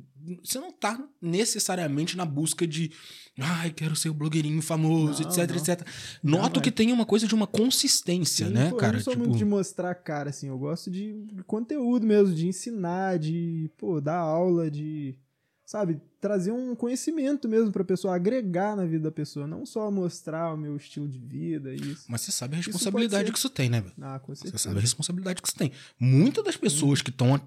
você 0.43 0.59
não 0.59 0.71
tá 0.73 0.99
necessariamente 1.21 2.17
na 2.17 2.25
busca 2.25 2.67
de 2.67 2.91
ai, 3.39 3.71
quero 3.71 3.97
ser 3.97 4.09
o 4.09 4.15
blogueirinho 4.15 4.63
famoso, 4.63 5.23
Não, 5.23 5.29
etc, 5.31 5.51
não. 5.51 5.57
etc. 5.57 5.87
Noto 6.23 6.43
Jamais. 6.45 6.63
que 6.63 6.71
tem 6.71 6.93
uma 6.93 7.05
coisa 7.05 7.27
de 7.27 7.35
uma 7.35 7.47
consistência, 7.47 8.47
Sim, 8.47 8.53
né, 8.53 8.71
pô, 8.71 8.77
cara? 8.77 8.93
Eu 8.95 8.97
não 8.99 9.05
sou 9.05 9.13
tipo, 9.15 9.25
muito 9.27 9.39
de 9.39 9.45
mostrar 9.45 9.95
cara, 9.97 10.31
assim. 10.31 10.49
Eu 10.49 10.59
gosto 10.59 10.91
de 10.91 11.15
conteúdo 11.47 12.07
mesmo, 12.07 12.35
de 12.35 12.47
ensinar, 12.47 13.19
de, 13.19 13.71
pô, 13.77 14.01
dar 14.01 14.19
aula, 14.19 14.71
de, 14.71 15.19
sabe, 15.67 16.01
trazer 16.23 16.53
um 16.53 16.75
conhecimento 16.77 17.49
mesmo 17.49 17.73
pra 17.73 17.83
pessoa, 17.85 18.15
agregar 18.15 18.77
na 18.77 18.87
vida 18.87 19.05
da 19.05 19.11
pessoa. 19.11 19.45
Não 19.47 19.67
só 19.67 19.91
mostrar 19.91 20.55
o 20.55 20.57
meu 20.57 20.77
estilo 20.77 21.09
de 21.09 21.19
vida, 21.19 21.75
isso. 21.75 22.05
Mas 22.09 22.21
você 22.21 22.31
sabe 22.31 22.55
a 22.57 22.61
Isso 22.61 22.69
responsabilidade 22.71 23.27
ser. 23.27 23.33
que 23.33 23.39
isso 23.39 23.51
tem, 23.51 23.69
né, 23.69 23.81
velho? 23.81 23.93
Ah, 24.01 24.21
com 24.21 24.33
Você 24.33 24.43
certeza. 24.43 24.63
sabe 24.63 24.79
a 24.79 24.81
responsabilidade 24.81 25.43
que 25.43 25.49
isso 25.49 25.57
tem. 25.59 25.73
Muitas 25.99 26.45
das 26.45 26.57
pessoas 26.57 27.01
Uhum. 27.01 27.05
que 27.05 27.11
estão 27.11 27.41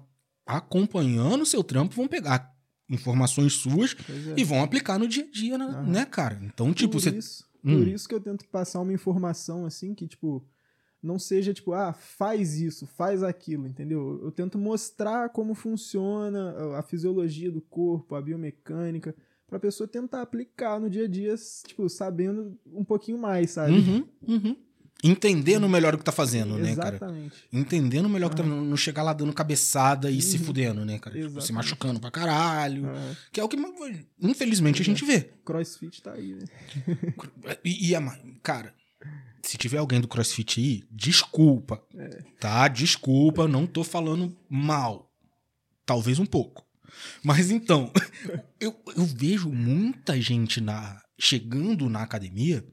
acompanhando 0.46 1.42
o 1.42 1.46
seu 1.46 1.64
trampo 1.64 1.94
vão 1.96 2.06
pegar 2.06 2.54
informações 2.88 3.54
suas 3.54 3.96
é. 4.08 4.34
e 4.40 4.44
vão 4.44 4.62
aplicar 4.62 4.98
no 4.98 5.08
dia 5.08 5.24
a 5.24 5.30
dia, 5.30 5.58
né, 5.58 5.82
né, 5.86 6.04
cara? 6.04 6.38
Então, 6.42 6.72
tipo, 6.72 6.92
por 6.92 7.00
você. 7.00 7.10
Isso, 7.16 7.44
Hum. 7.64 7.78
Por 7.78 7.88
isso 7.88 8.08
que 8.08 8.14
eu 8.14 8.20
tento 8.20 8.46
passar 8.46 8.78
uma 8.80 8.92
informação, 8.92 9.66
assim, 9.66 9.92
que, 9.92 10.06
tipo, 10.06 10.46
não 11.06 11.18
seja, 11.18 11.54
tipo, 11.54 11.72
ah, 11.72 11.92
faz 11.92 12.60
isso, 12.60 12.86
faz 12.86 13.22
aquilo, 13.22 13.66
entendeu? 13.66 14.20
Eu 14.22 14.30
tento 14.32 14.58
mostrar 14.58 15.28
como 15.30 15.54
funciona 15.54 16.76
a 16.76 16.82
fisiologia 16.82 17.50
do 17.50 17.60
corpo, 17.60 18.14
a 18.14 18.20
biomecânica, 18.20 19.14
pra 19.46 19.58
pessoa 19.60 19.86
tentar 19.88 20.22
aplicar 20.22 20.80
no 20.80 20.90
dia 20.90 21.04
a 21.04 21.08
dia, 21.08 21.34
tipo, 21.66 21.88
sabendo 21.88 22.58
um 22.66 22.84
pouquinho 22.84 23.16
mais, 23.18 23.52
sabe? 23.52 23.72
Uhum, 23.72 24.04
uhum. 24.26 24.56
Entendendo 25.04 25.68
melhor 25.68 25.94
o 25.94 25.98
que 25.98 26.04
tá 26.04 26.10
fazendo, 26.10 26.56
né, 26.56 26.74
cara? 26.74 26.96
Exatamente. 26.96 27.34
Entendendo 27.52 28.08
melhor 28.08 28.28
o 28.28 28.30
que 28.30 28.36
tá 28.36 28.42
Aham. 28.42 28.64
Não 28.64 28.76
chegar 28.78 29.02
lá 29.02 29.12
dando 29.12 29.30
cabeçada 29.32 30.10
e 30.10 30.22
se 30.22 30.38
Uhum. 30.38 30.44
fudendo, 30.44 30.84
né, 30.86 30.98
cara? 30.98 31.14
Tipo, 31.14 31.28
se 31.28 31.36
Exatamente. 31.36 31.52
machucando 31.52 32.00
pra 32.00 32.10
caralho. 32.10 32.86
Ah, 32.88 33.14
Que 33.30 33.38
é 33.38 33.44
o 33.44 33.48
que, 33.48 33.58
infelizmente, 34.20 34.80
a 34.80 34.84
gente 34.84 35.04
vê. 35.04 35.30
crossfit 35.44 36.02
tá 36.02 36.12
aí, 36.14 36.34
né? 36.34 36.44
E, 37.62 37.90
e 37.90 37.94
a 37.94 38.00
ma- 38.00 38.18
cara, 38.42 38.74
se 39.46 39.56
tiver 39.56 39.78
alguém 39.78 40.00
do 40.00 40.08
CrossFit 40.08 40.60
aí, 40.60 40.82
desculpa. 40.90 41.82
É. 41.94 42.08
Tá? 42.40 42.66
Desculpa, 42.68 43.46
não 43.46 43.66
tô 43.66 43.84
falando 43.84 44.36
mal. 44.48 45.12
Talvez 45.84 46.18
um 46.18 46.26
pouco. 46.26 46.66
Mas 47.22 47.50
então, 47.50 47.92
eu, 48.60 48.74
eu 48.96 49.04
vejo 49.04 49.50
muita 49.50 50.20
gente 50.20 50.60
na, 50.60 51.00
chegando 51.18 51.88
na 51.88 52.02
academia 52.02 52.66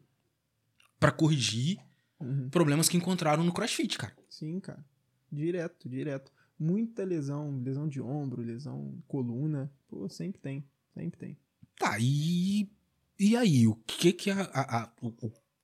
pra 1.00 1.12
corrigir 1.12 1.78
Uhum. 2.20 2.48
problemas 2.50 2.88
que 2.88 2.96
encontraram 2.96 3.44
no 3.44 3.52
CrossFit, 3.52 3.98
cara. 3.98 4.16
Sim, 4.30 4.58
cara. 4.62 4.86
Direto, 5.30 5.90
direto. 5.90 6.32
Muita 6.58 7.04
lesão, 7.04 7.60
lesão 7.62 7.86
de 7.86 8.00
ombro, 8.00 8.42
lesão 8.42 8.98
coluna. 9.10 9.70
Pô, 9.90 10.08
sempre 10.08 10.40
tem, 10.40 10.64
sempre 10.94 11.20
tem. 11.20 11.38
Tá, 11.78 11.98
e, 12.00 12.70
e 13.20 13.36
aí? 13.36 13.68
O 13.68 13.76
que 13.76 14.14
que 14.14 14.30
a, 14.32 14.42
a- 14.54 14.84
a- 14.84 14.94
o 15.02 15.12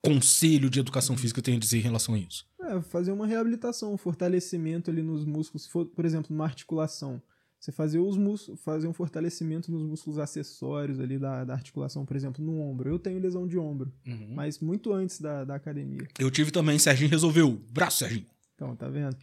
Conselho 0.04 0.70
de 0.70 0.80
Educação 0.80 1.18
Física 1.18 1.42
tem 1.42 1.56
a 1.56 1.60
dizer 1.60 1.78
em 1.80 1.82
relação 1.82 2.16
a 2.16 2.20
isso? 2.20 2.48
É, 2.62 2.82
fazer 2.82 3.12
uma 3.12 3.28
reabilitação, 3.28 3.94
um 3.94 3.98
fortalecimento 3.98 4.90
ali 4.90 5.02
nos 5.02 5.26
músculos. 5.26 5.68
For, 5.68 5.86
por 5.86 6.06
exemplo, 6.06 6.28
numa 6.32 6.46
articulação, 6.46 7.22
você 7.60 7.72
fazer 7.72 8.00
os 8.00 8.16
músculos, 8.16 8.62
fazer 8.62 8.88
um 8.88 8.94
fortalecimento 8.94 9.72
nos 9.72 9.84
músculos 9.84 10.18
acessórios 10.18 11.00
ali 11.00 11.20
da, 11.20 11.44
da 11.44 11.54
articulação, 11.54 12.06
por 12.06 12.16
exemplo, 12.16 12.44
no 12.44 12.60
ombro. 12.62 12.90
Eu 12.90 12.98
tenho 12.98 13.20
lesão 13.20 13.46
de 13.46 13.58
ombro, 13.58 13.92
mas 14.34 14.60
muito 14.60 14.94
antes 14.94 15.20
da, 15.20 15.44
da 15.44 15.56
academia. 15.56 16.08
Eu 16.18 16.32
tive 16.32 16.52
também, 16.52 16.80
Serginho 16.80 17.10
resolveu. 17.10 17.60
Braço, 17.72 17.98
Serginho. 17.98 18.28
Então, 18.56 18.76
tá 18.76 18.88
vendo? 18.88 19.18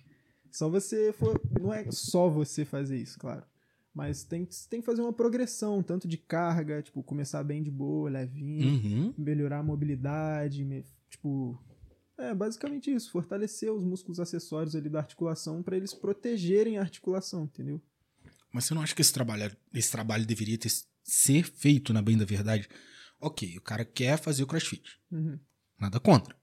Só 0.51 0.69
você 0.69 1.12
for. 1.12 1.41
Não 1.61 1.73
é 1.73 1.91
só 1.91 2.29
você 2.29 2.65
fazer 2.65 2.99
isso, 2.99 3.19
claro. 3.19 3.43
Mas 3.97 4.25
tem, 4.25 4.45
que- 4.45 4.55
tem 4.69 4.81
que 4.81 4.85
fazer 4.85 5.01
uma 5.01 5.13
progressão, 5.13 5.83
tanto 5.83 6.07
de 6.07 6.19
carga, 6.19 6.83
tipo, 6.83 7.03
começar 7.03 7.43
bem 7.43 7.63
de 7.63 7.71
boa, 7.71 8.11
levinho, 8.11 8.69
Uhum. 8.69 9.15
melhorar 9.17 9.61
a 9.61 9.63
mobilidade, 9.63 10.63
me- 10.67 10.85
tipo. 11.09 11.59
É, 12.19 12.35
basicamente 12.35 12.91
isso, 12.95 13.11
fortalecer 13.11 13.73
os 13.73 13.83
músculos 13.83 14.21
acessórios 14.21 14.77
ali 14.77 14.91
da 14.91 14.99
articulação 14.99 15.63
para 15.63 15.77
eles 15.79 15.95
protegerem 15.95 16.77
a 16.77 16.83
articulação, 16.83 17.45
entendeu? 17.45 17.81
Mas 18.53 18.65
você 18.67 18.75
não 18.75 18.83
acha 18.83 18.95
que 18.95 19.01
esse 19.01 19.13
trabalho, 19.15 19.55
esse 19.73 19.91
trabalho 19.91 20.27
deveria 20.27 20.59
ter, 20.59 20.71
ser 21.03 21.45
feito, 21.45 21.93
na 21.95 22.03
bem 22.03 22.17
da 22.19 22.25
verdade? 22.27 22.69
Ok, 23.19 23.57
o 23.57 23.63
cara 23.63 23.83
quer 23.85 24.19
fazer 24.19 24.43
o 24.43 24.47
crossfit. 24.47 24.99
Uhum. 25.11 25.39
Nada 25.81 25.99
contra. 26.01 26.37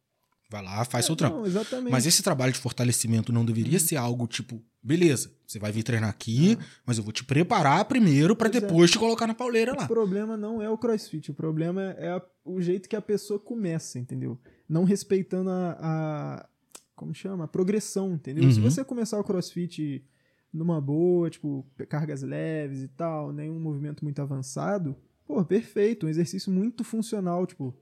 Vai 0.53 0.63
lá, 0.63 0.85
faz 0.85 1.05
seu 1.05 1.13
É, 1.13 1.17
trampo. 1.17 1.37
Não, 1.37 1.45
exatamente. 1.47 1.91
Mas 1.91 2.05
esse 2.05 2.21
trabalho 2.21 2.53
de 2.53 2.59
fortalecimento 2.59 3.33
não 3.33 3.43
deveria 3.43 3.79
ser 3.79 3.95
algo 3.95 4.27
tipo, 4.27 4.61
beleza, 4.83 5.31
você 5.47 5.57
vai 5.57 5.71
vir 5.71 5.81
treinar 5.81 6.11
aqui, 6.11 6.55
mas 6.85 6.99
eu 6.99 7.03
vou 7.03 7.11
te 7.11 7.23
preparar 7.23 7.83
primeiro 7.85 8.35
Pois 8.35 8.55
é. 8.55 8.61
depois 8.61 8.91
te 8.91 8.99
colocar 8.99 9.25
na 9.25 9.33
pauleira 9.33 9.73
lá. 9.75 9.85
O 9.85 9.87
problema 9.87 10.37
não 10.37 10.61
é 10.61 10.69
o 10.69 10.77
crossfit, 10.77 11.31
o 11.31 11.33
problema 11.33 11.81
é 11.97 12.09
a- 12.09 12.21
o 12.45 12.61
jeito 12.61 12.87
que 12.87 12.95
a 12.95 13.01
pessoa 13.01 13.39
começa, 13.39 13.97
entendeu? 13.97 14.39
Não 14.69 14.83
respeitando 14.83 15.49
a. 15.49 15.77
a- 15.81 16.49
como 16.95 17.15
chama? 17.15 17.45
A 17.45 17.47
progressão, 17.47 18.13
entendeu? 18.13 18.49
Se 18.51 18.59
Uhum. 18.59 18.69
você 18.69 18.83
começar 18.85 19.19
o 19.19 19.23
crossfit 19.23 20.05
numa 20.53 20.79
boa, 20.79 21.31
tipo, 21.31 21.65
cargas 21.89 22.21
leves 22.21 22.83
e 22.83 22.87
tal, 22.89 23.33
nenhum 23.33 23.59
movimento 23.59 24.03
muito 24.03 24.21
avançado, 24.21 24.95
pô, 25.25 25.43
perfeito, 25.43 26.05
um 26.05 26.09
exercício 26.09 26.51
muito 26.51 26.83
funcional, 26.83 27.47
tipo. 27.47 27.75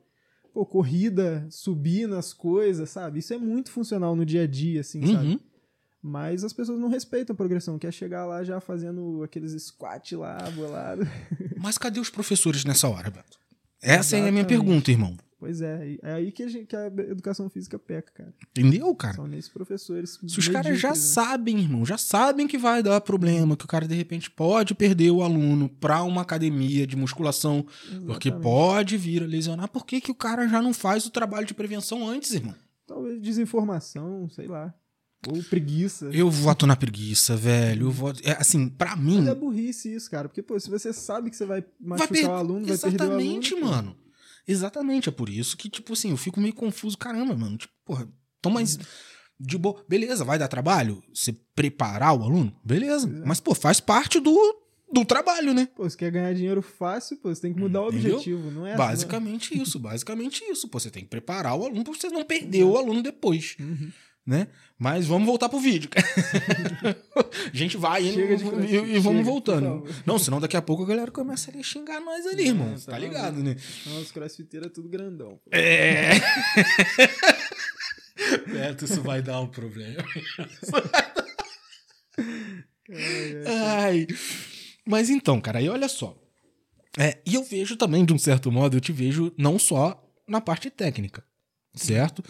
Pô, 0.54 0.66
corrida, 0.66 1.48
subir 1.50 2.08
nas 2.08 2.34
coisas, 2.34 2.90
sabe? 2.90 3.20
Isso 3.20 3.34
é 3.34 3.38
muito 3.38 3.72
funcional 3.72 4.16
no 4.16 4.26
dia 4.26 4.44
a 4.44 4.48
dia, 4.48 4.82
assim, 4.82 5.06
sabe? 5.08 5.28
Uhum. 5.30 5.40
Mas 6.04 6.44
as 6.44 6.52
pessoas 6.52 6.80
não 6.80 6.90
respeitam 6.90 7.34
a 7.34 7.38
progressão, 7.38 7.78
quer 7.78 7.94
chegar 7.94 8.26
lá 8.26 8.44
já 8.44 8.60
fazendo 8.60 9.22
aqueles 9.24 9.52
squat 9.64 10.16
lá, 10.16 10.38
bolado. 10.56 11.08
Mas 11.58 11.78
cadê 11.78 12.00
os 12.00 12.10
professores 12.10 12.66
nessa 12.66 12.90
hora, 12.90 13.10
Beto? 13.12 13.40
Essa 13.82 14.16
é 14.16 14.20
a 14.20 14.22
minha 14.24 14.42
Exatamente. 14.42 14.48
pergunta, 14.48 14.92
irmão. 14.92 15.18
Pois 15.42 15.60
é, 15.60 15.98
é 16.04 16.14
aí 16.14 16.32
que 16.32 16.44
a, 16.44 16.48
gente, 16.48 16.68
que 16.68 16.76
a 16.76 16.86
educação 16.86 17.50
física 17.50 17.80
peca, 17.80 18.12
cara. 18.14 18.34
Entendeu, 18.52 18.94
cara? 18.94 19.16
São 19.16 19.26
nesses 19.26 19.50
professores. 19.50 20.20
Se 20.28 20.38
os 20.38 20.48
caras 20.48 20.80
já 20.80 20.90
né? 20.90 20.96
sabem, 20.96 21.58
irmão, 21.58 21.84
já 21.84 21.98
sabem 21.98 22.48
que 22.48 22.60
vai 22.60 22.84
dar 22.84 23.02
problema, 23.02 23.58
que 23.58 23.66
o 23.66 23.68
cara 23.68 23.88
de 23.88 23.96
repente 23.96 24.30
pode 24.30 24.76
perder 24.76 25.10
o 25.10 25.24
aluno 25.24 25.68
pra 25.68 26.04
uma 26.04 26.22
academia 26.22 26.86
de 26.86 26.96
musculação, 26.96 27.66
porque 28.06 28.28
Exatamente. 28.28 28.44
pode 28.44 28.98
vir 28.98 29.24
a 29.24 29.26
lesionar, 29.26 29.68
por 29.68 29.84
que, 29.84 30.00
que 30.00 30.12
o 30.12 30.16
cara 30.16 30.48
já 30.48 30.62
não 30.62 30.76
faz 30.76 31.08
o 31.08 31.10
trabalho 31.10 31.48
de 31.48 31.56
prevenção 31.56 32.08
antes, 32.08 32.36
irmão? 32.36 32.54
Talvez 32.86 33.20
desinformação, 33.20 34.30
sei 34.30 34.46
lá. 34.46 34.72
Ou 35.28 35.42
preguiça. 35.44 36.06
Eu 36.14 36.30
voto 36.30 36.68
na 36.68 36.76
preguiça, 36.76 37.36
velho. 37.36 37.88
Eu 37.88 37.92
voto... 37.92 38.22
é, 38.24 38.34
assim, 38.34 38.70
pra 38.70 38.96
mim. 38.96 39.18
Mas 39.18 39.28
é 39.28 39.36
burrice 39.36 39.94
isso, 39.94 40.10
cara. 40.10 40.28
Porque, 40.30 40.42
pô, 40.44 40.60
se 40.60 40.70
você 40.70 40.94
sabe 40.94 41.32
que 41.32 41.36
você 41.36 41.46
vai 41.46 41.64
machucar 41.80 42.08
per- 42.10 42.30
o 42.30 42.32
aluno, 42.32 42.66
vai 42.68 42.78
perder 42.78 42.98
o 43.02 43.06
aluno. 43.06 43.20
Exatamente, 43.20 43.56
mano. 43.56 43.96
Exatamente, 44.48 45.10
é 45.10 45.12
por 45.12 45.30
isso 45.30 45.56
que, 45.58 45.70
tipo 45.70 45.94
assim, 45.94 46.12
eu 46.12 46.18
fico 46.18 46.40
meio 46.40 46.54
confuso. 46.54 46.98
Caramba, 46.98 47.36
mano. 47.36 47.58
Tipo, 47.58 47.74
porra, 47.86 48.08
então, 48.40 48.52
mas 48.52 48.76
Uhum. 48.76 48.82
de 49.40 49.58
boa. 49.58 49.84
Beleza, 49.88 50.24
vai 50.24 50.38
dar 50.40 50.48
trabalho? 50.48 51.04
Você 51.14 51.34
preparar 51.56 52.14
o 52.18 52.24
aluno? 52.24 52.56
Beleza. 52.64 53.08
É. 53.08 53.26
Mas, 53.26 53.40
pô, 53.40 53.54
faz 53.56 53.80
parte 53.80 54.20
do, 54.20 54.36
do 54.92 55.06
trabalho, 55.06 55.54
né? 55.54 55.68
Pô, 55.76 55.90
você 55.90 55.96
quer 55.98 56.12
ganhar 56.12 56.34
dinheiro 56.34 56.62
fácil, 56.62 57.18
pô, 57.18 57.34
você 57.34 57.42
tem 57.42 57.54
que 57.54 57.60
mudar 57.60 57.82
o 57.82 57.90
Entendeu? 57.90 58.16
objetivo, 58.18 58.52
não 58.52 58.66
é? 58.68 58.76
basicamente 58.76 59.60
isso, 59.60 59.80
basicamente 59.80 60.44
isso. 60.46 60.68
Pô, 60.68 60.80
você 60.80 60.90
tem 60.90 61.04
que 61.04 61.10
preparar 61.10 61.56
o 61.56 61.66
aluno 61.66 61.84
pra 61.84 61.94
você 61.94 62.10
não 62.10 62.24
perder 62.24 62.64
o 62.64 62.78
aluno 62.78 63.02
depois, 63.02 63.56
Uhum. 63.60 63.92
Né? 64.26 64.48
Mas 64.78 65.08
vamos 65.08 65.26
voltar 65.26 65.50
pro 65.50 65.60
vídeo. 65.60 65.90
a 65.96 67.56
gente 67.56 67.78
vai 67.78 68.06
indo 68.06 68.14
Chega 68.14 68.38
de 68.38 68.44
e, 68.44 68.76
e 68.96 69.00
vamos 69.00 69.04
chega, 69.04 69.04
por 69.04 69.24
voltando. 69.24 69.86
Não, 70.06 70.20
senão 70.20 70.40
daqui 70.40 70.56
a 70.58 70.62
pouco 70.62 70.84
a 70.84 70.86
galera 70.86 71.12
começa 71.12 71.52
a 71.52 71.64
xingar 71.64 72.00
nós 72.00 72.26
ali, 72.26 72.48
irmão. 72.48 72.70
Não, 72.70 72.78
Você 72.78 72.86
tá 72.86 72.94
tá 72.94 73.00
ligado, 73.00 73.44
né? 73.44 73.56
Os 74.02 74.12
crossfiteiros 74.12 74.68
é 74.68 74.72
tudo 74.72 74.90
grandão. 74.90 75.40
pô. 75.44 75.50
É. 75.52 76.12
Beto, 78.48 78.86
isso 78.86 79.02
vai 79.02 79.22
dar 79.22 79.42
um 79.42 79.48
problema. 79.48 80.04
É, 82.90 83.32
é. 83.32 83.44
Ai. 83.48 84.08
Mas 84.86 85.10
então, 85.10 85.40
cara, 85.40 85.60
aí 85.60 85.70
olha 85.70 85.88
só. 85.88 86.18
É, 86.98 87.22
e 87.26 87.36
eu 87.36 87.44
vejo 87.44 87.76
também, 87.76 88.04
de 88.04 88.14
um 88.14 88.18
certo 88.18 88.52
modo, 88.52 88.76
eu 88.76 88.82
te 88.82 88.92
vejo 88.92 89.34
não 89.38 89.58
só 89.58 90.04
na 90.28 90.42
parte 90.42 90.70
técnica, 90.70 91.24
certo? 91.74 92.24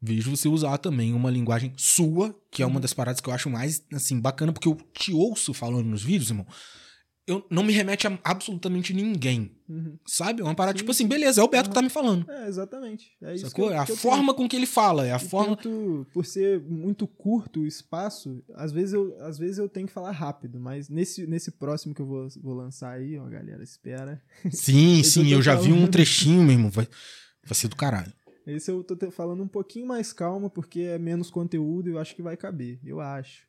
Vejo 0.00 0.30
você 0.30 0.48
usar 0.48 0.78
também 0.78 1.12
uma 1.12 1.30
linguagem 1.30 1.72
sua, 1.76 2.32
que 2.52 2.62
é 2.62 2.66
uma 2.66 2.78
das 2.78 2.92
paradas 2.94 3.20
que 3.20 3.28
eu 3.28 3.32
acho 3.34 3.50
mais, 3.50 3.82
assim, 3.92 4.20
bacana, 4.20 4.52
porque 4.52 4.68
eu 4.68 4.76
te 4.92 5.12
ouço 5.12 5.52
falando 5.52 5.86
nos 5.86 6.02
vídeos, 6.04 6.30
irmão. 6.30 6.46
Eu, 7.26 7.44
não 7.50 7.62
me 7.62 7.74
remete 7.74 8.06
a 8.06 8.18
absolutamente 8.24 8.94
ninguém, 8.94 9.50
Uhum. 9.68 9.98
sabe? 10.06 10.40
É 10.40 10.44
uma 10.44 10.54
parada 10.54 10.78
Sim, 10.78 10.82
tipo 10.82 10.92
assim, 10.92 11.06
beleza, 11.06 11.42
é 11.42 11.44
o 11.44 11.48
Beto 11.48 11.68
que 11.68 11.74
tá 11.74 11.82
me 11.82 11.90
falando. 11.90 12.24
É, 12.30 12.48
exatamente. 12.48 13.10
É 13.20 13.34
isso 13.34 13.50
Sacou? 13.50 13.66
que 13.66 13.70
eu- 13.72 13.76
é 13.76 13.78
a 13.80 13.84
que 13.84 13.94
forma 13.96 14.32
com 14.32 14.48
que 14.48 14.56
ele 14.56 14.64
fala, 14.64 15.04
é 15.06 15.10
a 15.12 15.16
Eu 15.16 15.20
forma. 15.20 15.54
tento, 15.56 16.06
por 16.14 16.24
ser 16.24 16.58
muito 16.62 17.06
curto 17.06 17.60
o 17.60 17.66
espaço, 17.66 18.42
às 18.54 18.72
vezes 18.72 18.94
eu, 18.94 19.14
às 19.20 19.36
vezes 19.36 19.58
eu 19.58 19.68
tenho 19.68 19.86
que 19.86 19.92
falar 19.92 20.12
rápido, 20.12 20.58
mas 20.58 20.88
nesse, 20.88 21.26
nesse 21.26 21.50
próximo 21.50 21.92
que 21.94 22.00
eu 22.00 22.06
vou, 22.06 22.28
vou 22.40 22.54
lançar 22.54 22.92
aí, 22.92 23.18
ó, 23.18 23.24
galera, 23.26 23.62
espera. 23.62 24.22
Sim, 24.50 25.02
sim, 25.04 25.28
eu 25.30 25.42
já 25.42 25.54
vi 25.54 25.70
um 25.70 25.86
trechinho, 25.86 26.42
meu 26.44 26.52
irmão. 26.52 26.70
Vai, 26.70 26.88
vai 27.44 27.54
ser 27.54 27.68
do 27.68 27.76
caralho. 27.76 28.12
Esse 28.48 28.70
eu 28.70 28.82
tô 28.82 29.10
falando 29.10 29.42
um 29.42 29.48
pouquinho 29.48 29.86
mais 29.86 30.12
calmo, 30.12 30.48
porque 30.48 30.80
é 30.80 30.98
menos 30.98 31.30
conteúdo 31.30 31.88
e 31.88 31.92
eu 31.92 31.98
acho 31.98 32.16
que 32.16 32.22
vai 32.22 32.36
caber, 32.36 32.78
eu 32.84 33.00
acho. 33.00 33.46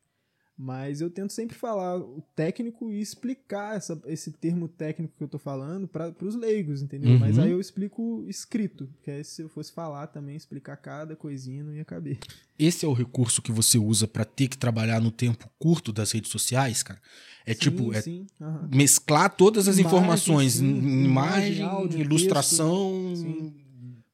Mas 0.61 0.99
eu 0.99 1.09
tento 1.09 1.31
sempre 1.31 1.55
falar 1.55 1.97
o 1.97 2.21
técnico 2.35 2.91
e 2.91 2.99
explicar 2.99 3.77
essa, 3.77 3.97
esse 4.07 4.29
termo 4.29 4.67
técnico 4.67 5.13
que 5.17 5.23
eu 5.23 5.27
tô 5.29 5.39
falando 5.39 5.87
para 5.87 6.13
os 6.21 6.35
leigos, 6.35 6.81
entendeu? 6.81 7.11
Uhum. 7.11 7.17
Mas 7.19 7.39
aí 7.39 7.49
eu 7.51 7.61
explico 7.61 8.25
escrito, 8.27 8.87
porque 8.87 9.09
aí 9.09 9.23
se 9.23 9.41
eu 9.41 9.47
fosse 9.47 9.71
falar 9.71 10.07
também, 10.07 10.35
explicar 10.35 10.75
cada 10.75 11.15
coisinha 11.15 11.63
não 11.63 11.73
ia 11.73 11.85
caber. 11.85 12.19
Esse 12.57 12.83
é 12.85 12.89
o 12.89 12.91
recurso 12.93 13.41
que 13.41 13.53
você 13.53 13.77
usa 13.77 14.05
pra 14.05 14.25
ter 14.25 14.49
que 14.49 14.57
trabalhar 14.57 14.99
no 14.99 15.11
tempo 15.11 15.49
curto 15.57 15.93
das 15.93 16.11
redes 16.11 16.29
sociais, 16.29 16.83
cara? 16.83 17.01
É 17.45 17.53
Sim, 17.53 17.59
tipo, 17.61 17.93
é 17.93 18.01
sim, 18.01 18.27
mesclar 18.69 19.33
todas 19.33 19.65
as 19.69 19.77
Imagem, 19.77 19.97
informações, 19.97 20.53
sim. 20.55 20.65
im- 20.65 21.05
imagem, 21.05 21.05
Imagem, 21.05 21.61
áudio, 21.63 21.99
ilustração. 22.01 23.13
Sim. 23.15 23.53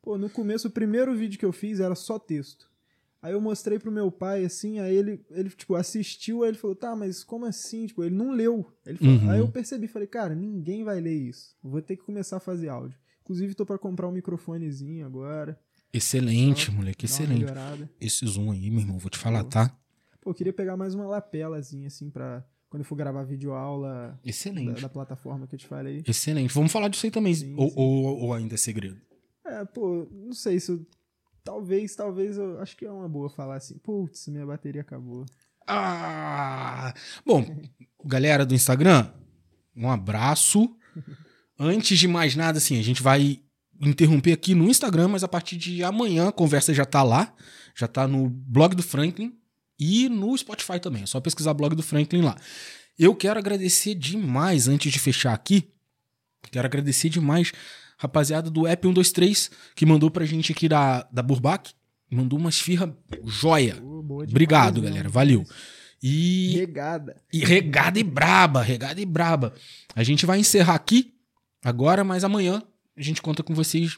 Pô, 0.05 0.19
no 0.19 0.29
começo, 0.29 0.67
o 0.67 0.71
primeiro 0.71 1.15
vídeo 1.15 1.39
que 1.39 1.43
eu 1.45 1.51
fiz 1.51 1.79
era 1.79 1.95
só 1.95 2.19
texto. 2.19 2.69
Aí 3.23 3.33
eu 3.33 3.41
mostrei 3.41 3.79
pro 3.79 3.91
meu 3.91 4.11
pai, 4.11 4.45
assim, 4.45 4.77
aí 4.79 4.95
ele, 4.95 5.19
ele 5.31 5.49
tipo, 5.49 5.73
assistiu, 5.73 6.43
aí 6.43 6.49
ele 6.51 6.57
falou, 6.59 6.75
tá, 6.75 6.95
mas 6.95 7.23
como 7.23 7.43
assim? 7.47 7.87
Tipo, 7.87 8.03
ele 8.03 8.13
não 8.13 8.31
leu. 8.31 8.71
Ele 8.85 8.99
falou- 8.99 9.15
Uhum. 9.15 9.29
Aí 9.31 9.39
eu 9.39 9.47
percebi, 9.47 9.87
falei, 9.87 10.07
cara, 10.07 10.35
ninguém 10.35 10.83
vai 10.83 11.01
ler 11.01 11.15
isso. 11.15 11.55
Eu 11.63 11.71
Vou 11.71 11.81
ter 11.81 11.97
que 11.97 12.03
começar 12.03 12.37
a 12.37 12.39
fazer 12.39 12.69
áudio. 12.69 12.99
Inclusive, 13.23 13.55
tô 13.55 13.65
pra 13.65 13.79
comprar 13.79 14.07
um 14.07 14.11
microfonezinho 14.11 15.03
agora. 15.07 15.59
Excelente, 15.91 16.67
Só 16.67 16.71
moleque, 16.71 17.05
excelente. 17.05 17.45
Esse 17.99 18.27
zoom 18.27 18.51
aí, 18.51 18.69
meu 18.69 18.81
irmão, 18.81 18.99
vou 18.99 19.09
te 19.09 19.17
falar, 19.17 19.43
Pô. 19.43 19.49
tá? 19.49 19.75
Pô, 20.21 20.29
eu 20.29 20.35
queria 20.35 20.53
pegar 20.53 20.77
mais 20.77 20.93
uma 20.93 21.07
lapelazinha, 21.07 21.87
assim, 21.87 22.11
pra 22.11 22.45
quando 22.69 22.81
eu 22.81 22.85
for 22.85 22.95
gravar 22.95 23.23
videoaula 23.23 24.19
da, 24.23 24.29
Excelente. 24.29 24.81
da 24.81 24.89
plataforma 24.89 25.47
que 25.47 25.55
eu 25.55 25.59
te 25.59 25.65
falei. 25.65 26.03
Excelente. 26.07 26.53
Vamos 26.53 26.71
falar 26.71 26.89
disso 26.89 27.07
aí 27.07 27.11
também. 27.11 27.33
Sim, 27.33 27.55
ou, 27.57 27.69
sim. 27.69 27.75
Ou, 27.75 28.19
ou 28.19 28.33
ainda 28.33 28.53
é 28.53 28.57
segredo? 28.57 28.99
É, 29.55 29.63
pô, 29.63 30.05
não 30.11 30.33
sei 30.33 30.59
se 30.59 30.71
eu. 30.71 30.85
Talvez, 31.41 31.95
talvez 31.95 32.37
eu. 32.37 32.59
Acho 32.59 32.75
que 32.75 32.85
é 32.85 32.91
uma 32.91 33.07
boa 33.07 33.29
falar 33.29 33.55
assim. 33.55 33.77
Putz, 33.77 34.27
minha 34.27 34.45
bateria 34.45 34.81
acabou. 34.81 35.25
Ah! 35.65 36.93
Bom, 37.25 37.63
galera 38.03 38.45
do 38.45 38.53
Instagram, 38.53 39.09
um 39.73 39.89
abraço. 39.89 40.75
Antes 41.57 41.97
de 41.97 42.07
mais 42.07 42.35
nada, 42.35 42.57
assim, 42.57 42.77
a 42.77 42.83
gente 42.83 43.01
vai 43.01 43.39
interromper 43.79 44.33
aqui 44.33 44.53
no 44.53 44.69
Instagram, 44.69 45.07
mas 45.07 45.23
a 45.23 45.27
partir 45.27 45.55
de 45.55 45.83
amanhã 45.83 46.27
a 46.27 46.33
conversa 46.33 46.73
já 46.73 46.85
tá 46.85 47.01
lá. 47.01 47.33
Já 47.73 47.87
tá 47.87 48.07
no 48.07 48.29
blog 48.29 48.75
do 48.75 48.83
Franklin 48.83 49.37
e 49.79 50.09
no 50.09 50.37
Spotify 50.37 50.79
também. 50.81 51.03
É 51.03 51.05
só 51.05 51.21
pesquisar 51.21 51.53
blog 51.53 51.75
do 51.75 51.83
Franklin 51.83 52.21
lá. 52.21 52.35
Eu 52.99 53.15
quero 53.15 53.39
agradecer 53.39 53.95
demais, 53.95 54.67
antes 54.67 54.91
de 54.91 54.99
fechar 54.99 55.33
aqui, 55.33 55.69
quero 56.51 56.65
agradecer 56.65 57.09
demais, 57.09 57.51
rapaziada 57.97 58.49
do 58.49 58.67
App 58.67 58.81
123, 58.81 59.51
que 59.75 59.85
mandou 59.85 60.11
pra 60.11 60.25
gente 60.25 60.51
aqui 60.51 60.67
da, 60.67 61.07
da 61.11 61.21
Burbac. 61.21 61.73
Mandou 62.11 62.37
umas 62.37 62.59
firra 62.59 62.95
joia. 63.25 63.75
Boa 63.75 64.25
demais, 64.25 64.29
Obrigado, 64.29 64.81
né? 64.81 64.89
galera. 64.89 65.09
Valeu. 65.09 65.45
E, 66.01 66.53
Regada. 66.57 67.21
e 67.33 67.39
regada 67.39 67.99
e 67.99 68.03
braba, 68.03 68.61
regada 68.61 69.01
e 69.01 69.05
braba. 69.05 69.53
A 69.95 70.03
gente 70.03 70.25
vai 70.25 70.37
encerrar 70.39 70.75
aqui 70.75 71.13
agora, 71.63 72.03
mas 72.03 72.23
amanhã 72.23 72.61
a 72.95 73.01
gente 73.01 73.21
conta 73.21 73.41
com 73.41 73.55
vocês, 73.55 73.97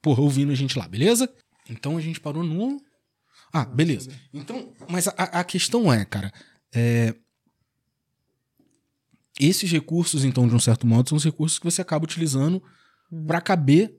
porra, 0.00 0.22
ouvindo 0.22 0.52
a 0.52 0.54
gente 0.54 0.78
lá, 0.78 0.86
beleza? 0.86 1.28
Então 1.68 1.96
a 1.96 2.00
gente 2.00 2.20
parou 2.20 2.44
no. 2.44 2.80
Ah, 3.52 3.64
beleza. 3.64 4.10
Então, 4.32 4.72
mas 4.88 5.08
a, 5.08 5.12
a 5.12 5.44
questão 5.44 5.92
é, 5.92 6.04
cara, 6.04 6.32
é... 6.72 7.14
esses 9.40 9.70
recursos, 9.72 10.24
então, 10.24 10.46
de 10.46 10.54
um 10.54 10.60
certo 10.60 10.86
modo, 10.86 11.08
são 11.08 11.16
os 11.16 11.24
recursos 11.24 11.58
que 11.58 11.64
você 11.64 11.82
acaba 11.82 12.04
utilizando 12.04 12.62
Uhum. 13.10 13.26
pra 13.26 13.40
caber 13.40 13.98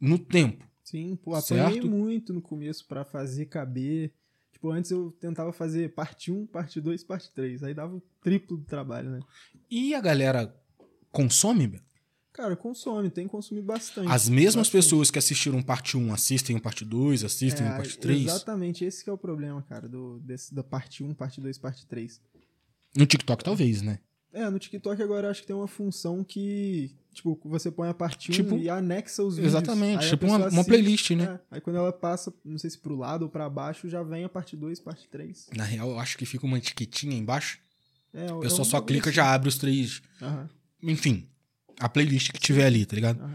no 0.00 0.18
tempo. 0.18 0.68
Sim, 0.82 1.16
pô, 1.16 1.34
apanhei 1.34 1.72
Certo. 1.74 1.88
muito 1.88 2.32
no 2.32 2.42
começo 2.42 2.86
pra 2.86 3.04
fazer 3.04 3.46
caber. 3.46 4.12
Tipo, 4.52 4.70
antes 4.70 4.90
eu 4.90 5.12
tentava 5.20 5.52
fazer 5.52 5.94
parte 5.94 6.32
1, 6.32 6.46
parte 6.46 6.80
2, 6.80 7.04
parte 7.04 7.30
3. 7.32 7.62
Aí 7.62 7.72
dava 7.74 7.94
o 7.96 8.02
triplo 8.22 8.56
do 8.56 8.64
trabalho, 8.64 9.10
né? 9.10 9.20
E 9.70 9.94
a 9.94 10.00
galera 10.00 10.54
consome, 11.12 11.66
Beto? 11.68 11.84
Cara, 12.32 12.56
consome, 12.56 13.10
tem 13.10 13.26
consumido 13.26 13.66
bastante. 13.66 14.08
As 14.10 14.28
mesmas 14.28 14.66
bastante. 14.68 14.72
pessoas 14.84 15.10
que 15.10 15.18
assistiram 15.18 15.60
parte 15.62 15.96
1 15.96 16.12
assistem 16.12 16.56
o 16.56 16.60
parte 16.60 16.84
2, 16.84 17.24
assistem 17.24 17.66
o 17.66 17.70
É, 17.70 17.76
parte 17.76 17.98
3. 17.98 18.22
Exatamente, 18.24 18.84
esse 18.84 19.02
que 19.04 19.10
é 19.10 19.12
o 19.12 19.18
problema, 19.18 19.62
cara, 19.62 19.88
do, 19.88 20.18
desse, 20.20 20.54
da 20.54 20.62
parte 20.62 21.02
1, 21.04 21.12
parte 21.14 21.40
2, 21.40 21.58
parte 21.58 21.84
3. 21.86 22.20
No 22.96 23.04
TikTok, 23.06 23.42
talvez, 23.44 23.82
né? 23.82 23.98
É, 24.32 24.48
no 24.48 24.58
TikTok 24.60 25.02
agora 25.02 25.26
eu 25.26 25.30
acho 25.32 25.40
que 25.42 25.46
tem 25.48 25.56
uma 25.56 25.66
função 25.68 26.22
que, 26.22 26.94
tipo, 27.12 27.38
você 27.44 27.70
põe 27.70 27.88
a 27.88 27.94
parte 27.94 28.30
1 28.30 28.34
Tipo- 28.34 28.56
e 28.58 28.68
anexa 28.68 29.22
os 29.22 29.36
vídeos. 29.36 29.52
Exatamente, 29.54 30.08
tipo 30.08 30.26
uma, 30.26 30.36
pessoa 30.36 30.38
uma 30.38 30.46
assiste, 30.60 30.66
playlist, 30.68 31.10
né? 31.12 31.24
é, 31.24 31.40
aí 31.56 31.60
quando 31.60 31.76
ela 31.76 31.92
passa, 31.92 32.32
não 32.44 32.58
sei 32.58 32.70
se 32.70 32.78
pro 32.78 32.96
lado 32.96 33.22
ou 33.22 33.28
pra 33.28 33.48
baixo, 33.48 33.88
já 33.88 34.02
vem 34.02 34.24
a 34.24 34.28
parte 34.28 34.56
2, 34.56 34.80
parte 34.80 35.08
3. 35.08 35.48
Na 35.56 35.64
real, 35.64 35.90
eu 35.90 35.98
acho 35.98 36.16
que 36.18 36.24
fica 36.26 36.46
uma 36.46 36.58
etiquetinha 36.58 37.16
embaixo. 37.16 37.58
É, 38.12 38.22
A 38.22 38.36
é 38.36 38.40
pessoa 38.40 38.62
um 38.62 38.64
só 38.64 38.80
clica 38.80 39.12
já 39.12 39.32
abre 39.32 39.48
os 39.48 39.56
três. 39.58 40.02
Aham, 40.20 40.48
Enfim, 40.82 41.26
a 41.78 41.88
playlist 41.88 42.32
que 42.32 42.40
tiver 42.40 42.64
ali, 42.66 42.84
tá 42.86 42.94
ligado? 42.96 43.20
aham. 43.22 43.34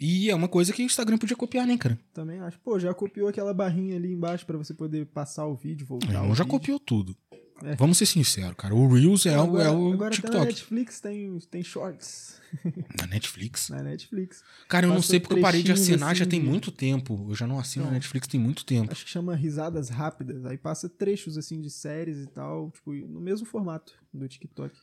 E 0.00 0.30
é 0.30 0.34
uma 0.34 0.46
coisa 0.46 0.72
que 0.72 0.80
o 0.80 0.84
Instagram 0.86 1.18
podia 1.18 1.36
copiar, 1.36 1.66
né, 1.66 1.76
cara? 1.76 1.98
Também 2.14 2.38
acho. 2.38 2.56
Pô, 2.60 2.78
já 2.78 2.94
copiou 2.94 3.28
aquela 3.28 3.52
barrinha 3.52 3.96
ali 3.96 4.12
embaixo 4.12 4.46
pra 4.46 4.56
você 4.56 4.72
poder 4.72 5.06
passar 5.06 5.44
o 5.46 5.56
vídeo, 5.56 5.84
voltar 5.84 6.12
Não, 6.12 6.26
o 6.30 6.34
já 6.36 6.44
vídeo. 6.44 6.46
copiou 6.46 6.78
tudo. 6.78 7.16
É. 7.64 7.74
Vamos 7.76 7.98
ser 7.98 8.06
sinceros, 8.06 8.54
cara. 8.56 8.74
O 8.74 8.86
Reels 8.92 9.26
é, 9.26 9.36
o- 9.36 9.42
agora, 9.42 9.68
é 9.68 9.70
o 9.70 9.92
agora 9.92 10.10
na 10.10 10.16
TikTok. 10.16 10.44
Netflix 10.46 11.00
tem, 11.00 11.38
tem 11.50 11.62
shorts. 11.62 12.38
Na 12.98 13.06
Netflix. 13.06 13.68
Na 13.68 13.82
Netflix. 13.82 14.42
Cara, 14.68 14.86
eu 14.86 14.88
não 14.88 14.96
Passa 14.96 15.08
sei 15.08 15.20
porque 15.20 15.34
eu 15.34 15.40
parei 15.42 15.62
de 15.62 15.70
assinar 15.72 16.14
já 16.16 16.22
assim 16.22 16.30
tem 16.30 16.40
de- 16.40 16.46
muito 16.46 16.70
tempo. 16.70 17.26
Eu 17.28 17.34
já 17.34 17.46
não 17.46 17.58
assino 17.58 17.84
a 17.84 17.88
Não. 17.88 17.94
Netflix 17.94 18.26
tem 18.28 18.40
muito 18.40 18.64
tempo. 18.64 18.90
Acho 18.90 19.04
que 19.04 19.10
chama 19.10 19.34
Risadas 19.34 19.88
Rápidas. 19.90 20.46
Aí 20.46 20.56
passa 20.56 20.88
trechos 20.88 21.36
assim 21.36 21.60
de 21.60 21.68
séries 21.70 22.18
e 22.22 22.26
tal, 22.26 22.70
tipo, 22.70 22.92
no 22.92 23.20
mesmo 23.20 23.44
formato 23.46 23.92
do 24.14 24.26
TikTok. 24.26 24.74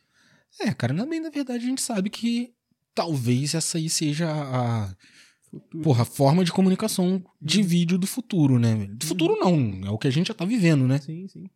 É, 0.60 0.72
cara, 0.72 0.92
na 0.92 1.04
bem 1.06 1.18
na 1.20 1.30
verdade 1.30 1.64
a 1.64 1.68
gente 1.68 1.82
sabe 1.82 2.08
que 2.10 2.52
talvez 2.94 3.54
essa 3.54 3.78
aí 3.78 3.88
seja 3.90 4.30
a 4.30 4.94
Futuro. 5.50 5.82
porra, 5.82 6.02
a 6.02 6.06
forma 6.06 6.44
de 6.44 6.52
comunicação 6.52 7.24
de 7.42 7.60
Uhum. 7.62 7.66
vídeo 7.66 7.98
do 7.98 8.06
futuro, 8.06 8.58
né? 8.58 8.86
Do 8.86 9.06
futuro 9.06 9.36
não, 9.40 9.80
é 9.86 9.90
o 9.90 9.98
que 9.98 10.06
a 10.06 10.10
gente 10.10 10.28
já 10.28 10.34
tá 10.34 10.44
vivendo, 10.44 10.86
né? 10.86 10.98
Sim, 10.98 11.26
sim. 11.28 11.50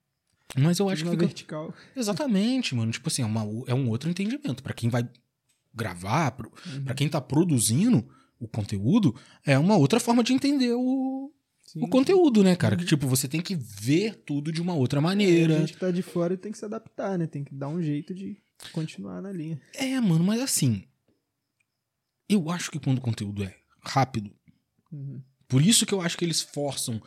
Mas 0.59 0.79
eu 0.79 0.89
acho 0.89 1.05
que 1.05 1.11
fica 1.11 1.25
vertical. 1.27 1.75
Exatamente, 1.97 2.75
mano. 2.75 2.91
Tipo 2.93 3.09
assim, 3.09 3.23
é, 3.23 3.27
uma- 3.27 3.47
é 3.67 3.75
um 3.75 3.89
outro 3.89 4.11
entendimento. 4.11 4.63
Pra 4.63 4.73
quem 4.75 4.89
vai 4.91 5.09
gravar, 5.75 6.33
pro- 6.33 6.53
Uhum. 6.67 6.85
pra 6.85 6.95
quem 6.95 7.09
tá 7.09 7.21
produzindo 7.21 8.07
o 8.39 8.49
conteúdo, 8.49 9.15
é 9.45 9.59
uma 9.59 9.77
outra 9.77 10.01
forma 10.01 10.25
de 10.25 10.33
entender 10.33 10.73
o, 10.73 11.33
Sim, 11.63 11.85
o 11.85 11.89
conteúdo, 11.89 12.43
né, 12.43 12.57
cara? 12.57 12.75
Que 12.75 12.83
Uhum. 12.83 12.89
tipo, 12.89 13.07
você 13.07 13.29
tem 13.29 13.41
que 13.41 13.55
ver 13.55 14.17
tudo 14.27 14.51
de 14.51 14.61
uma 14.61 14.75
outra 14.75 15.01
maneira. 15.01 15.57
A 15.57 15.61
gente 15.61 15.75
que 15.75 15.79
tá 15.79 15.91
de 15.91 16.03
fora 16.03 16.37
tem 16.37 16.51
que 16.51 16.59
se 16.59 16.65
adaptar, 16.65 17.17
né? 17.19 17.27
Tem 17.27 17.45
que 17.45 17.55
dar 17.55 17.69
um 17.69 17.81
jeito 17.81 18.13
de 18.15 18.37
continuar 18.73 19.21
na 19.23 19.31
linha. 19.31 19.61
É, 19.75 20.01
mano, 20.01 20.25
mas 20.25 20.41
assim. 20.41 20.85
Eu 22.29 22.49
acho 22.51 22.71
que 22.71 22.79
quando 22.79 22.99
o 22.99 23.03
conteúdo 23.03 23.43
é 23.43 23.55
rápido, 23.83 24.31
Uhum. 24.93 25.21
por 25.49 25.63
isso 25.63 25.85
que 25.87 25.93
eu 25.95 26.01
acho 26.01 26.17
que 26.17 26.25
eles 26.25 26.41
forçam 26.41 27.01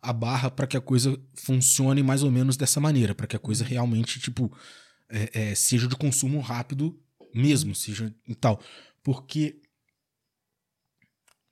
a 0.00 0.12
barra 0.12 0.50
pra 0.50 0.66
que 0.66 0.76
a 0.76 0.80
coisa 0.80 1.20
funcione 1.34 2.02
mais 2.02 2.22
ou 2.22 2.30
menos 2.30 2.56
dessa 2.56 2.80
maneira, 2.80 3.14
pra 3.14 3.26
que 3.26 3.36
a 3.36 3.40
coisa 3.40 3.64
realmente, 3.64 4.20
tipo, 4.20 4.56
é, 5.08 5.50
é, 5.50 5.54
seja 5.54 5.88
de 5.88 5.96
consumo 5.96 6.40
rápido 6.40 6.98
mesmo, 7.34 7.74
seja 7.74 8.14
e 8.26 8.34
tal. 8.34 8.60
Porque. 9.02 9.60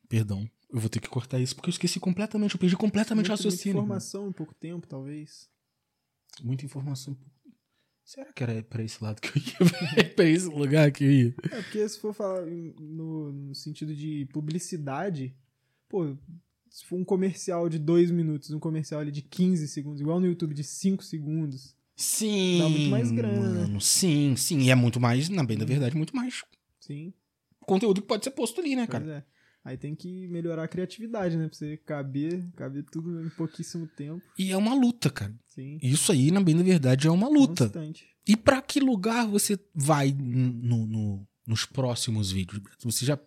Perdão, 0.08 0.48
eu 0.70 0.78
vou 0.78 0.88
ter 0.88 1.00
que 1.00 1.08
cortar 1.08 1.40
isso 1.40 1.54
porque 1.54 1.68
eu 1.68 1.72
esqueci 1.72 1.98
completamente, 1.98 2.54
eu 2.54 2.60
perdi 2.60 2.76
completamente 2.76 3.26
o 3.26 3.30
Muita, 3.30 3.42
muita 3.42 3.48
raciocínio. 3.48 3.76
mano. 3.76 3.86
informação 3.86 4.28
em 4.28 4.32
pouco 4.32 4.54
tempo, 4.54 4.86
talvez. 4.86 5.48
Muita 6.42 6.64
informação. 6.64 7.16
Será 8.04 8.32
que 8.32 8.42
era 8.42 8.62
pra 8.62 8.82
esse 8.82 9.02
lado 9.02 9.20
que 9.20 9.28
eu 9.28 9.42
ia? 9.42 10.10
pra 10.14 10.24
esse 10.26 10.46
lugar 10.46 10.92
que 10.92 11.04
eu 11.04 11.10
ia? 11.10 11.34
É, 11.50 11.62
porque 11.62 11.88
se 11.88 11.98
for 11.98 12.12
falar 12.12 12.44
no, 12.44 13.32
no 13.32 13.54
sentido 13.54 13.94
de 13.94 14.28
publicidade, 14.32 15.34
pô, 15.88 16.16
se 16.76 16.84
for 16.86 16.96
um 16.96 17.04
comercial 17.04 17.68
de 17.68 17.78
dois 17.78 18.10
minutos, 18.10 18.50
um 18.50 18.58
comercial 18.58 19.00
ali 19.00 19.12
de 19.12 19.22
15 19.22 19.68
segundos, 19.68 20.00
igual 20.00 20.18
no 20.18 20.26
YouTube 20.26 20.54
de 20.54 20.64
5 20.64 21.04
segundos, 21.04 21.76
Sim. 21.96 22.58
Dá 22.58 22.68
muito 22.68 22.90
mais 22.90 23.10
grana, 23.12 23.48
né? 23.52 23.60
Mano, 23.62 23.80
sim, 23.80 24.34
sim. 24.36 24.58
E 24.62 24.70
é 24.70 24.74
muito 24.74 24.98
mais, 24.98 25.28
na 25.28 25.44
bem 25.44 25.56
da 25.56 25.64
verdade, 25.64 25.96
muito 25.96 26.14
mais 26.16 26.42
sim, 26.80 27.14
conteúdo 27.60 28.02
que 28.02 28.08
pode 28.08 28.24
ser 28.24 28.32
posto 28.32 28.60
ali, 28.60 28.74
né, 28.74 28.86
pois 28.88 29.04
cara? 29.04 29.24
é. 29.30 29.34
Aí 29.64 29.78
tem 29.78 29.94
que 29.94 30.26
melhorar 30.28 30.64
a 30.64 30.68
criatividade, 30.68 31.36
né? 31.36 31.46
Pra 31.48 31.56
você 31.56 31.76
caber, 31.78 32.44
caber 32.56 32.84
tudo 32.90 33.24
em 33.24 33.30
pouquíssimo 33.30 33.86
tempo. 33.86 34.20
E 34.38 34.50
é 34.52 34.56
uma 34.56 34.74
luta, 34.74 35.08
cara. 35.08 35.34
Sim. 35.46 35.78
Isso 35.80 36.10
aí, 36.12 36.30
na 36.30 36.42
bem 36.42 36.54
da 36.56 36.62
verdade, 36.62 37.06
é 37.06 37.10
uma 37.10 37.28
luta. 37.28 37.64
Constante. 37.66 38.04
E 38.26 38.36
pra 38.36 38.60
que 38.60 38.78
lugar 38.80 39.26
você 39.26 39.58
vai 39.74 40.10
no, 40.12 40.86
no- 40.86 41.26
nos 41.46 41.64
próximos 41.64 42.30
vídeos? 42.32 42.60
Você 42.82 43.06
já, 43.06 43.18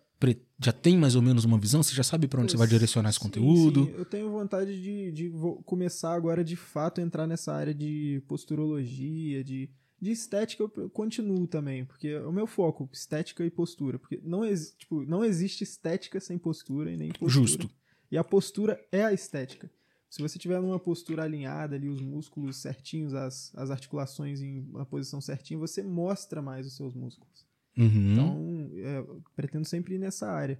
já 0.60 0.72
tem 0.72 0.98
mais 0.98 1.14
ou 1.14 1.22
menos 1.22 1.44
uma 1.44 1.58
visão? 1.58 1.82
Você 1.82 1.94
já 1.94 2.02
sabe 2.02 2.26
pra 2.26 2.40
onde 2.40 2.50
você 2.50 2.56
vai 2.58 2.66
direcionar 2.66 3.10
esse 3.10 3.18
Sim, 3.18 3.24
conteúdo? 3.24 3.84
sim. 3.84 3.94
Eu 3.96 4.04
tenho 4.04 4.30
vontade 4.30 4.80
de, 4.80 5.12
de 5.12 5.32
começar 5.64 6.14
agora 6.14 6.42
de 6.42 6.56
fato 6.56 7.00
a 7.00 7.04
entrar 7.04 7.26
nessa 7.26 7.52
área 7.52 7.72
de 7.72 8.22
posturologia, 8.26 9.44
de, 9.44 9.70
de 10.00 10.10
estética 10.10 10.62
eu 10.62 10.72
eu 10.76 10.90
continuo 10.90 11.46
também, 11.46 11.84
porque 11.84 12.08
é 12.08 12.20
o 12.20 12.32
meu 12.32 12.46
foco, 12.46 12.88
estética 12.92 13.44
e 13.44 13.50
postura. 13.50 13.98
Porque 13.98 14.20
não, 14.24 14.42
tipo, 14.76 15.04
não 15.04 15.24
existe 15.24 15.62
estética 15.62 16.18
sem 16.18 16.36
postura 16.36 16.90
e 16.90 16.96
nem 16.96 17.10
postura. 17.10 17.30
Justo. 17.30 17.70
E 18.10 18.18
a 18.18 18.24
postura 18.24 18.84
é 18.90 19.04
a 19.04 19.12
estética. 19.12 19.70
Se 20.10 20.22
você 20.22 20.38
tiver 20.38 20.60
numa 20.60 20.80
postura 20.80 21.22
alinhada 21.22 21.76
ali, 21.76 21.88
os 21.88 22.00
músculos 22.00 22.56
certinhos, 22.56 23.12
as, 23.12 23.54
as 23.54 23.70
articulações 23.70 24.40
em 24.40 24.60
uma 24.70 24.86
posição 24.86 25.20
certinha, 25.20 25.58
você 25.58 25.82
mostra 25.82 26.40
mais 26.40 26.66
os 26.66 26.74
seus 26.74 26.94
músculos. 26.94 27.46
Uhum. 27.78 28.12
Então, 28.12 28.70
é, 28.74 29.04
pretendo 29.36 29.64
sempre 29.64 29.94
ir 29.94 29.98
nessa 29.98 30.28
área. 30.30 30.58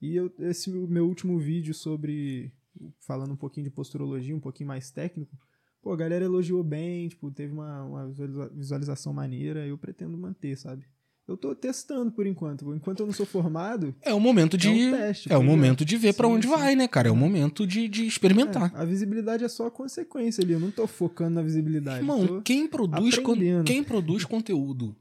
E 0.00 0.14
eu- 0.14 0.32
esse 0.40 0.70
meu 0.70 1.06
último 1.06 1.38
vídeo 1.38 1.74
sobre. 1.74 2.52
falando 3.00 3.32
um 3.32 3.36
pouquinho 3.36 3.64
de 3.64 3.70
posturologia, 3.70 4.36
um 4.36 4.38
pouquinho 4.38 4.68
mais 4.68 4.88
técnico, 4.88 5.36
pô, 5.82 5.92
a 5.92 5.96
galera 5.96 6.24
elogiou 6.24 6.62
bem, 6.62 7.08
tipo, 7.08 7.28
teve 7.32 7.52
uma, 7.52 7.82
uma 7.82 8.06
visualiza- 8.08 8.52
visualização 8.54 9.12
maneira, 9.12 9.66
eu 9.66 9.76
pretendo 9.76 10.16
manter, 10.16 10.56
sabe? 10.56 10.84
Eu 11.26 11.36
tô 11.36 11.54
testando 11.56 12.12
por 12.12 12.24
enquanto. 12.26 12.72
Enquanto 12.74 13.00
eu 13.00 13.06
não 13.06 13.12
sou 13.12 13.26
formado, 13.26 13.92
É 14.00 14.14
o 14.14 14.20
momento 14.20 14.56
de. 14.56 14.68
é 14.68 14.70
um 14.70 14.90
teste. 14.92 15.32
É 15.32 15.36
o 15.36 15.42
momento 15.42 15.84
de 15.84 15.96
ver 15.96 16.14
pra 16.14 16.28
Sim, 16.28 16.34
onde 16.34 16.46
sim. 16.46 16.52
vai, 16.54 16.76
né, 16.76 16.86
cara? 16.86 17.08
É 17.08 17.10
o 17.10 17.16
momento 17.16 17.66
de, 17.66 17.88
de 17.88 18.06
experimentar. 18.06 18.72
É, 18.74 18.78
a 18.80 18.84
visibilidade 18.84 19.42
é 19.44 19.48
só 19.48 19.66
a 19.66 19.70
consequência 19.70 20.42
ali. 20.44 20.52
Eu 20.52 20.60
não 20.60 20.70
tô 20.70 20.86
focando 20.86 21.34
na 21.34 21.42
visibilidade. 21.42 21.98
Irmão, 21.98 22.40
quem 22.42 22.66
produz, 22.68 23.18
con- 23.18 23.36
quem 23.66 23.82
produz 23.82 24.24
conteúdo 24.24 24.94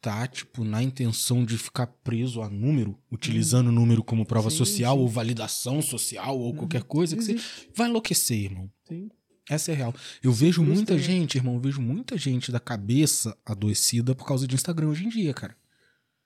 tá, 0.00 0.26
tipo, 0.26 0.64
na 0.64 0.82
intenção 0.82 1.44
de 1.44 1.56
ficar 1.58 1.86
preso 1.86 2.42
a 2.42 2.48
número, 2.48 2.98
utilizando 3.10 3.68
o 3.68 3.72
número 3.72 4.02
como 4.04 4.24
prova 4.26 4.50
Sim, 4.50 4.56
social 4.58 4.96
sim. 4.96 5.02
ou 5.02 5.08
validação 5.08 5.82
social 5.82 6.38
ou 6.38 6.50
Uhum. 6.50 6.56
qualquer 6.56 6.82
coisa, 6.84 7.16
que 7.16 7.22
você 7.22 7.36
vai 7.74 7.88
enlouquecer, 7.88 8.38
irmão. 8.44 8.70
Sim. 8.88 9.08
Essa 9.48 9.72
é 9.72 9.74
real. 9.74 9.94
Eu 10.22 10.32
vejo 10.32 10.62
muita 10.62 10.98
gente, 10.98 11.36
irmão, 11.36 11.54
eu 11.54 11.60
vejo 11.60 11.80
muita 11.80 12.16
gente 12.18 12.50
da 12.50 12.58
cabeça 12.60 13.36
adoecida 13.44 14.14
por 14.14 14.26
causa 14.26 14.46
de 14.46 14.54
Instagram 14.54 14.88
hoje 14.88 15.04
em 15.04 15.08
dia, 15.08 15.32
cara. 15.34 15.56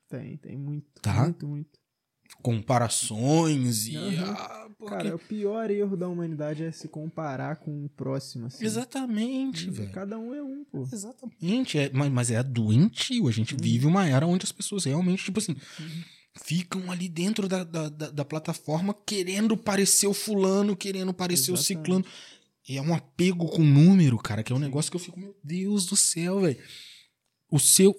Tem, 0.09 0.37
tem 0.39 0.57
muito. 0.57 0.87
Tá. 1.01 1.23
Muito, 1.25 1.47
muito. 1.47 1.80
Comparações 2.43 3.87
e. 3.89 3.97
Uhum. 3.97 4.25
Ah, 4.31 4.69
porque- 4.79 4.95
Cara, 4.95 5.15
o 5.15 5.19
pior 5.19 5.71
erro 5.71 5.97
da 5.97 6.09
humanidade 6.09 6.65
é 6.65 6.73
se 6.73 6.89
comparar 6.89 7.57
com 7.57 7.85
o 7.85 7.89
próximo, 7.91 8.47
assim. 8.47 8.65
Exatamente, 8.65 9.69
E 9.69 9.71
velho. 9.71 9.91
Cada 9.93 10.19
um 10.19 10.35
é 10.35 10.43
um, 10.43 10.65
pô. 10.65 10.89
Exatamente, 10.91 11.79
é, 11.79 11.91
mas, 11.93 12.11
mas 12.11 12.31
é 12.31 12.43
doentio. 12.43 13.29
A 13.29 13.33
gente 13.33 13.55
Uhum. 13.55 13.61
vive 13.61 13.87
uma 13.87 14.09
era 14.09 14.27
onde 14.27 14.45
as 14.45 14.53
pessoas 14.53 14.85
realmente, 14.85 15.25
tipo 15.25 15.39
assim, 15.39 15.55
ficam 16.43 16.91
ali 16.91 17.09
dentro 17.09 17.47
da, 17.49 17.63
da, 17.65 17.89
da- 17.89 18.11
da 18.11 18.25
plataforma 18.25 18.95
querendo 19.07 19.57
parecer 19.57 20.07
o 20.07 20.15
fulano, 20.15 20.77
querendo 20.77 21.13
parecer 21.13 21.51
o 21.51 21.55
Exatamente. 21.55 21.67
ciclano. 21.85 22.05
E 22.69 22.77
é 22.77 22.83
um 22.83 22.95
apego 22.95 23.47
com 23.49 23.63
número, 23.63 24.17
cara, 24.19 24.43
que 24.43 24.53
é 24.53 24.57
um 24.57 24.61
negócio 24.61 24.91
que 24.91 24.97
eu 24.97 25.01
fico, 25.01 25.19
meu 25.19 25.37
Deus 25.43 25.87
do 25.87 25.97
céu, 25.97 26.41
velho. 26.41 26.57
O 27.51 27.59
seu. 27.59 27.95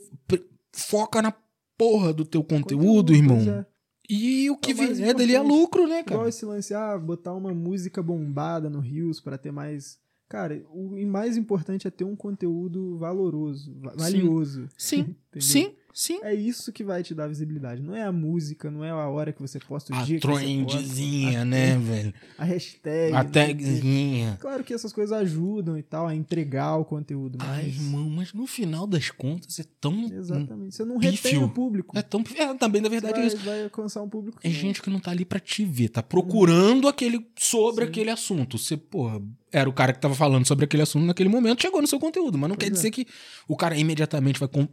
Foca 0.73 1.21
na 1.21 1.33
porra 1.77 2.13
do 2.13 2.23
teu 2.23 2.43
conteúdo, 2.43 3.13
irmão. 3.13 3.35
pois 3.37 3.47
é. 3.49 3.65
E 4.13 4.49
o 4.49 4.57
que 4.57 4.71
É 4.71 4.73
o 4.73 4.77
mais 4.77 4.97
vier 4.97 5.13
dali 5.15 5.33
é 5.33 5.37
importante. 5.37 5.57
lucro, 5.59 5.87
né, 5.87 5.99
Igual 6.01 6.19
cara? 6.19 6.29
esse 6.29 6.45
lance, 6.45 6.73
ah, 6.73 6.97
botar 6.97 7.33
uma 7.33 7.53
música 7.53 8.03
bombada 8.03 8.69
no 8.69 8.79
Rios 8.79 9.21
pra 9.21 9.37
ter 9.37 9.51
mais. 9.51 9.97
Cara, 10.27 10.61
o 10.69 10.97
e 10.97 11.05
mais 11.05 11.37
importante 11.37 11.87
é 11.87 11.91
ter 11.91 12.03
um 12.03 12.15
conteúdo 12.15 12.97
valoroso, 12.97 13.73
va- 13.79 13.93
valioso. 13.95 14.67
Sim, 14.77 15.15
sim, 15.39 15.73
sim. 15.93 16.19
É 16.23 16.33
isso 16.33 16.71
que 16.71 16.83
vai 16.83 17.03
te 17.03 17.13
dar 17.13 17.27
visibilidade. 17.27 17.81
Não 17.81 17.95
é 17.95 18.03
a 18.03 18.11
música, 18.11 18.69
não 18.71 18.83
é 18.83 18.89
a 18.89 19.07
hora 19.07 19.31
que 19.31 19.41
você 19.41 19.59
posta 19.59 19.93
o 19.93 19.95
A 19.97 20.03
dia 20.03 20.19
que 20.19 20.25
você 20.27 20.63
posta, 20.63 21.37
a- 21.41 21.45
né, 21.45 21.77
velho? 21.77 22.13
A 22.37 22.43
hashtag. 22.43 23.13
A 23.15 23.23
quê. 23.23 23.31
tagzinha. 23.31 24.37
Claro 24.39 24.63
que 24.63 24.73
essas 24.73 24.91
coisas 24.93 25.11
ajudam 25.17 25.77
e 25.77 25.83
tal 25.83 26.07
a 26.07 26.15
entregar 26.15 26.75
o 26.77 26.85
conteúdo, 26.85 27.37
Ai, 27.41 27.63
mas. 27.65 27.75
irmão, 27.75 28.09
mas 28.09 28.33
no 28.33 28.47
final 28.47 28.85
das 28.87 29.09
contas 29.11 29.59
é 29.59 29.63
tão. 29.79 30.05
Exatamente. 30.11 30.75
Você 30.75 30.85
não 30.85 30.97
pífio. 30.99 31.11
retém 31.31 31.43
o 31.43 31.49
público. 31.49 31.97
É 31.97 32.01
tão. 32.01 32.23
É, 32.35 32.53
também, 32.55 32.81
na 32.81 32.89
verdade, 32.89 33.13
é 33.15 33.17
vai, 33.17 33.27
isso. 33.27 33.37
vai 33.37 33.63
alcançar 33.63 34.01
um 34.01 34.09
público. 34.09 34.39
É 34.43 34.49
gente 34.49 34.81
que 34.81 34.89
não 34.89 34.99
tá 34.99 35.11
ali 35.11 35.25
pra 35.25 35.39
te 35.39 35.63
ver, 35.65 35.89
tá 35.89 36.01
procurando 36.03 36.87
aquele 36.87 37.25
sobre 37.37 37.85
Sim. 37.85 37.89
aquele 37.91 38.09
assunto. 38.09 38.57
Você, 38.57 38.77
porra, 38.77 39.21
era 39.51 39.69
o 39.69 39.73
cara 39.73 39.93
que 39.93 39.99
tava 39.99 40.15
falando 40.15 40.45
sobre 40.47 40.65
aquele 40.65 40.83
assunto 40.83 41.05
naquele 41.05 41.29
momento, 41.29 41.61
chegou 41.61 41.81
no 41.81 41.87
seu 41.87 41.99
conteúdo. 41.99 42.37
Mas 42.37 42.49
não 42.49 42.55
Pois 42.55 42.67
quer 42.69 42.71
é. 42.71 42.75
dizer 42.75 42.91
que 42.91 43.05
o 43.47 43.55
cara 43.55 43.75
imediatamente 43.77 44.39
vai 44.39 44.47
con- 44.47 44.67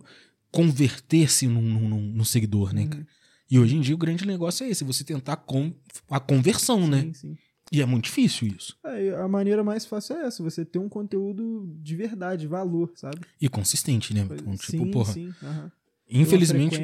converter-se 0.50 1.46
num, 1.46 1.60
num- 1.62 2.00
num- 2.12 2.24
seguidor, 2.24 2.72
né, 2.72 2.82
Uhum. 2.82 3.04
E 3.50 3.58
hoje 3.58 3.76
em 3.76 3.80
dia 3.80 3.94
o 3.94 3.98
grande 3.98 4.26
negócio 4.26 4.64
é 4.66 4.68
esse, 4.68 4.84
você 4.84 5.02
tentar 5.02 5.36
com 5.36 5.72
a 6.10 6.20
conversão, 6.20 6.86
né? 6.86 7.00
Sim, 7.00 7.14
sim. 7.14 7.38
E 7.72 7.80
é 7.80 7.86
muito 7.86 8.04
difícil 8.04 8.48
isso. 8.48 8.78
É, 8.84 9.14
a 9.14 9.26
maneira 9.26 9.64
mais 9.64 9.86
fácil 9.86 10.16
é 10.16 10.26
essa, 10.26 10.42
você 10.42 10.64
ter 10.66 10.78
um 10.78 10.88
conteúdo 10.88 11.66
de 11.82 11.96
verdade, 11.96 12.46
valor, 12.46 12.92
sabe? 12.94 13.20
E 13.40 13.48
consistente, 13.48 14.12
né? 14.12 14.20
Então, 14.20 14.54
tipo, 14.56 14.70
sim, 14.70 14.90
porra, 14.90 15.12
sim. 15.14 15.34
aham. 15.42 15.72
infelizmente, 16.10 16.78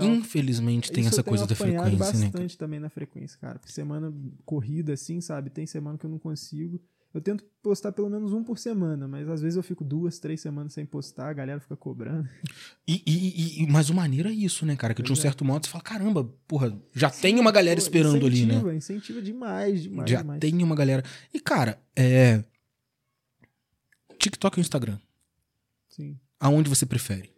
infelizmente 0.00 0.90
tem 0.92 1.04
Isso 1.04 1.14
essa 1.14 1.22
coisa 1.22 1.46
da 1.46 1.54
frequência, 1.54 1.88
né? 1.88 1.96
cara? 1.96 2.22
bastante 2.22 2.58
também 2.58 2.80
na 2.80 2.88
frequência, 2.88 3.38
cara. 3.38 3.58
Porque 3.58 3.72
semana 3.72 4.12
corrida, 4.44 4.92
assim, 4.94 5.20
sabe? 5.20 5.50
Tem 5.50 5.66
semana 5.66 5.96
que 5.98 6.04
eu 6.06 6.10
não 6.10 6.18
consigo. 6.18 6.80
Eu 7.12 7.20
tento 7.20 7.42
postar 7.60 7.90
pelo 7.90 8.08
menos 8.08 8.32
um 8.32 8.44
por 8.44 8.56
semana, 8.56 9.08
mas 9.08 9.28
às 9.28 9.40
vezes 9.42 9.56
eu 9.56 9.62
fico 9.64 9.82
duas, 9.82 10.20
três 10.20 10.40
semanas 10.40 10.72
sem 10.72 10.86
postar, 10.86 11.28
a 11.28 11.32
galera 11.32 11.58
fica 11.60 11.76
cobrando. 11.76 12.28
E, 12.86 13.02
e, 13.04 13.62
e- 13.64 13.66
mas 13.66 13.90
o 13.90 13.94
maneiro 13.94 14.28
é 14.28 14.32
isso, 14.32 14.64
né, 14.64 14.76
cara? 14.76 14.94
Que 14.94 15.02
de 15.02 15.10
um 15.10 15.14
é. 15.14 15.18
certo 15.18 15.44
modo 15.44 15.66
você 15.66 15.72
fala, 15.72 15.82
caramba, 15.82 16.24
porra, 16.46 16.80
já 16.94 17.10
tem 17.10 17.40
uma 17.40 17.50
galera 17.50 17.80
Pô, 17.80 17.82
esperando 17.82 18.24
ali, 18.26 18.46
né? 18.46 18.54
incentiva, 18.54 18.74
Incentiva 18.74 19.22
demais, 19.22 19.82
demais, 19.82 20.08
Já 20.10 20.18
demais. 20.22 20.38
tem 20.40 20.62
uma 20.62 20.76
galera. 20.76 21.02
E, 21.34 21.40
cara, 21.40 21.80
é. 21.96 22.44
TikTok 24.18 24.58
e 24.58 24.60
Instagram. 24.60 24.98
Sim. 25.88 26.18
Aonde 26.38 26.68
você 26.68 26.86
prefere? 26.86 27.32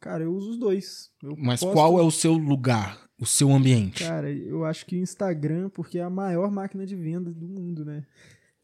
Cara, 0.00 0.24
eu 0.24 0.32
uso 0.34 0.50
os 0.52 0.58
dois. 0.58 1.10
Eu 1.22 1.36
Mas 1.36 1.60
posto- 1.60 1.72
qual 1.74 1.98
é 1.98 2.02
o 2.02 2.10
seu 2.10 2.32
lugar, 2.34 3.00
o 3.18 3.26
seu 3.26 3.50
ambiente? 3.52 4.02
Cara, 4.04 4.30
eu 4.32 4.64
acho 4.64 4.84
que 4.86 4.96
o 4.96 5.02
Instagram, 5.02 5.68
porque 5.70 5.98
é 5.98 6.02
a 6.02 6.10
maior 6.10 6.50
máquina 6.50 6.86
de 6.86 6.94
venda 6.96 7.30
do 7.32 7.46
mundo, 7.48 7.84
né? 7.84 8.04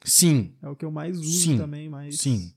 Sim, 0.05 0.53
É 0.63 0.69
o 0.69 0.75
que 0.77 0.85
eu 0.85 0.91
mais 0.91 1.19
uso 1.19 1.41
Sim, 1.43 1.59
também, 1.59 1.89
mas. 1.89 2.19
sim. 2.19 2.53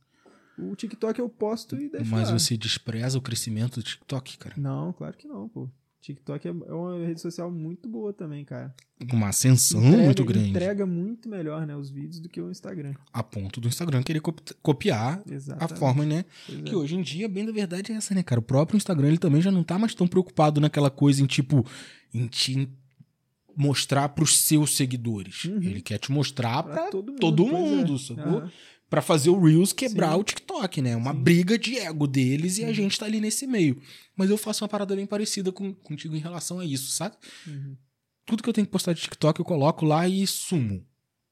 O 0.58 0.76
TikTok 0.76 1.20
eu 1.20 1.28
posto 1.28 1.76
e 1.76 1.90
deixo 1.90 2.12
Mas 2.12 2.30
lá. 2.30 2.38
você 2.38 2.56
despreza 2.56 3.18
o 3.18 3.22
crescimento 3.22 3.80
do 3.80 3.84
TikTok, 3.84 4.38
cara. 4.38 4.54
Não, 4.58 4.94
claro 4.94 5.18
que 5.18 5.28
não, 5.28 5.50
pô. 5.50 5.68
TikTok 6.00 6.48
é 6.48 6.52
é 6.52 6.74
uma 6.74 7.06
rede 7.06 7.22
social 7.22 7.50
muito 7.50 7.88
boa 7.90 8.12
também, 8.14 8.44
cara. 8.46 8.76
Uma 9.12 9.30
ascensão 9.30 9.82
Entrega- 9.84 10.04
muito 10.04 10.26
grande. 10.26 10.50
Entrega 10.50 10.86
muito 10.86 11.30
melhor, 11.30 11.66
né, 11.66 11.76
os 11.76 11.90
vídeos 11.90 12.20
do 12.20 12.28
que 12.30 12.42
o 12.42 12.52
Instagram. 12.52 12.94
A 13.12 13.24
ponto 13.24 13.60
do 13.62 13.68
Instagram 13.70 14.04
querer 14.04 14.20
copi- 14.20 14.54
copiar 14.62 15.24
a 15.28 15.34
Exatamente. 15.34 15.80
forma, 15.80 16.06
né? 16.06 16.26
Pois 16.46 16.60
é. 16.60 16.62
Que 16.62 16.76
hoje 16.76 16.96
em 16.96 17.02
dia, 17.02 17.28
bem 17.30 17.46
da 17.46 17.52
verdade, 17.54 17.92
é 17.92 17.96
essa, 17.96 18.14
né, 18.14 18.22
cara? 18.22 18.40
O 18.40 18.44
próprio 18.44 18.78
Instagram, 18.78 19.08
ele 19.08 19.18
também 19.18 19.42
já 19.42 19.50
não 19.52 19.64
tá 19.64 19.80
mais 19.80 19.96
tão 19.96 20.06
preocupado 20.08 20.60
naquela 20.62 20.90
coisa 20.92 21.24
em, 21.24 21.26
tipo, 21.26 21.66
em 22.14 22.28
te 22.28 22.70
mostrar 23.56 24.10
pros 24.10 24.38
seus 24.38 24.76
seguidores. 24.76 25.46
Uhum. 25.46 25.62
Ele 25.62 25.82
quer 25.82 25.98
te 25.98 26.12
mostrar 26.12 26.64
pra, 26.64 26.74
Pra 26.74 26.90
todo 26.92 27.12
mundo. 27.12 27.20
todo 27.20 27.48
é. 27.48 27.52
mundo, 27.52 28.00
sacou? 28.00 28.38
Aham. 28.40 28.52
Pra 28.90 29.02
fazer 29.02 29.32
o 29.32 29.42
Reels 29.44 29.74
quebrar 29.74 30.14
Sim. 30.14 30.20
o 30.20 30.24
TikTok, 30.24 30.80
né? 30.82 30.96
Uma 30.96 31.14
Sim. 31.14 31.20
briga 31.24 31.58
de 31.58 31.80
ego 31.80 32.06
deles 32.06 32.60
e 32.60 32.64
a 32.66 32.72
gente 32.72 33.00
tá 33.00 33.06
ali 33.08 33.20
nesse 33.20 33.48
meio. 33.48 33.82
Mas 34.16 34.30
eu 34.30 34.38
faço 34.38 34.64
uma 34.64 34.68
parada 34.70 34.96
bem 34.96 35.06
parecida 35.08 35.52
com, 35.52 35.74
contigo 35.74 36.16
em 36.16 36.20
relação 36.20 36.60
a 36.60 36.66
isso, 36.66 36.92
sabe? 36.92 37.16
Uhum. 37.48 37.76
Tudo 38.26 38.44
que 38.44 38.50
eu 38.50 38.54
tenho 38.54 38.68
que 38.68 38.72
postar 38.72 38.94
de 38.94 39.02
TikTok 39.02 39.40
eu 39.40 39.46
coloco 39.46 39.84
lá 39.84 40.08
e 40.08 40.26
sumo. 40.28 40.86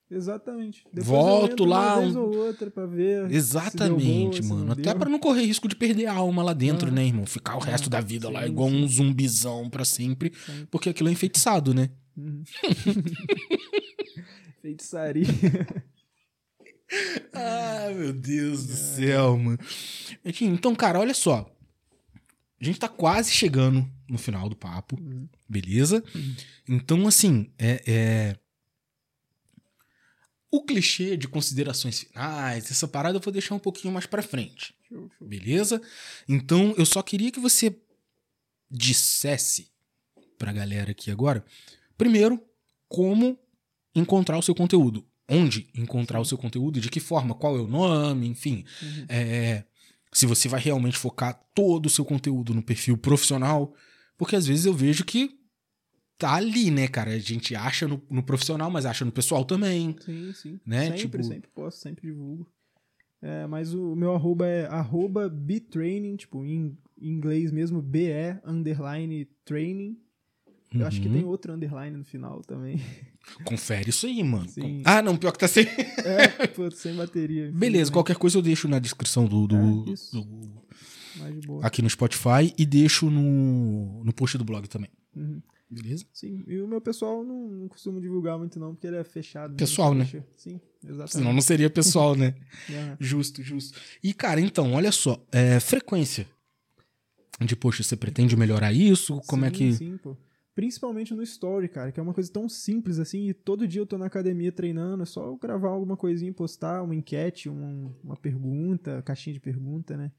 Exatamente. 0.09 0.84
Depois 0.88 1.05
Volto 1.07 1.63
lá, 1.63 1.93
Uma 1.95 2.01
vez 2.01 2.15
ou 2.17 2.36
outra 2.36 2.69
pra 2.69 2.86
ver. 2.86 3.32
Exatamente, 3.32 4.41
boa, 4.41 4.59
mano. 4.59 4.72
Até 4.74 4.93
pra 4.93 5.09
não 5.09 5.19
correr 5.19 5.45
risco 5.45 5.67
de 5.69 5.76
perder 5.76 6.07
a 6.07 6.13
alma 6.13 6.43
lá 6.43 6.53
dentro, 6.53 6.89
Ah. 6.89 6.91
né, 6.91 7.05
irmão? 7.05 7.26
Ficar 7.26 7.55
o 7.57 7.61
Ah, 7.61 7.65
resto 7.65 7.89
da 7.89 8.01
vida 8.01 8.30
lá 8.30 8.41
sim, 8.41 8.47
igual 8.49 8.69
sim. 8.69 8.84
um 8.84 8.88
zumbizão 8.88 9.69
pra 9.69 9.86
sempre. 9.86 10.34
Sim. 10.45 10.67
Porque 10.69 10.89
aquilo 10.89 11.07
é 11.09 11.11
enfeitiçado, 11.13 11.74
né? 11.74 11.91
Uhum. 12.18 12.43
Feitiçaria. 14.62 15.26
Ai, 17.34 17.93
meu 17.93 18.12
Deus 18.14 18.66
do 18.68 18.74
céu, 18.76 19.38
mano. 19.38 19.57
Enfim, 20.26 20.47
Então, 20.47 20.76
cara, 20.76 20.99
olha 20.99 21.14
só. 21.14 21.49
A 22.59 22.64
gente 22.64 22.80
tá 22.80 22.88
quase 22.88 23.32
chegando 23.32 23.89
no 24.07 24.18
final 24.20 24.47
do 24.49 24.55
papo, 24.55 24.99
Uhum. 25.01 25.28
beleza? 25.49 26.03
Então, 26.68 27.07
assim, 27.07 27.51
é, 27.57 27.82
é- 27.88 28.38
O 30.53 30.66
clichê 30.66 31.16
de 31.16 31.30
considerações 31.30 32.01
finais, 32.01 32.70
essa 32.70 32.86
parada 32.88 33.16
eu 33.18 33.22
vou 33.22 33.32
deixar 33.32 33.55
um 33.55 33.59
pouquinho 33.59 33.93
mais 33.93 34.05
pra 34.05 34.22
frente. 34.22 34.76
Beleza? 35.22 35.82
Então, 36.28 36.76
eu 36.78 36.86
só 36.86 37.01
queria 37.01 37.32
que 37.32 37.39
você 37.39 37.74
dissesse 38.70 39.72
pra 40.38 40.51
galera 40.51 40.91
aqui 40.91 41.09
agora, 41.09 41.45
primeiro, 42.02 42.41
como 42.89 43.38
encontrar 43.95 44.38
o 44.39 44.41
seu 44.41 44.56
conteúdo. 44.56 45.06
Onde 45.30 45.70
encontrar 45.76 46.20
o 46.20 46.26
seu 46.26 46.36
conteúdo, 46.38 46.82
de 46.82 46.89
que 46.89 46.99
forma, 46.99 47.36
qual 47.36 47.56
é 47.56 47.62
o 47.62 47.68
nome, 47.68 48.28
enfim. 48.28 48.66
Uhum. 48.82 49.06
É, 49.08 49.64
se 50.12 50.26
você 50.26 50.49
vai 50.49 50.60
realmente 50.60 50.97
focar 50.97 51.39
todo 51.54 51.86
o 51.86 51.89
seu 51.89 52.04
conteúdo 52.04 52.56
no 52.56 52.64
perfil 52.64 52.97
profissional, 52.97 53.72
porque 54.18 54.36
às 54.36 54.47
vezes 54.47 54.66
eu 54.66 54.74
vejo 54.74 55.06
que 55.06 55.39
tá 56.18 56.34
ali, 56.34 56.72
né, 56.72 56.88
cara? 56.88 57.12
A 57.12 57.20
gente 57.20 57.56
acha 57.56 57.88
no, 57.88 58.02
no 58.10 58.24
profissional, 58.24 58.70
mas 58.72 58.86
acha 58.86 59.06
no 59.06 59.12
pessoal 59.12 59.45
também. 59.45 59.95
Sim, 60.04 60.34
sim. 60.34 60.60
Né, 60.66 60.86
Sempre, 60.86 60.97
tipo- 60.99 61.24
sempre 61.24 61.49
posto, 61.54 61.80
sempre 61.82 62.08
divulgo. 62.08 62.52
É, 63.22 63.45
mas 63.45 63.74
o 63.76 63.95
meu 63.95 64.16
arroba 64.16 64.47
é 64.47 64.66
arroba 64.66 65.30
btraining, 65.30 66.16
tipo, 66.16 66.43
em 66.43 66.76
inglês 66.99 67.52
mesmo, 67.52 67.80
BE 67.80 68.10
underline 68.43 69.26
training. 69.45 69.95
Eu 70.74 70.88
acho 70.88 71.01
que 71.01 71.07
Uhum. 71.07 71.13
tem 71.13 71.24
outro 71.26 71.51
underline 71.53 71.97
no 71.97 72.03
final 72.05 72.41
também. 72.41 72.80
Confere 73.43 73.89
isso 73.89 74.05
aí, 74.07 74.24
mano. 74.24 74.47
Sim. 74.47 74.82
Ah, 74.86 75.01
não, 75.01 75.17
pior 75.17 75.32
que 75.32 75.39
tá 75.39 75.47
sem. 75.47 75.65
É, 75.65 76.47
pô, 76.47 76.72
sem 76.72 76.95
bateria. 76.95 77.43
Beleza, 77.43 77.57
infelizmente. 77.57 77.91
qualquer 77.91 78.15
coisa 78.15 78.38
eu 78.38 78.41
deixo 78.41 78.67
na 78.67 78.80
descrição 78.80 79.26
do, 79.26 79.47
do- 79.47 79.55
É, 79.55 80.15
do- 80.15 81.59
aqui 81.61 81.82
no 81.82 81.89
Spotify 81.89 82.53
e 82.57 82.65
deixo 82.65 83.09
no, 83.09 84.03
no 84.03 84.13
post 84.13 84.38
do 84.38 84.45
blog 84.45 84.67
também. 84.67 84.89
Uhum. 85.15 85.41
Beleza? 85.69 86.05
Sim, 86.13 86.43
e 86.47 86.59
o 86.61 86.67
meu 86.67 86.82
pessoal 86.82 87.24
não, 87.24 87.47
não 87.49 87.67
costumo 87.67 88.01
divulgar 88.01 88.38
muito 88.38 88.59
não, 88.59 88.74
porque 88.74 88.88
ele 88.88 88.97
é 88.97 89.03
fechado. 89.03 89.55
Pessoal, 89.55 89.93
né? 89.93 90.03
Deixa- 90.03 90.26
Sim, 90.38 90.59
exatamente. 90.84 91.11
Senão 91.11 91.34
não 91.34 91.41
seria 91.41 91.69
pessoal, 91.69 92.15
né? 92.15 92.34
Aham. 92.69 92.97
Justo, 92.99 93.41
justo. 93.43 93.78
E, 94.03 94.13
cara, 94.13 94.39
então, 94.41 94.74
olha 94.74 94.91
só. 94.91 95.22
é, 95.32 95.59
frequência 95.59 96.28
de 97.39 97.55
post, 97.55 97.84
você 97.84 97.95
pretende 97.95 98.36
melhorar 98.36 98.72
isso? 98.74 99.22
Como 99.28 99.45
é 99.45 99.49
Sim, 99.49 99.55
que. 99.55 99.74
Sim, 99.74 99.97
pô. 99.97 100.15
Principalmente 100.54 101.14
no 101.14 101.24
story, 101.24 101.70
cara, 101.70 101.91
que 101.91 101.99
é 101.99 102.04
uma 102.04 102.14
coisa 102.14 102.32
tão 102.32 102.49
simples 102.49 102.99
assim, 102.99 103.30
e 103.30 103.34
todo 103.34 103.68
dia 103.68 103.82
eu 103.82 103.86
tô 103.86 103.97
na 103.97 104.08
academia 104.08 104.52
treinando, 104.52 105.04
é 105.04 105.06
só 105.06 105.26
eu 105.26 105.38
gravar 105.38 105.70
alguma 105.70 105.95
coisinha, 105.95 106.34
postar 106.34 106.84
uma 106.84 106.93
enquete, 106.93 107.49
um- 107.49 107.95
uma 108.04 108.18
pergunta, 108.18 109.02
caixinha 109.04 109.34
de 109.34 109.39
pergunta, 109.39 109.95
né? 109.95 110.12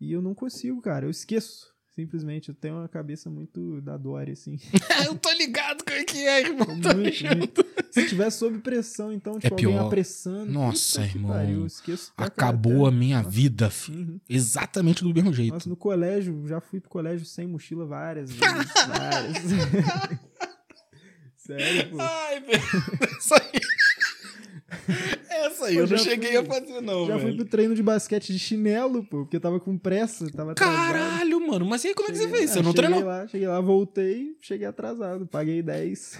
E 0.00 0.12
eu 0.12 0.22
não 0.22 0.34
consigo, 0.34 0.80
cara, 0.80 1.06
eu 1.06 1.10
esqueço. 1.10 1.71
Simplesmente, 1.94 2.48
eu 2.48 2.54
tenho 2.54 2.76
uma 2.76 2.88
cabeça 2.88 3.28
muito 3.28 3.82
da 3.82 3.98
Dory, 3.98 4.32
assim. 4.32 4.58
eu 5.06 5.14
tô 5.14 5.30
ligado 5.32 5.84
como 5.84 5.94
é 5.98 6.04
que 6.04 6.26
é, 6.26 6.40
irmão. 6.40 6.66
Muito, 6.66 6.96
muito. 7.36 7.66
Se 7.90 8.08
tiver 8.08 8.30
sob 8.30 8.58
pressão, 8.60 9.12
então, 9.12 9.38
tipo, 9.38 9.52
alguém 9.52 9.68
pior. 9.68 9.86
apressando. 9.86 10.50
Nossa, 10.50 11.02
irmão. 11.02 11.30
pariu, 11.32 11.66
Acabou 12.16 12.86
a 12.86 12.90
minha 12.90 13.22
vida, 13.22 13.68
filho. 13.68 14.14
Uhum. 14.14 14.20
Exatamente 14.26 15.04
do 15.04 15.12
mesmo 15.12 15.34
jeito. 15.34 15.52
Nossa, 15.52 15.68
no 15.68 15.76
colégio, 15.76 16.46
já 16.46 16.62
fui 16.62 16.80
pro 16.80 16.88
colégio 16.88 17.26
sem 17.26 17.46
mochila 17.46 17.84
várias 17.84 18.30
vezes. 18.32 18.72
várias. 18.88 19.36
Sério, 21.36 21.90
pô. 21.90 21.96
Ai, 22.00 22.40
velho. 22.40 22.62
Essa 23.18 23.34
aí. 23.34 23.60
Essa 25.28 25.66
aí 25.66 25.74
Pô, 25.74 25.80
eu 25.80 25.86
não 25.88 25.96
já 25.96 25.98
cheguei 25.98 26.30
fui- 26.30 26.36
a 26.38 26.44
fazer, 26.44 26.80
não, 26.80 27.06
Já 27.06 27.14
fui 27.14 27.24
velho. 27.24 27.36
pro 27.36 27.44
treino 27.46 27.74
de 27.74 27.82
basquete 27.82 28.32
de 28.32 28.38
chinelo, 28.38 29.02
pô, 29.04 29.22
porque 29.24 29.36
eu 29.36 29.40
tava 29.40 29.58
com 29.60 29.76
pressa, 29.78 30.30
tava 30.30 30.52
atrasado. 30.52 30.76
Caralho, 30.76 31.46
mano. 31.46 31.64
Mas 31.66 31.84
e 31.84 31.88
aí, 31.88 31.94
como 31.94 32.08
é 32.08 32.12
que 32.12 32.18
você 32.18 32.24
Cheguei- 32.24 32.38
fez? 32.38 32.50
Você 32.50 32.58
ah, 32.58 32.62
não 32.62 32.70
cheguei 32.72 32.88
treinou? 32.88 33.08
lá, 33.08 33.26
cheguei 33.28 33.48
lá, 33.48 33.60
voltei, 33.60 34.36
cheguei 34.40 34.66
atrasado, 34.66 35.26
paguei 35.26 35.62
10. 35.62 36.18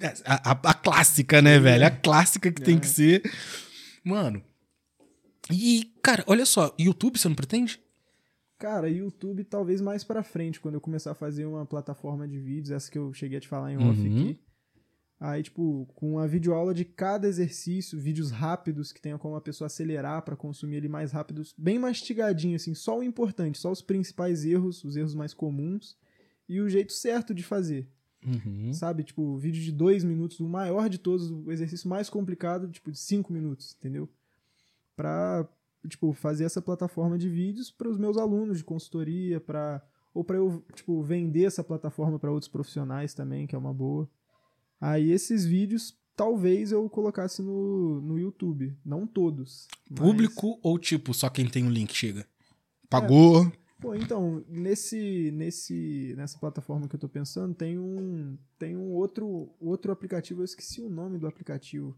É, 0.00 0.14
A, 0.24 0.50
a- 0.52 0.70
a 0.70 0.74
clássica, 0.74 1.40
né, 1.42 1.58
velho? 1.58 1.86
A 1.86 1.90
clássica 1.90 2.50
que 2.52 2.62
tem 2.62 2.76
É. 2.76 2.80
que 2.80 2.86
ser. 2.88 3.22
Mano. 4.04 4.42
E, 5.50 5.92
cara, 6.02 6.24
olha 6.26 6.46
só. 6.46 6.74
YouTube 6.78 7.18
você 7.18 7.28
não 7.28 7.34
pretende? 7.34 7.80
Cara, 8.58 8.88
YouTube 8.88 9.42
talvez 9.44 9.80
mais 9.80 10.04
pra 10.04 10.22
frente, 10.22 10.60
quando 10.60 10.74
eu 10.76 10.80
começar 10.80 11.10
a 11.10 11.14
fazer 11.14 11.44
uma 11.46 11.66
plataforma 11.66 12.28
de 12.28 12.38
vídeos, 12.38 12.70
essa 12.70 12.88
que 12.90 12.96
eu 12.96 13.12
cheguei 13.12 13.38
a 13.38 13.40
te 13.40 13.48
falar 13.48 13.72
em 13.72 13.76
off 13.76 14.00
Uhum. 14.00 14.06
aqui. 14.22 14.38
Aí, 15.24 15.40
tipo, 15.40 15.86
com 15.94 16.18
a 16.18 16.26
videoaula 16.26 16.74
de 16.74 16.84
cada 16.84 17.28
exercício, 17.28 17.96
vídeos 17.96 18.32
rápidos 18.32 18.90
que 18.90 19.00
tenha 19.00 19.16
como 19.16 19.36
a 19.36 19.40
pessoa 19.40 19.66
acelerar 19.66 20.20
pra 20.22 20.34
consumir 20.34 20.78
ele 20.78 20.88
mais 20.88 21.12
rápidos, 21.12 21.54
bem 21.56 21.78
mastigadinho, 21.78 22.56
assim, 22.56 22.74
só 22.74 22.98
o 22.98 23.04
importante, 23.04 23.56
só 23.56 23.70
os 23.70 23.80
principais 23.80 24.44
erros, 24.44 24.82
os 24.82 24.96
erros 24.96 25.14
mais 25.14 25.32
comuns 25.32 25.96
e 26.48 26.60
o 26.60 26.68
jeito 26.68 26.92
certo 26.92 27.32
de 27.32 27.44
fazer. 27.44 27.88
Uhum. 28.26 28.72
Sabe? 28.72 29.04
Tipo, 29.04 29.36
vídeo 29.36 29.62
de 29.62 29.70
dois 29.70 30.02
minutos, 30.02 30.40
o 30.40 30.48
maior 30.48 30.88
de 30.88 30.98
todos, 30.98 31.30
o 31.30 31.52
exercício 31.52 31.88
mais 31.88 32.10
complicado, 32.10 32.68
tipo, 32.68 32.90
de 32.90 32.98
cinco 32.98 33.32
minutos, 33.32 33.76
entendeu? 33.78 34.08
Pra, 34.96 35.48
tipo, 35.88 36.12
fazer 36.12 36.46
essa 36.46 36.60
plataforma 36.60 37.16
de 37.16 37.28
vídeos 37.28 37.70
para 37.70 37.88
os 37.88 37.96
meus 37.96 38.16
alunos 38.16 38.58
de 38.58 38.64
consultoria, 38.64 39.40
para 39.40 39.80
ou 40.12 40.24
para 40.24 40.36
eu, 40.36 40.64
tipo, 40.74 41.00
vender 41.00 41.44
essa 41.44 41.62
plataforma 41.62 42.18
para 42.18 42.32
outros 42.32 42.48
profissionais 42.48 43.14
também, 43.14 43.46
que 43.46 43.54
é 43.54 43.58
uma 43.58 43.72
boa. 43.72 44.10
Aí 44.84 45.12
esses 45.12 45.44
vídeos, 45.44 45.96
talvez 46.16 46.72
eu 46.72 46.90
colocasse 46.90 47.40
no, 47.40 48.00
no 48.00 48.18
YouTube. 48.18 48.76
Não 48.84 49.06
todos. 49.06 49.68
mas- 49.88 50.00
Público 50.00 50.58
ou 50.60 50.76
tipo, 50.78 51.14
só 51.14 51.30
quem 51.30 51.48
tem 51.48 51.64
o 51.66 51.70
link 51.70 51.94
chega? 51.94 52.26
Pagou. 52.90 53.50
Pô, 53.80 53.94
então, 53.94 54.44
nesse, 54.48 55.30
nesse, 55.32 56.14
nessa 56.16 56.38
plataforma 56.38 56.86
que 56.88 56.94
eu 56.96 57.00
tô 57.00 57.08
pensando, 57.08 57.54
tem 57.54 57.78
um, 57.78 58.36
tem 58.58 58.76
um 58.76 58.90
outro, 58.90 59.50
outro 59.60 59.90
aplicativo, 59.92 60.40
eu 60.40 60.44
esqueci 60.44 60.80
o 60.80 60.88
nome 60.88 61.18
do 61.18 61.26
aplicativo, 61.26 61.96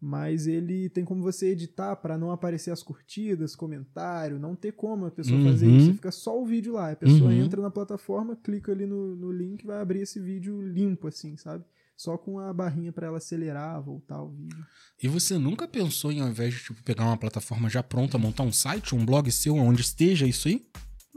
mas 0.00 0.46
ele 0.46 0.90
tem 0.90 1.02
como 1.02 1.22
você 1.22 1.48
editar 1.48 1.96
para 1.96 2.18
não 2.18 2.30
aparecer 2.30 2.70
as 2.70 2.82
curtidas, 2.82 3.56
comentário, 3.56 4.38
não 4.38 4.54
ter 4.54 4.72
como 4.72 5.06
a 5.06 5.10
pessoa 5.10 5.42
fazer 5.42 5.66
Uhum. 5.66 5.76
isso, 5.78 5.94
fica 5.94 6.10
só 6.10 6.38
o 6.42 6.44
vídeo 6.44 6.74
lá. 6.74 6.90
A 6.92 6.96
pessoa 6.96 7.30
Uhum. 7.30 7.42
entra 7.42 7.62
na 7.62 7.70
plataforma, 7.70 8.36
clica 8.36 8.72
ali 8.72 8.84
no, 8.84 9.14
no 9.16 9.30
link 9.32 9.64
vai 9.64 9.80
abrir 9.80 10.00
esse 10.00 10.20
vídeo 10.20 10.60
limpo, 10.60 11.06
assim, 11.08 11.36
sabe? 11.38 11.64
Só 11.96 12.18
com 12.18 12.38
a 12.38 12.52
barrinha 12.52 12.92
para 12.92 13.06
ela 13.06 13.18
acelerar, 13.18 13.80
voltar 13.82 14.22
o 14.22 14.30
vídeo. 14.30 14.66
E 15.02 15.08
você 15.08 15.38
nunca 15.38 15.68
pensou 15.68 16.10
em, 16.10 16.20
ao 16.20 16.28
invés 16.28 16.54
de 16.54 16.60
tipo, 16.60 16.82
pegar 16.82 17.04
uma 17.04 17.16
plataforma 17.16 17.68
já 17.68 17.82
pronta, 17.82 18.18
montar 18.18 18.42
um 18.42 18.52
site, 18.52 18.94
um 18.94 19.04
blog 19.04 19.30
seu, 19.30 19.54
onde 19.56 19.82
esteja 19.82 20.26
isso 20.26 20.48
aí? 20.48 20.66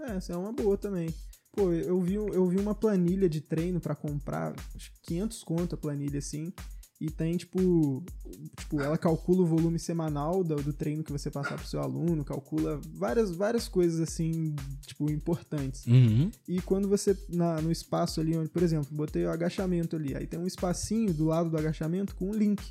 É, 0.01 0.17
essa 0.17 0.33
é 0.33 0.37
uma 0.37 0.53
boa 0.53 0.77
também. 0.77 1.13
Pô, 1.51 1.73
eu 1.73 1.99
vi, 1.99 2.13
eu 2.13 2.47
vi 2.47 2.59
uma 2.59 2.75
planilha 2.75 3.27
de 3.27 3.41
treino 3.41 3.79
pra 3.79 3.95
comprar, 3.95 4.53
acho 4.75 4.91
que 4.91 5.01
500 5.07 5.43
conto 5.43 5.73
a 5.73 5.77
planilha 5.77 6.19
assim, 6.19 6.53
e 6.99 7.11
tem 7.11 7.37
tipo, 7.37 8.03
tipo, 8.57 8.81
ela 8.81 8.97
calcula 8.97 9.41
o 9.43 9.45
volume 9.45 9.77
semanal 9.77 10.43
do, 10.43 10.55
do 10.55 10.73
treino 10.73 11.03
que 11.03 11.11
você 11.11 11.29
passar 11.29 11.55
pro 11.55 11.67
seu 11.67 11.79
aluno, 11.79 12.23
calcula 12.25 12.79
várias, 12.95 13.29
várias 13.35 13.67
coisas 13.67 13.99
assim, 13.99 14.55
tipo, 14.85 15.09
importantes. 15.11 15.85
Uhum. 15.85 16.31
E 16.47 16.59
quando 16.61 16.87
você, 16.87 17.15
na, 17.29 17.61
no 17.61 17.71
espaço 17.71 18.19
ali, 18.19 18.35
onde, 18.35 18.49
por 18.49 18.63
exemplo, 18.63 18.87
botei 18.91 19.25
o 19.25 19.29
agachamento 19.31 19.95
ali, 19.95 20.15
aí 20.15 20.25
tem 20.25 20.39
um 20.39 20.47
espacinho 20.47 21.13
do 21.13 21.25
lado 21.25 21.49
do 21.51 21.57
agachamento 21.57 22.15
com 22.15 22.29
um 22.29 22.33
link. 22.33 22.63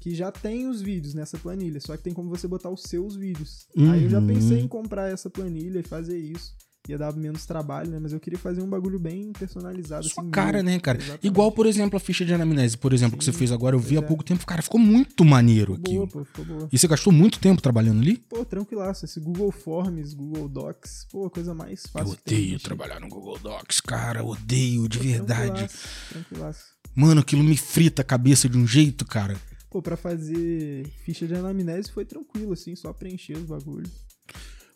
Que 0.00 0.14
já 0.14 0.30
tem 0.30 0.68
os 0.68 0.82
vídeos 0.82 1.14
nessa 1.14 1.38
planilha, 1.38 1.80
só 1.80 1.96
que 1.96 2.02
tem 2.02 2.12
como 2.12 2.28
você 2.28 2.46
botar 2.46 2.68
os 2.68 2.82
seus 2.82 3.16
vídeos. 3.16 3.66
Aí 3.90 4.04
eu 4.04 4.10
já 4.10 4.18
Uhum. 4.20 4.26
pensei 4.26 4.60
em 4.60 4.68
comprar 4.68 5.10
essa 5.10 5.30
planilha 5.30 5.78
e 5.80 5.82
fazer 5.82 6.18
isso. 6.18 6.54
Ia 6.86 6.98
dar 6.98 7.14
menos 7.14 7.46
trabalho, 7.46 7.90
né? 7.90 7.98
Mas 7.98 8.12
eu 8.12 8.20
queria 8.20 8.38
fazer 8.38 8.60
um 8.60 8.68
bagulho 8.68 8.98
bem 8.98 9.32
personalizado. 9.32 10.06
Sua 10.06 10.22
assim, 10.22 10.30
cara, 10.30 10.62
né, 10.62 10.78
cara? 10.78 10.98
Exatamente. 10.98 11.26
Igual, 11.26 11.50
por 11.50 11.64
exemplo, 11.64 11.96
a 11.96 12.00
ficha 12.00 12.26
de 12.26 12.34
anamnese, 12.34 12.76
por 12.76 12.92
exemplo, 12.92 13.16
que 13.16 13.24
você 13.24 13.32
Sim, 13.32 13.38
fez 13.38 13.52
agora, 13.52 13.74
eu 13.74 13.80
vi 13.80 13.96
há 13.96 14.00
é. 14.00 14.02
pouco 14.02 14.22
tempo, 14.22 14.44
cara, 14.44 14.60
ficou 14.60 14.78
muito 14.78 15.24
maneiro 15.24 15.76
Ficou 15.76 15.94
boa, 15.94 16.06
pô, 16.08 16.24
ficou 16.24 16.44
boa. 16.44 16.68
E 16.70 16.78
você 16.78 16.86
gastou 16.86 17.10
muito 17.10 17.40
tempo 17.40 17.62
trabalhando 17.62 18.02
ali? 18.02 18.18
Pô, 18.18 18.44
tranquilaço. 18.44 19.06
Esse 19.06 19.18
Google 19.18 19.50
Forms, 19.50 20.12
Google 20.12 20.46
Docs, 20.46 21.06
pô, 21.10 21.30
coisa 21.30 21.54
mais 21.54 21.86
fácil. 21.86 22.12
eu 22.12 22.16
tem 22.16 22.38
odeio 22.38 22.60
trabalhar 22.60 23.00
no 23.00 23.08
Google 23.08 23.38
Docs, 23.38 23.80
cara, 23.80 24.22
odeio, 24.22 24.86
de 24.86 24.98
Pô, 24.98 25.04
verdade. 25.04 25.66
Tranquilaço, 25.66 26.08
tranquilaço. 26.10 26.64
Mano, 26.94 27.22
aquilo 27.22 27.42
me 27.42 27.56
frita 27.56 28.02
a 28.02 28.04
cabeça 28.04 28.46
de 28.46 28.58
um 28.58 28.66
jeito, 28.66 29.06
cara. 29.06 29.36
Pô, 29.70 29.80
pra 29.80 29.96
fazer 29.96 30.86
ficha 31.04 31.26
de 31.26 31.34
anamnese 31.34 31.90
foi 31.90 32.04
tranquilo, 32.04 32.52
assim, 32.52 32.76
só 32.76 32.92
preencher 32.92 33.36
os 33.38 33.46
bagulhos. 33.46 33.90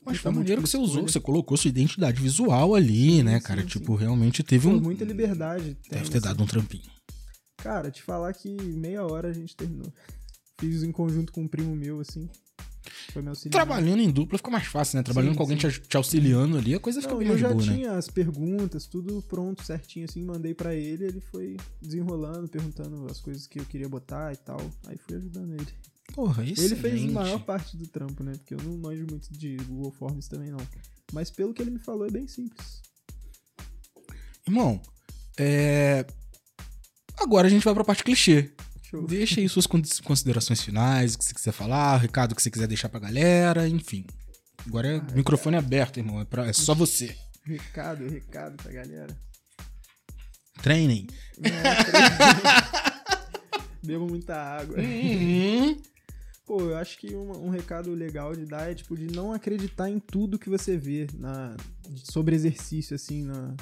Mas 0.08 0.16
Não 0.16 0.22
foi 0.22 0.30
tá 0.30 0.30
muito 0.34 0.44
maneiro 0.44 0.62
que 0.62 0.68
você 0.68 0.76
escolha. 0.76 0.90
usou, 0.92 1.08
você 1.08 1.20
colocou 1.20 1.56
sua 1.56 1.68
identidade 1.68 2.20
visual 2.20 2.74
ali, 2.74 3.22
né, 3.22 3.38
sim, 3.38 3.44
cara? 3.46 3.60
sim. 3.62 3.66
Tipo, 3.68 3.94
realmente 3.94 4.42
teve 4.42 4.66
Pô, 4.68 4.74
um. 4.74 4.80
muita 4.80 5.04
liberdade. 5.04 5.76
Deve 5.90 6.08
ter 6.08 6.18
assim. 6.18 6.26
dado 6.26 6.42
um 6.42 6.46
trampinho. 6.46 6.90
Cara, 7.58 7.90
te 7.90 8.02
falar 8.02 8.32
que 8.32 8.50
meia 8.50 9.04
hora 9.04 9.28
a 9.28 9.32
gente 9.32 9.54
terminou. 9.56 9.92
Fiz 10.60 10.82
em 10.82 10.90
conjunto 10.92 11.32
com 11.32 11.42
um 11.42 11.48
primo 11.48 11.74
meu, 11.76 12.00
assim. 12.00 12.28
Foi 13.12 13.20
meu 13.22 13.30
auxiliar. 13.32 13.52
Trabalhando 13.52 14.00
em 14.00 14.10
dupla 14.10 14.38
fica 14.38 14.50
mais 14.50 14.66
fácil, 14.66 14.96
né? 14.96 15.02
Trabalhando 15.02 15.32
Sim, 15.32 15.36
com 15.36 15.42
alguém 15.42 15.60
sim. 15.60 15.68
te, 15.68 15.80
te 15.80 15.96
auxiliando 15.96 16.56
ali, 16.56 16.74
a 16.74 16.80
coisa 16.80 17.00
fica 17.00 17.12
Não, 17.12 17.18
bem 17.18 17.28
eu 17.28 17.32
mais 17.34 17.40
já 17.40 17.48
boa, 17.52 17.64
né? 17.66 17.74
tinha 17.74 17.92
as 17.92 18.08
perguntas, 18.08 18.86
tudo 18.86 19.20
pronto, 19.22 19.62
certinho, 19.62 20.04
assim, 20.06 20.22
mandei 20.24 20.54
pra 20.54 20.74
ele, 20.74 21.04
ele 21.04 21.20
foi 21.20 21.56
desenrolando, 21.82 22.48
perguntando 22.48 23.06
as 23.10 23.20
coisas 23.20 23.46
que 23.46 23.60
eu 23.60 23.64
queria 23.64 23.88
botar 23.88 24.32
e 24.32 24.36
tal. 24.36 24.60
Aí 24.86 24.96
fui 24.96 25.16
ajudando 25.16 25.52
ele. 25.52 25.66
Porra, 26.14 26.44
isso. 26.44 26.62
Ele 26.64 26.74
fez 26.76 27.04
a 27.04 27.12
maior 27.12 27.40
parte 27.44 27.76
do 27.76 27.86
trampo, 27.86 28.22
né? 28.24 28.32
Porque 28.32 28.54
eu 28.54 28.58
não 28.62 28.76
manjo 28.78 29.06
muito 29.08 29.32
de 29.32 29.56
Google 29.58 29.92
Forms 29.92 30.26
também, 30.28 30.50
não. 30.50 30.58
Mas 31.12 31.30
pelo 31.30 31.54
que 31.54 31.62
ele 31.62 31.70
me 31.70 31.78
falou, 31.78 32.06
é 32.06 32.10
bem 32.10 32.26
simples. 32.26 32.82
Irmão, 34.46 34.80
é. 35.38 36.04
Agora 37.18 37.46
a 37.46 37.50
gente 37.50 37.64
vai 37.64 37.74
pra 37.74 37.84
parte 37.84 38.02
clichê. 38.04 38.50
Show. 38.82 39.06
Deixa 39.06 39.40
aí 39.40 39.48
suas 39.48 39.66
con- 39.66 39.82
considerações 40.02 40.62
finais, 40.62 41.14
o 41.14 41.18
que 41.18 41.24
você 41.24 41.34
quiser 41.34 41.52
falar, 41.52 41.96
o 41.96 42.00
recado 42.00 42.34
que 42.34 42.42
você 42.42 42.50
quiser 42.50 42.66
deixar 42.66 42.88
pra 42.88 43.00
galera, 43.00 43.68
enfim. 43.68 44.04
Agora 44.66 44.88
é 44.96 45.14
microfone 45.14 45.56
aberto, 45.56 45.98
irmão. 45.98 46.20
É, 46.20 46.24
pra- 46.24 46.46
é 46.46 46.52
só 46.52 46.74
você. 46.74 47.16
Recado, 47.44 48.08
recado 48.08 48.56
pra 48.62 48.72
galera. 48.72 49.16
Treinem. 50.62 51.06
Três- 51.06 51.52
Bebo 53.84 54.06
muita 54.08 54.34
água. 54.36 54.78
Uhum. 54.78 55.80
Pô, 56.48 56.62
eu 56.62 56.78
acho 56.78 56.96
que 56.96 57.14
um, 57.14 57.30
um 57.44 57.50
recado 57.50 57.92
legal 57.92 58.34
de 58.34 58.46
dar 58.46 58.70
é, 58.70 58.74
tipo, 58.74 58.96
de 58.96 59.06
não 59.14 59.34
acreditar 59.34 59.90
em 59.90 59.98
tudo 59.98 60.38
que 60.38 60.48
você 60.48 60.78
vê 60.78 61.06
na, 61.12 61.54
sobre 61.94 62.34
exercício, 62.34 62.94
assim, 62.94 63.22
na, 63.22 63.54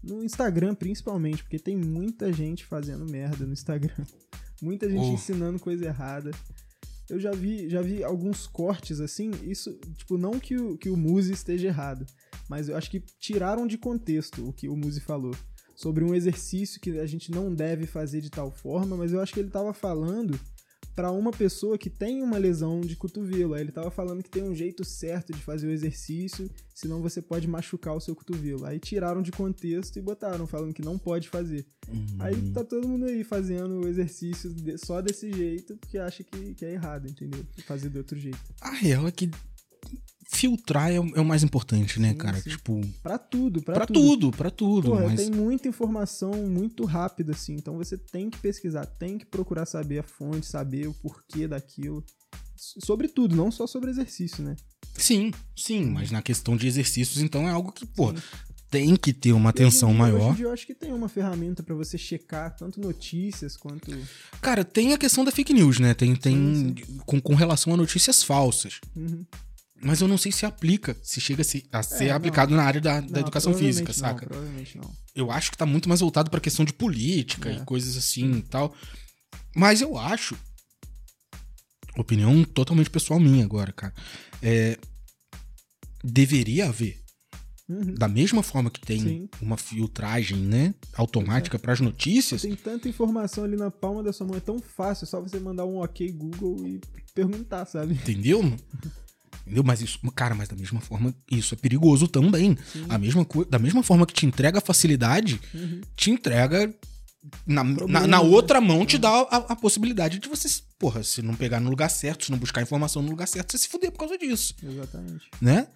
no 0.00 0.22
Instagram, 0.22 0.72
principalmente, 0.72 1.42
porque 1.42 1.58
tem 1.58 1.76
muita 1.76 2.32
gente 2.32 2.64
fazendo 2.64 3.04
merda 3.10 3.44
no 3.44 3.52
Instagram. 3.52 3.92
Muita 4.62 4.88
gente 4.88 5.06
Oh. 5.06 5.14
ensinando 5.14 5.58
coisa 5.58 5.86
errada. 5.86 6.30
Eu 7.10 7.18
já 7.18 7.32
vi, 7.32 7.68
já 7.68 7.82
vi 7.82 8.04
alguns 8.04 8.46
cortes, 8.46 9.00
assim, 9.00 9.32
isso, 9.42 9.76
tipo, 9.96 10.16
não 10.16 10.38
que 10.38 10.56
o, 10.56 10.78
que 10.78 10.88
o 10.88 10.96
Muzi 10.96 11.32
esteja 11.32 11.66
errado, 11.66 12.06
mas 12.48 12.68
eu 12.68 12.76
acho 12.76 12.88
que 12.88 13.00
tiraram 13.18 13.66
de 13.66 13.76
contexto 13.76 14.48
o 14.48 14.52
que 14.52 14.68
o 14.68 14.76
Muzi 14.76 15.00
falou. 15.00 15.34
Sobre 15.74 16.04
um 16.04 16.14
exercício 16.14 16.80
que 16.80 17.00
a 17.00 17.06
gente 17.06 17.32
não 17.32 17.52
deve 17.52 17.84
fazer 17.86 18.20
de 18.20 18.30
tal 18.30 18.52
forma, 18.52 18.96
mas 18.96 19.12
eu 19.12 19.20
acho 19.20 19.34
que 19.34 19.40
ele 19.40 19.50
tava 19.50 19.74
falando 19.74 20.38
pra 20.94 21.10
uma 21.10 21.30
pessoa 21.30 21.78
que 21.78 21.88
tem 21.88 22.22
uma 22.22 22.36
lesão 22.38 22.80
de 22.80 22.94
cotovelo. 22.96 23.54
Aí 23.54 23.62
ele 23.62 23.72
tava 23.72 23.90
falando 23.90 24.22
que 24.22 24.30
tem 24.30 24.42
um 24.42 24.54
jeito 24.54 24.84
certo 24.84 25.32
de 25.32 25.40
fazer 25.40 25.66
o 25.66 25.70
exercício, 25.70 26.50
senão 26.74 27.00
você 27.00 27.22
pode 27.22 27.48
machucar 27.48 27.94
o 27.96 28.00
seu 28.00 28.14
cotovelo. 28.14 28.64
Aí 28.66 28.78
tiraram 28.78 29.22
de 29.22 29.32
contexto 29.32 29.96
e 29.98 30.02
botaram, 30.02 30.46
falando 30.46 30.74
que 30.74 30.82
não 30.82 30.98
pode 30.98 31.28
fazer. 31.28 31.66
Aí 32.18 32.52
tá 32.52 32.62
todo 32.64 32.88
mundo 32.88 33.06
aí 33.06 33.24
fazendo 33.24 33.80
o 33.80 33.88
exercício 33.88 34.52
de- 34.52 34.78
só 34.78 35.00
desse 35.00 35.32
jeito, 35.32 35.76
porque 35.76 35.98
acha 35.98 36.22
que, 36.22 36.54
que 36.54 36.64
é 36.64 36.72
errado, 36.72 37.08
entendeu? 37.08 37.44
Fazer 37.66 37.88
de 37.88 37.98
outro 37.98 38.18
jeito. 38.18 38.38
A 38.60 38.70
real 38.70 39.06
é 39.06 39.10
que 39.10 39.30
filtrar 40.42 40.90
é, 40.90 40.98
o 40.98 41.06
é 41.16 41.20
o 41.20 41.24
mais 41.24 41.44
importante, 41.44 42.00
né, 42.00 42.10
Sim, 42.10 42.16
cara? 42.16 42.40
sim. 42.40 42.50
Tipo, 42.50 42.80
Pra 43.00 43.16
tudo, 43.16 43.62
pra, 43.62 43.74
pra 43.74 43.86
tudo. 43.86 44.00
tudo, 44.00 44.30
pra 44.32 44.50
tudo. 44.50 44.90
Porra, 44.90 45.04
mas 45.06 45.20
tem 45.20 45.30
muita 45.30 45.68
informação 45.68 46.32
muito 46.48 46.84
rápida, 46.84 47.30
assim. 47.32 47.54
Então 47.54 47.76
você 47.76 47.96
tem 47.96 48.28
que 48.28 48.38
pesquisar, 48.38 48.84
tem 48.84 49.18
que 49.18 49.24
procurar 49.26 49.66
saber 49.66 50.00
a 50.00 50.02
fonte, 50.02 50.44
saber 50.46 50.88
o 50.88 50.94
porquê 50.94 51.46
daquilo. 51.46 52.04
Sobre 52.56 53.06
tudo, 53.08 53.36
não 53.36 53.50
só 53.52 53.66
sobre 53.66 53.90
exercício, 53.90 54.42
né? 54.42 54.56
sim, 54.94 55.32
sim, 55.56 55.84
mas 55.86 56.10
na 56.10 56.20
questão 56.20 56.56
de 56.56 56.66
exercícios, 56.66 57.22
então 57.22 57.48
é 57.48 57.50
algo 57.52 57.72
que, 57.72 57.86
pô, 57.86 58.10
Sim. 58.14 58.22
tem 58.70 58.94
que 58.94 59.12
ter 59.12 59.32
uma 59.32 59.50
atenção 59.50 59.88
Hoje 59.90 59.96
dia- 59.98 60.04
Hoje 60.06 60.16
maior. 60.18 60.32
em 60.32 60.36
dia 60.36 60.44
eu 60.46 60.52
acho 60.52 60.66
que 60.66 60.74
tem 60.74 60.92
uma 60.92 61.08
ferramenta 61.08 61.62
pra 61.62 61.74
você 61.74 61.96
checar 61.96 62.54
tanto 62.56 62.78
notícias 62.80 63.56
quanto. 63.56 63.90
Cara, 64.40 64.64
tem 64.64 64.92
a 64.92 64.98
questão 64.98 65.24
da 65.24 65.30
fake 65.32 65.52
news, 65.54 65.78
né? 65.80 65.94
Tem, 65.94 66.14
tem 66.14 66.34
Sim, 66.54 66.74
Com, 67.06 67.20
com 67.20 67.34
relação 67.34 67.72
a 67.72 67.76
notícias 67.76 68.22
falsas. 68.22 68.80
Uhum. 68.94 69.24
Mas 69.84 70.00
eu 70.00 70.06
não 70.08 70.16
sei 70.16 70.30
se 70.30 70.46
aplica, 70.46 70.96
se 71.02 71.20
chega 71.20 71.42
a 71.42 71.44
ser, 71.44 71.64
a 71.72 71.82
ser 71.82 72.08
não. 72.10 72.16
aplicado 72.16 72.54
na 72.54 72.62
área 72.62 72.80
da, 72.80 73.00
da 73.00 73.06
Não, 73.10 73.20
educação 73.20 73.52
física, 73.52 73.92
provavelmente 73.92 74.00
não, 74.02 74.08
saca? 74.08 74.26
provavelmente 74.26 74.78
não. 74.78 74.96
Eu 75.14 75.30
acho 75.30 75.50
que 75.50 75.56
tá 75.58 75.66
muito 75.66 75.88
mais 75.88 76.00
voltado 76.00 76.30
pra 76.30 76.40
questão 76.40 76.64
de 76.64 76.72
política 76.72 77.50
É. 77.50 77.56
e 77.56 77.64
coisas 77.64 77.96
assim 77.96 78.30
e 78.38 78.42
tal. 78.42 78.72
Mas 79.56 79.80
eu 79.80 79.98
acho. 79.98 80.36
Opinião 81.96 82.42
totalmente 82.44 82.88
pessoal 82.88 83.18
minha 83.20 83.44
agora, 83.44 83.72
cara. 83.72 83.92
É, 84.40 84.78
deveria 86.02 86.68
haver. 86.68 87.00
Uhum. 87.68 87.94
Da 87.94 88.08
mesma 88.08 88.42
forma 88.42 88.70
que 88.70 88.80
tem 88.80 89.00
Sim. 89.00 89.28
uma 89.40 89.56
filtragem, 89.56 90.38
né? 90.38 90.74
Automática 90.94 91.58
pras 91.58 91.80
notícias. 91.80 92.42
Tem 92.42 92.54
tanta 92.54 92.88
informação 92.88 93.44
ali 93.44 93.56
na 93.56 93.70
palma 93.70 94.02
da 94.02 94.12
sua 94.12 94.26
mão, 94.26 94.36
é 94.36 94.40
tão 94.40 94.58
fácil, 94.58 95.04
é 95.04 95.08
só 95.08 95.20
você 95.20 95.38
mandar 95.38 95.64
um 95.64 95.76
ok 95.76 96.10
Google 96.12 96.66
e 96.66 96.80
perguntar, 97.14 97.66
sabe? 97.66 97.94
Entendeu? 97.94 98.42
Entendeu? 99.42 99.62
Mas 99.64 99.80
isso, 99.82 99.98
cara, 100.12 100.34
mas 100.34 100.48
da 100.48 100.56
mesma 100.56 100.80
forma, 100.80 101.14
isso 101.30 101.54
é 101.54 101.56
perigoso 101.56 102.06
também. 102.08 102.56
Sim. 102.72 102.86
A 102.88 102.96
mesma 102.98 103.26
da 103.50 103.58
mesma 103.58 103.82
forma 103.82 104.06
que 104.06 104.14
te 104.14 104.24
entrega 104.26 104.58
a 104.58 104.62
facilidade, 104.62 105.40
Uhum. 105.54 105.80
te 105.96 106.10
entrega. 106.10 106.72
Na, 107.46 107.62
na, 107.62 108.06
na 108.06 108.20
outra 108.20 108.60
mão 108.60 108.84
te 108.84 108.98
dá 108.98 109.08
a, 109.08 109.36
a 109.52 109.56
possibilidade 109.56 110.18
de 110.18 110.28
você, 110.28 110.48
porra, 110.76 111.04
se 111.04 111.22
não 111.22 111.34
pegar 111.36 111.60
no 111.60 111.70
lugar 111.70 111.88
certo, 111.88 112.24
se 112.24 112.32
não 112.32 112.38
buscar 112.38 112.62
informação 112.62 113.00
no 113.00 113.10
lugar 113.10 113.28
certo, 113.28 113.52
você 113.52 113.58
se 113.58 113.68
fuder 113.68 113.92
por 113.92 113.98
causa 114.00 114.18
disso, 114.18 114.56
Exatamente. 114.60 115.28
né? 115.40 115.68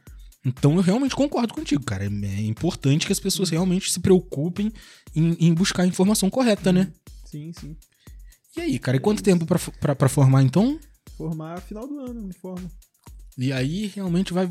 Então 0.45 0.75
eu 0.75 0.81
realmente 0.81 1.15
concordo 1.15 1.55
contigo, 1.55 1.85
cara. 1.85 2.05
É, 2.05 2.09
é 2.09 2.41
importante 2.43 3.07
que 3.07 3.13
as 3.13 3.21
pessoas 3.21 3.49
realmente 3.51 3.93
se 3.93 4.01
preocupem 4.01 4.73
em, 5.15 5.37
em 5.39 5.55
buscar 5.55 5.85
a 5.85 5.87
informação 5.87 6.29
correta, 6.29 6.73
né? 6.73 6.93
Sim, 7.25 7.53
sim. 7.53 7.77
E 8.57 8.61
aí, 8.61 8.79
cara, 8.81 8.97
e 8.97 9.01
quanto 9.01 9.23
tempo 9.23 9.47
pra, 9.47 9.59
pra, 9.81 9.95
pra 9.95 10.09
formar 10.09 10.43
então? 10.43 10.79
Formar 11.17 11.61
final 11.61 11.87
do 11.87 11.99
ano, 12.01 12.23
me 12.23 12.33
formo. 12.33 12.69
E 13.37 13.53
aí 13.53 13.87
realmente 13.87 14.33
vai. 14.33 14.51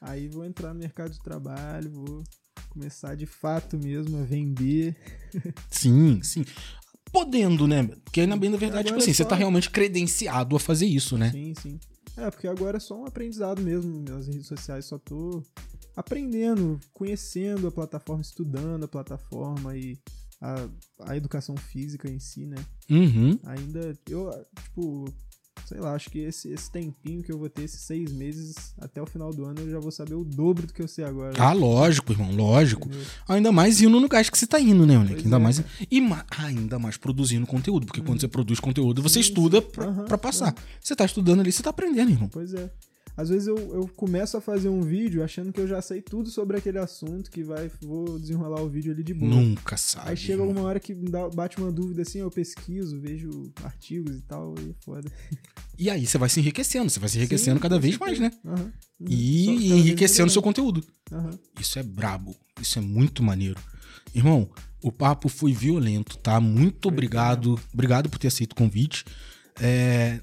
Aí 0.00 0.28
vou 0.28 0.44
entrar 0.44 0.72
no 0.74 0.80
mercado 0.80 1.12
de 1.12 1.22
trabalho, 1.22 1.90
vou 1.90 2.24
começar 2.70 3.14
de 3.14 3.26
fato 3.26 3.78
mesmo 3.78 4.18
a 4.18 4.22
vender. 4.22 4.96
Sim, 5.70 6.22
sim. 6.22 6.44
podendo, 7.10 7.66
né? 7.66 7.84
Porque 8.04 8.26
na 8.26 8.36
bem 8.36 8.50
da 8.50 8.56
verdade, 8.58 8.86
tipo 8.88 8.98
assim, 8.98 9.10
é 9.10 9.14
você 9.14 9.22
só- 9.22 9.28
tá 9.28 9.36
realmente 9.36 9.70
credenciado 9.70 10.54
a 10.56 10.60
fazer 10.60 10.86
isso, 10.86 11.16
né? 11.16 11.30
Sim, 11.32 11.54
sim. 11.60 11.80
É, 12.16 12.30
porque 12.30 12.46
agora 12.48 12.76
é 12.76 12.80
só 12.80 12.98
um 13.00 13.06
aprendizado 13.06 13.60
mesmo. 13.62 14.02
Nas 14.08 14.26
redes 14.26 14.46
sociais 14.46 14.84
só 14.86 14.98
tô 14.98 15.42
aprendendo, 15.94 16.78
conhecendo 16.92 17.66
a 17.68 17.72
plataforma, 17.72 18.22
estudando 18.22 18.84
a 18.84 18.88
plataforma 18.88 19.76
e 19.76 19.98
a, 20.40 20.68
a 21.00 21.16
educação 21.16 21.56
física 21.56 22.08
em 22.10 22.18
si, 22.18 22.46
né? 22.46 22.56
Uhum. 22.90 23.38
Ainda, 23.44 23.96
eu, 24.08 24.30
tipo, 24.62 25.06
sei 25.66 25.80
lá, 25.80 25.94
acho 25.94 26.08
que 26.08 26.20
esse, 26.20 26.48
esse 26.48 26.70
tempinho 26.70 27.22
que 27.24 27.32
eu 27.32 27.38
vou 27.38 27.48
ter, 27.50 27.64
esses 27.64 27.80
seis 27.80 28.12
meses, 28.12 28.54
até 28.80 29.02
o 29.02 29.06
final 29.06 29.32
do 29.32 29.44
ano, 29.44 29.60
eu 29.60 29.70
já 29.70 29.80
vou 29.80 29.90
saber 29.90 30.14
o 30.14 30.22
dobro 30.24 30.64
do 30.66 30.72
que 30.72 30.80
eu 30.80 30.86
sei 30.86 31.04
agora. 31.04 31.34
Ah, 31.42 31.52
lógico, 31.52 32.12
irmão, 32.12 32.30
lógico. 32.34 32.86
entendeu? 32.88 33.06
Ainda 33.28 33.50
mais 33.50 33.80
indo 33.80 33.98
no 33.98 34.08
gás 34.08 34.30
que 34.30 34.38
você 34.38 34.46
tá 34.46 34.60
indo, 34.60 34.86
né, 34.86 34.96
moleque? 34.96 35.24
Ainda 35.24 35.36
é, 35.36 35.38
mais. 35.40 35.58
cara. 35.58 35.68
E 35.90 36.00
ma- 36.00 36.24
ainda 36.38 36.78
mais 36.78 36.96
produzindo 36.96 37.46
conteúdo. 37.46 37.84
Porque 37.84 38.00
quando 38.00 38.20
você 38.20 38.28
produz 38.28 38.60
conteúdo, 38.60 39.02
você 39.02 39.14
Sim, 39.14 39.20
estuda 39.28 39.60
pra, 39.60 39.92
pra 40.04 40.16
passar. 40.16 40.54
Você 40.80 40.94
tá 40.94 41.04
estudando 41.04 41.40
ali, 41.40 41.50
você 41.50 41.62
tá 41.64 41.70
aprendendo, 41.70 42.10
irmão. 42.12 42.28
Pois 42.28 42.54
é. 42.54 42.70
Às 43.16 43.30
vezes 43.30 43.48
eu, 43.48 43.56
eu 43.56 43.88
começo 43.96 44.36
a 44.36 44.40
fazer 44.40 44.68
um 44.68 44.82
vídeo 44.82 45.24
achando 45.24 45.50
que 45.52 45.58
eu 45.60 45.66
já 45.66 45.80
sei 45.80 46.02
tudo 46.02 46.28
sobre 46.28 46.58
aquele 46.58 46.78
assunto, 46.78 47.30
que 47.30 47.42
vai, 47.42 47.70
vou 47.80 48.18
desenrolar 48.18 48.60
o 48.60 48.68
vídeo 48.68 48.92
ali 48.92 49.02
de 49.02 49.14
boa. 49.14 49.34
Nunca 49.34 49.76
sabe. 49.76 50.10
Aí 50.10 50.16
chega 50.16 50.42
alguma 50.42 50.60
hora 50.62 50.78
que 50.78 50.94
dá- 50.94 51.28
bate 51.30 51.56
uma 51.58 51.72
dúvida 51.72 52.02
assim, 52.02 52.18
eu 52.18 52.30
pesquiso, 52.30 53.00
vejo 53.00 53.50
artigos 53.64 54.16
e 54.16 54.20
tal, 54.22 54.54
e 54.58 54.70
é 54.70 54.74
foda. 54.84 55.10
E 55.78 55.88
aí 55.88 56.06
você 56.06 56.18
vai 56.18 56.28
se 56.28 56.40
enriquecendo, 56.40 56.90
você 56.90 57.00
vai 57.00 57.08
se 57.08 57.16
enriquecendo 57.18 57.56
Sim, 57.56 57.62
cada 57.62 57.78
vez 57.78 57.96
mais, 57.98 58.18
né? 58.18 58.30
Uhum. 58.44 58.70
E 59.08 59.72
enriquecendo 59.72 60.30
seu 60.30 60.42
conteúdo. 60.42 60.82
Aham. 61.10 61.38
Isso 61.60 61.78
é 61.78 61.82
brabo. 61.82 62.34
Isso 62.60 62.78
é 62.78 62.82
muito 62.82 63.22
maneiro. 63.22 63.60
Irmão, 64.14 64.48
o 64.82 64.90
papo 64.92 65.28
foi 65.28 65.52
violento, 65.52 66.16
tá? 66.18 66.40
Muito 66.40 66.88
obrigado. 66.88 67.58
Obrigado 67.72 68.08
por 68.08 68.18
ter 68.18 68.28
aceito 68.28 68.52
o 68.52 68.56
convite. 68.56 69.04
É, 69.60 70.20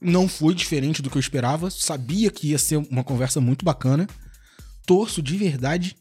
Não 0.00 0.28
foi 0.28 0.54
diferente 0.54 1.02
do 1.02 1.10
que 1.10 1.16
eu 1.16 1.20
esperava. 1.20 1.70
Sabia 1.70 2.30
que 2.30 2.48
ia 2.48 2.58
ser 2.58 2.76
uma 2.76 3.02
conversa 3.02 3.40
muito 3.40 3.64
bacana. 3.64 4.06
Torço 4.86 5.20
de 5.22 5.36
verdade. 5.36 5.96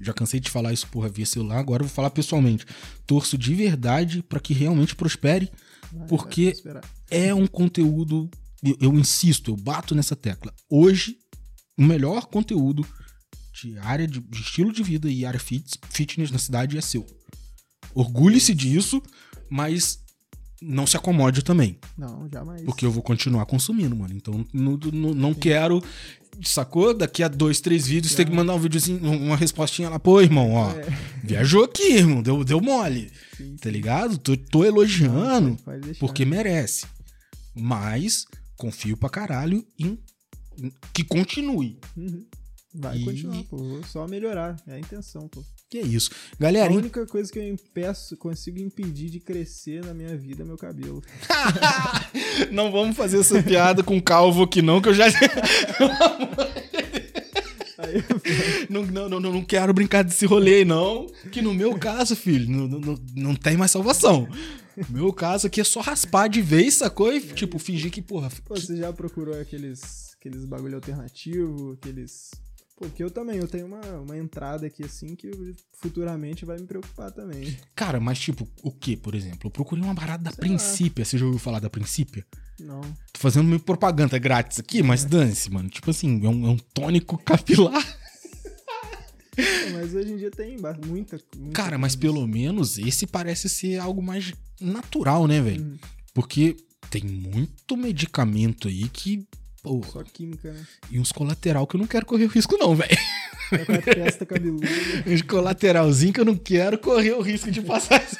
Já 0.00 0.12
cansei 0.12 0.40
de 0.40 0.50
falar 0.50 0.72
isso 0.72 0.88
porra 0.88 1.08
via 1.08 1.24
celular, 1.24 1.58
agora 1.58 1.82
eu 1.82 1.86
vou 1.86 1.94
falar 1.94 2.10
pessoalmente. 2.10 2.66
Torço 3.06 3.38
de 3.38 3.54
verdade 3.54 4.22
pra 4.22 4.40
que 4.40 4.52
realmente 4.52 4.96
prospere. 4.96 5.50
Vai, 5.92 6.08
Porque-. 6.08 6.54
É 7.10 7.32
um 7.34 7.46
conteúdo. 7.46 8.28
Eu, 8.62 8.76
eu 8.80 8.94
insisto, 8.94 9.50
eu 9.52 9.56
bato 9.56 9.94
nessa 9.94 10.16
tecla. 10.16 10.52
Hoje, 10.68 11.16
o 11.78 11.82
melhor 11.84 12.26
conteúdo 12.26 12.86
de 13.52 13.78
área 13.78 14.08
de, 14.08 14.18
de 14.18 14.40
estilo 14.40 14.72
de 14.72 14.82
vida 14.82 15.10
e 15.10 15.24
área 15.26 15.38
fit- 15.38 15.78
fitness 15.90 16.30
na 16.30 16.38
cidade 16.38 16.76
é 16.76 16.80
seu. 16.80 17.06
Orgulhe-se 17.94 18.54
disso, 18.54 19.02
mas 19.50 20.01
não 20.62 20.86
se 20.86 20.96
acomode 20.96 21.42
também. 21.42 21.78
Não, 21.98 22.28
jamais. 22.32 22.62
Porque 22.62 22.86
eu 22.86 22.90
vou 22.90 23.02
continuar 23.02 23.44
consumindo, 23.46 23.94
mano. 23.96 24.14
Então 24.14 24.46
não, 24.52 24.78
não, 24.92 25.14
não 25.14 25.34
quero. 25.34 25.82
Sacou? 26.42 26.94
Daqui 26.94 27.22
a 27.22 27.28
dois, 27.28 27.60
três 27.60 27.86
vídeos, 27.86 28.14
tem 28.14 28.24
que 28.26 28.32
mandar 28.32 28.54
um 28.54 28.58
videozinho, 28.58 28.98
uma 29.10 29.36
respostinha 29.36 29.88
lá. 29.90 29.98
Pô, 29.98 30.20
irmão, 30.20 30.52
ó. 30.52 30.70
É, 30.72 30.86
Viajou 31.22 31.64
aqui, 31.64 31.92
irmão. 31.94 32.22
Deu, 32.22 32.42
deu 32.42 32.60
mole. 32.60 33.10
sim, 33.36 33.54
Tá 33.56 33.68
ligado? 33.70 34.16
Tô, 34.18 34.36
tô 34.36 34.64
elogiando 34.64 35.50
Pode- 35.50 35.62
pode 35.62 35.80
deixar. 35.80 36.00
porque 36.00 36.24
merece. 36.24 36.86
Mas 37.54 38.24
confio 38.56 38.96
pra 38.96 39.10
caralho 39.10 39.64
em, 39.78 39.98
em- 40.58 40.72
que 40.92 41.04
continue. 41.04 41.78
Uhum. 41.96 42.24
Vai 42.74 42.98
E- 42.98 43.04
continuar, 43.04 43.44
pô. 43.44 43.56
Vou 43.58 43.84
só 43.84 44.06
melhorar. 44.08 44.56
É 44.66 44.74
a 44.74 44.78
intenção, 44.78 45.28
pô. 45.28 45.44
Que 45.72 45.78
é 45.78 45.82
isso. 45.86 46.10
A 46.38 46.42
Galera, 46.42 46.70
hein? 46.70 46.76
única 46.80 47.06
coisa 47.06 47.32
que 47.32 47.38
eu 47.38 47.48
impeço, 47.48 48.14
consigo 48.18 48.58
impedir 48.58 49.08
de 49.08 49.18
crescer 49.18 49.82
na 49.82 49.94
minha 49.94 50.14
vida 50.14 50.42
é 50.42 50.44
meu 50.44 50.58
cabelo. 50.58 51.02
não 52.52 52.70
vamos 52.70 52.94
fazer 52.94 53.20
essa 53.20 53.42
piada 53.42 53.82
com 53.82 53.98
calvo 53.98 54.42
aqui, 54.42 54.60
não, 54.60 54.82
que 54.82 54.90
eu 54.90 54.94
já. 54.94 55.06
Não, 58.70 58.84
não, 58.86 59.08
não, 59.08 59.20
não 59.20 59.44
quero 59.44 59.72
brincar 59.74 60.02
desse 60.02 60.24
rolê 60.24 60.64
não. 60.64 61.06
Que 61.30 61.42
no 61.42 61.52
meu 61.52 61.76
caso, 61.76 62.16
filho, 62.16 62.48
não, 62.50 62.66
não, 62.68 62.98
não- 63.14 63.34
tem 63.34 63.56
mais 63.56 63.70
salvação. 63.70 64.26
No 64.76 64.98
meu 64.98 65.12
caso 65.12 65.46
aqui 65.48 65.60
é 65.60 65.64
só 65.64 65.80
raspar 65.80 66.28
de 66.28 66.40
vez, 66.40 66.74
sacou? 66.74 67.12
E, 67.12 67.20
tipo, 67.20 67.58
fingir 67.58 67.90
que, 67.90 68.00
porra. 68.00 68.30
pô, 68.46 68.54
você 68.54 68.76
já 68.76 68.92
procurou 68.92 69.38
aqueles, 69.38 70.12
aqueles 70.18 70.44
bagulho 70.46 70.76
alternativo, 70.76 71.72
aqueles... 71.72 72.30
Porque 72.82 73.04
eu 73.04 73.12
também, 73.12 73.36
eu 73.36 73.46
tenho 73.46 73.66
uma, 73.66 73.80
uma 74.00 74.18
entrada 74.18 74.66
aqui 74.66 74.82
assim 74.82 75.14
que 75.14 75.30
futuramente 75.74 76.44
vai 76.44 76.58
me 76.58 76.66
preocupar 76.66 77.12
também. 77.12 77.56
Cara, 77.76 78.00
mas 78.00 78.18
tipo, 78.18 78.48
o 78.60 78.72
que, 78.72 78.96
por 78.96 79.14
exemplo? 79.14 79.40
Eu 79.44 79.50
procurei 79.52 79.84
uma 79.84 79.94
parada 79.94 80.24
da 80.24 80.32
Sei 80.32 80.40
Princípia. 80.40 81.04
Você 81.04 81.16
já 81.16 81.24
ouviu 81.24 81.38
falar 81.38 81.60
da 81.60 81.70
Princípia? 81.70 82.26
Não. 82.58 82.80
Tô 82.80 83.20
fazendo 83.20 83.46
meio 83.46 83.60
propaganda 83.60 84.18
grátis 84.18 84.58
aqui, 84.58 84.82
mas 84.82 85.04
dane-se, 85.04 85.48
mano. 85.48 85.68
Tipo 85.68 85.92
assim, 85.92 86.26
é 86.26 86.28
um, 86.28 86.46
é 86.46 86.50
um 86.50 86.58
tônico 86.58 87.16
capilar. 87.18 87.82
Mas 89.72 89.94
hoje 89.94 90.12
em 90.12 90.18
dia 90.18 90.30
tem 90.30 90.58
muita, 90.58 91.18
muita 91.34 91.54
Cara, 91.54 91.78
mas 91.78 91.96
pelo 91.96 92.26
menos 92.26 92.76
esse 92.76 93.06
parece 93.06 93.48
ser 93.48 93.78
algo 93.78 94.02
mais 94.02 94.34
natural, 94.60 95.26
né, 95.26 95.40
velho? 95.40 95.62
Uhum. 95.64 95.78
Porque 96.12 96.54
tem 96.90 97.02
muito 97.02 97.74
medicamento 97.78 98.68
aí 98.68 98.90
que. 98.90 99.26
Pô, 99.62 99.80
Só 99.92 100.02
química, 100.02 100.52
né? 100.52 100.60
e 100.90 100.98
uns 100.98 101.12
colateral 101.12 101.66
que 101.68 101.76
eu 101.76 101.80
não 101.80 101.86
quero 101.86 102.04
correr 102.04 102.24
o 102.24 102.28
risco, 102.28 102.56
não, 102.58 102.74
velho. 102.74 102.96
Com 103.66 103.72
a 103.74 103.78
testa 103.78 104.24
cabeluda. 104.26 104.66
Uns 105.06 105.22
colateralzinho 105.22 106.12
que 106.12 106.20
eu 106.20 106.24
não 106.24 106.34
quero 106.36 106.78
correr 106.78 107.12
o 107.12 107.20
risco 107.22 107.50
de 107.50 107.60
passar. 107.62 108.02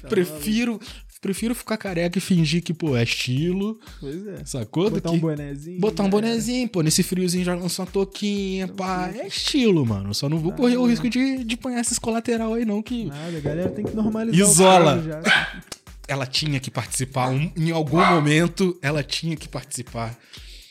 Tá 0.00 0.08
prefiro, 0.08 0.78
prefiro 1.20 1.52
ficar 1.52 1.76
careca 1.76 2.16
e 2.18 2.20
fingir 2.20 2.62
que, 2.62 2.72
pô, 2.72 2.96
é 2.96 3.02
estilo. 3.02 3.80
Pois 3.98 4.24
é. 4.28 4.44
sacou? 4.44 4.88
Botar 4.88 5.10
que- 5.10 5.16
um 5.16 5.18
bonezinho. 5.18 5.80
Botar 5.80 6.02
um 6.04 6.06
né? 6.06 6.10
bonezinho, 6.12 6.68
pô, 6.68 6.82
nesse 6.82 7.02
friozinho 7.02 7.44
já 7.44 7.54
lançar 7.56 7.82
uma 7.82 7.90
touquinha, 7.90 8.68
pá. 8.68 9.10
É 9.12 9.26
estilo, 9.26 9.84
mano. 9.84 10.14
Só 10.14 10.28
não 10.28 10.38
vou 10.38 10.52
Ah, 10.52 10.56
correr 10.56 10.76
o 10.76 10.82
não. 10.82 10.86
risco 10.88 11.08
de, 11.10 11.42
de 11.42 11.54
apanhar 11.56 11.80
esses 11.80 11.98
colateral 11.98 12.54
aí, 12.54 12.64
não, 12.64 12.80
que 12.80 13.06
Nada, 13.06 13.36
a 13.36 13.40
galera 13.40 13.70
tem 13.70 13.84
que 13.84 13.96
normalizar 13.96 14.48
Isola. 14.48 15.02
Ela 16.08 16.26
tinha 16.26 16.58
que 16.60 16.70
participar. 16.70 17.28
um- 17.30 17.50
em 17.56 17.70
algum 17.70 18.04
momento, 18.04 18.78
ela 18.82 19.02
tinha 19.02 19.36
que 19.36 19.48
participar. 19.48 20.16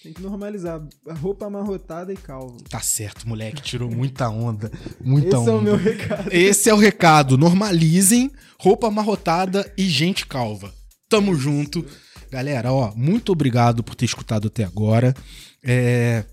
Tem 0.04 0.14
que 0.14 0.22
normalizar. 0.22 0.82
Roupa 1.20 1.48
amarrotada 1.48 2.14
e 2.14 2.16
calvo. 2.18 2.58
Tá 2.70 2.80
certo, 2.80 3.28
moleque. 3.28 3.62
Tirou 3.62 3.90
muita 3.90 4.30
onda. 4.30 4.72
Muita 5.04 5.30
Esse 5.30 5.38
onda. 5.38 5.50
é 5.52 5.54
o 5.56 5.62
meu 5.62 5.76
recado. 5.78 6.30
Esse 6.32 6.70
é 6.70 6.74
o 6.74 6.78
recado. 6.78 7.38
Normalizem 7.38 8.32
roupa 8.60 8.88
amarrotada 8.88 9.72
e 9.78 9.90
gente 9.90 10.28
calva. 10.28 10.72
Tamo 11.10 11.34
junto. 11.36 11.84
Galera, 12.32 12.72
ó, 12.72 12.94
muito 12.96 13.32
obrigado 13.32 13.84
por 13.84 13.96
ter 13.96 14.06
escutado 14.06 14.48
até 14.48 14.64
agora. 14.64 15.14
É, 15.64 16.24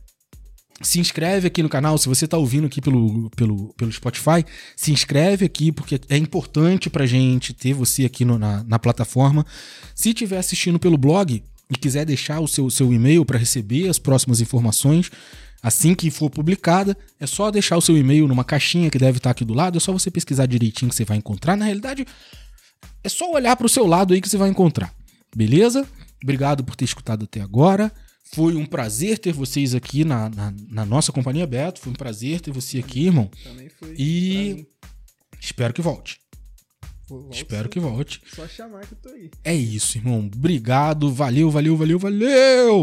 Se 0.80 0.98
inscreve 0.98 1.46
aqui 1.46 1.62
no 1.62 1.68
canal, 1.68 1.96
se 1.96 2.08
você 2.08 2.26
tá 2.26 2.36
ouvindo 2.36 2.66
aqui 2.66 2.80
pelo, 2.80 3.30
pelo, 3.30 3.72
pelo 3.74 3.92
Spotify, 3.92 4.44
se 4.76 4.90
inscreve 4.90 5.44
aqui, 5.44 5.70
porque 5.70 6.00
é 6.08 6.16
importante 6.16 6.90
pra 6.90 7.06
gente 7.06 7.52
ter 7.52 7.72
você 7.72 8.04
aqui 8.04 8.24
no- 8.24 8.38
na, 8.38 8.64
na 8.64 8.78
plataforma. 8.78 9.46
Se 9.94 10.08
estiver 10.08 10.38
assistindo 10.38 10.78
pelo 10.80 10.98
blog 10.98 11.42
e 11.70 11.74
quiser 11.76 12.04
deixar 12.04 12.40
o 12.40 12.48
seu, 12.48 12.68
seu 12.68 12.92
e-mail 12.92 13.24
para 13.24 13.38
receber 13.38 13.88
as 13.88 13.98
próximas 13.98 14.40
informações, 14.40 15.08
assim 15.62 15.94
que 15.94 16.10
for 16.10 16.28
publicada, 16.28 16.96
é 17.20 17.26
só 17.26 17.50
deixar 17.52 17.76
o 17.76 17.80
seu 17.80 17.96
e-mail 17.96 18.26
numa 18.26 18.42
caixinha 18.42 18.90
que 18.90 18.98
deve 18.98 19.18
estar 19.18 19.30
aqui 19.30 19.44
do 19.44 19.54
lado, 19.54 19.76
é 19.76 19.80
só 19.80 19.92
você 19.92 20.10
pesquisar 20.10 20.46
direitinho 20.46 20.88
que 20.88 20.96
você 20.96 21.04
vai 21.04 21.16
encontrar. 21.16 21.56
Na 21.56 21.66
realidade, 21.66 22.04
é 23.04 23.08
só 23.08 23.30
olhar 23.30 23.54
para 23.54 23.66
o 23.66 23.68
seu 23.68 23.86
lado 23.86 24.14
aí 24.14 24.20
que 24.20 24.28
você 24.28 24.36
vai 24.36 24.48
encontrar. 24.48 24.92
Beleza? 25.36 25.86
Obrigado 26.20 26.64
por 26.64 26.74
ter 26.74 26.84
escutado 26.86 27.24
até 27.24 27.40
agora. 27.40 27.92
Foi 28.34 28.54
um 28.54 28.64
prazer 28.64 29.18
ter 29.18 29.32
vocês 29.32 29.74
aqui 29.74 30.04
na, 30.04 30.30
na, 30.30 30.54
na 30.70 30.86
nossa 30.86 31.12
companhia, 31.12 31.46
Beto. 31.46 31.80
Foi 31.80 31.92
um 31.92 31.96
prazer 31.96 32.40
ter 32.40 32.50
você 32.50 32.78
aqui, 32.78 33.06
irmão. 33.06 33.30
Também 33.44 33.68
foi. 33.68 33.94
E-. 33.98 34.66
Espero 35.38 35.74
que 35.74 35.82
volte. 35.82 36.18
Espero 37.30 37.64
sim. 37.64 37.68
que 37.68 37.80
volte. 37.80 38.22
Só 38.34 38.48
chamar 38.48 38.86
que 38.86 38.94
eu 38.94 38.98
tô 39.02 39.10
aí. 39.10 39.30
É 39.44 39.54
isso, 39.54 39.98
irmão. 39.98 40.30
Obrigado. 40.34 41.12
Valeu, 41.12 41.50
valeu, 41.50 41.76
valeu, 41.76 41.98
valeu. 41.98 42.82